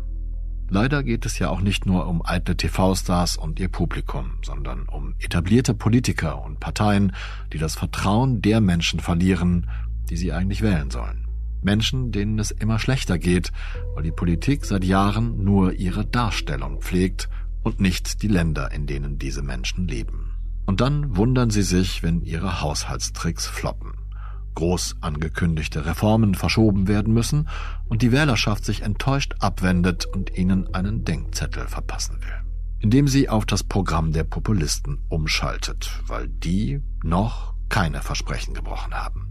Leider 0.71 1.03
geht 1.03 1.25
es 1.25 1.39
ja 1.39 1.49
auch 1.49 1.63
nicht 1.63 1.87
nur 1.87 2.07
um 2.07 2.21
alte 2.21 2.55
TV-Stars 2.55 3.37
und 3.39 3.59
ihr 3.59 3.69
Publikum, 3.69 4.33
sondern 4.45 4.87
um 4.87 5.15
etablierte 5.19 5.73
Politiker 5.73 6.43
und 6.45 6.61
Parteien, 6.61 7.13
die 7.53 7.59
das 7.59 7.75
Vertrauen 7.75 8.43
der 8.43 8.61
Menschen 8.61 9.01
verlieren, 9.01 9.71
die 10.11 10.17
sie 10.17 10.33
eigentlich 10.33 10.61
wählen 10.61 10.91
sollen. 10.91 11.27
Menschen, 11.63 12.13
denen 12.13 12.39
es 12.39 12.51
immer 12.51 12.79
schlechter 12.79 13.19
geht, 13.19 13.51
weil 13.95 14.03
die 14.03 14.13
Politik 14.13 14.67
seit 14.67 14.85
Jahren 14.85 15.43
nur 15.43 15.73
ihre 15.73 16.05
Darstellung 16.05 16.81
pflegt 16.83 17.31
und 17.63 17.81
nicht 17.81 18.23
die 18.23 18.29
Länder, 18.29 18.71
in 18.71 18.87
denen 18.87 19.19
diese 19.19 19.43
Menschen 19.43 19.89
leben. 19.89 20.35
Und 20.67 20.83
dann 20.83 21.17
wundern 21.17 21.49
sie 21.49 21.63
sich, 21.63 22.03
wenn 22.03 22.21
ihre 22.21 22.61
Haushaltstricks 22.61 23.47
floppen 23.47 23.95
groß 24.59 24.97
angekündigte 25.03 25.87
Reformen 25.87 26.35
verschoben 26.35 26.89
werden 26.89 27.15
müssen 27.15 27.49
und 27.89 28.03
die 28.03 28.11
Wählerschaft 28.11 28.65
sich 28.65 28.83
enttäuscht 28.83 29.37
abwendet 29.39 30.05
und 30.05 30.37
ihnen 30.37 30.75
einen 30.75 31.05
Denkzettel 31.05 31.69
verpassen 31.69 32.17
will. 32.17 32.43
Indem 32.81 33.07
sie 33.07 33.29
auf 33.29 33.47
das 33.47 33.63
Programm 33.63 34.13
der 34.13 34.25
Populisten 34.25 34.99
umschaltet, 35.09 36.03
weil 36.09 36.27
die 36.27 36.81
noch 37.05 37.55
keine 37.69 38.03
Versprechen 38.03 38.53
gebrochen 38.53 38.95
haben. 38.95 39.31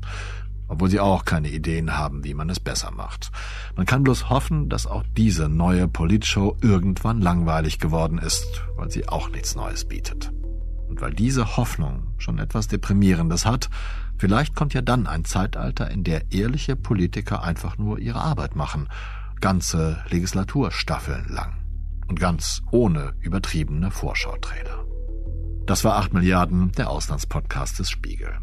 obwohl 0.70 0.90
sie 0.90 1.00
auch 1.00 1.24
keine 1.24 1.50
Ideen 1.50 1.98
haben, 1.98 2.26
wie 2.26 2.34
man 2.34 2.50
es 2.50 2.60
besser 2.60 2.92
macht. 2.92 3.32
Man 3.78 3.86
kann 3.86 4.04
bloß 4.04 4.30
hoffen, 4.30 4.68
dass 4.68 4.86
auch 4.86 5.04
diese 5.16 5.48
neue 5.48 5.88
Politshow 5.88 6.58
irgendwann 6.62 7.22
langweilig 7.22 7.80
geworden 7.80 8.18
ist, 8.18 8.64
weil 8.76 8.92
sie 8.92 9.08
auch 9.08 9.30
nichts 9.30 9.56
Neues 9.56 9.86
bietet. 9.86 10.32
Und 10.88 11.02
weil 11.02 11.14
diese 11.14 11.58
Hoffnung 11.58 12.14
schon 12.18 12.40
etwas 12.40 12.68
Deprimierendes 12.68 13.46
hat, 13.46 13.70
vielleicht 14.18 14.56
kommt 14.56 14.74
ja 14.74 14.82
dann 14.82 15.08
ein 15.08 15.26
Zeitalter, 15.26 15.92
in 15.92 16.04
der 16.04 16.32
ehrliche 16.32 16.76
Politiker 16.76 17.44
einfach 17.44 17.78
nur 17.78 18.00
ihre 18.00 18.22
Arbeit 18.22 18.56
machen, 18.56 18.88
ganze 19.42 20.04
Legislaturstaffeln 20.10 21.28
lang 21.30 21.58
und 22.08 22.20
ganz 22.20 22.62
ohne 22.72 23.14
übertriebene 23.20 23.92
Vorschautrailer. 23.92 24.86
Das 25.66 25.84
war 25.84 25.98
8 25.98 26.14
Milliarden, 26.14 26.72
der 26.72 26.90
Auslandspodcast 26.90 27.80
des 27.80 27.90
Spiegel. 27.90 28.38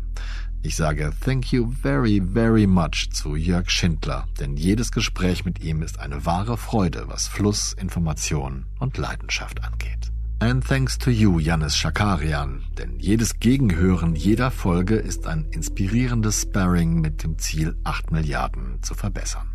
Ich 0.63 0.77
sage 0.77 1.13
thank 1.23 1.53
you 1.53 1.71
very, 1.71 2.23
very 2.33 2.67
much 2.67 3.11
zu 3.13 3.37
Jörg 3.37 3.71
Schindler, 3.71 4.27
denn 4.41 4.57
jedes 4.57 4.93
Gespräch 4.93 5.45
mit 5.45 5.63
ihm 5.63 5.83
ist 5.83 6.01
eine 6.01 6.25
wahre 6.25 6.57
Freude, 6.57 7.05
was 7.07 7.27
Fluss, 7.27 7.75
Information 7.75 8.67
und 8.79 8.97
Leidenschaft 8.97 9.63
angeht. 9.63 10.14
And 10.45 10.63
thanks 10.63 10.99
to 10.99 11.11
you, 11.11 11.39
Janis 11.39 11.75
Schakarian, 11.75 12.65
denn 12.77 12.99
jedes 12.99 13.41
Gegenhören 13.41 14.15
jeder 14.15 14.51
Folge 14.51 14.97
ist 14.97 15.27
ein 15.27 15.47
inspirierendes 15.53 16.43
Sparring 16.43 17.01
mit 17.01 17.23
dem 17.23 17.39
Ziel, 17.39 17.75
8 17.85 18.13
Milliarden 18.13 18.83
zu 18.83 18.93
verbessern. 18.93 19.49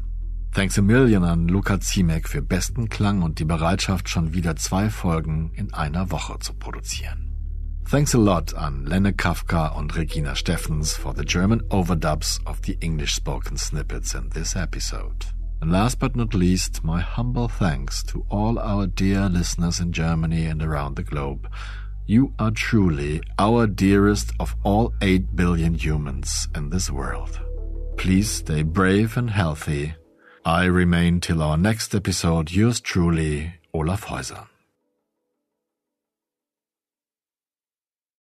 Thanks 0.51 0.79
a 0.79 0.81
million 0.81 1.23
an 1.23 1.47
Luca 1.47 1.79
Ziemek 1.79 2.27
für 2.27 2.41
besten 2.41 2.89
Klang 2.89 3.21
und 3.21 3.37
die 3.37 3.45
Bereitschaft, 3.45 4.09
schon 4.09 4.33
wieder 4.33 4.55
zwei 4.55 4.89
Folgen 4.89 5.51
in 5.53 5.71
einer 5.75 6.09
Woche 6.09 6.39
zu 6.39 6.55
produzieren. 6.55 7.35
Thanks 7.87 8.15
a 8.15 8.17
lot 8.17 8.55
an 8.55 8.87
Lenne 8.87 9.13
Kafka 9.13 9.67
und 9.67 9.95
Regina 9.95 10.33
Steffens 10.33 10.93
for 10.93 11.13
the 11.15 11.23
German 11.23 11.61
overdubs 11.69 12.43
of 12.47 12.61
the 12.65 12.75
English 12.81 13.13
spoken 13.13 13.57
snippets 13.57 14.15
in 14.15 14.31
this 14.31 14.55
episode. 14.55 15.38
And 15.61 15.71
last 15.71 15.99
but 15.99 16.15
not 16.15 16.33
least, 16.33 16.83
my 16.83 17.01
humble 17.01 17.47
thanks 17.47 18.03
to 18.03 18.25
all 18.29 18.57
our 18.59 18.87
dear 18.87 19.29
listeners 19.29 19.79
in 19.79 19.91
Germany 19.91 20.45
and 20.45 20.61
around 20.61 20.95
the 20.95 21.03
globe. 21.03 21.49
You 22.05 22.33
are 22.39 22.51
truly 22.51 23.21
our 23.37 23.67
dearest 23.67 24.31
of 24.39 24.55
all 24.63 24.93
8 25.01 25.35
billion 25.35 25.73
humans 25.75 26.47
in 26.55 26.69
this 26.69 26.89
world. 26.89 27.39
Please 27.97 28.29
stay 28.29 28.63
brave 28.63 29.17
and 29.17 29.29
healthy 29.29 29.93
I 30.45 30.65
remain 30.65 31.19
till 31.19 31.43
our 31.43 31.57
next 31.57 31.93
episode 31.93 32.49
yours 32.49 32.79
truly, 32.81 33.53
Olaf 33.71 34.05
Häuser. 34.05 34.48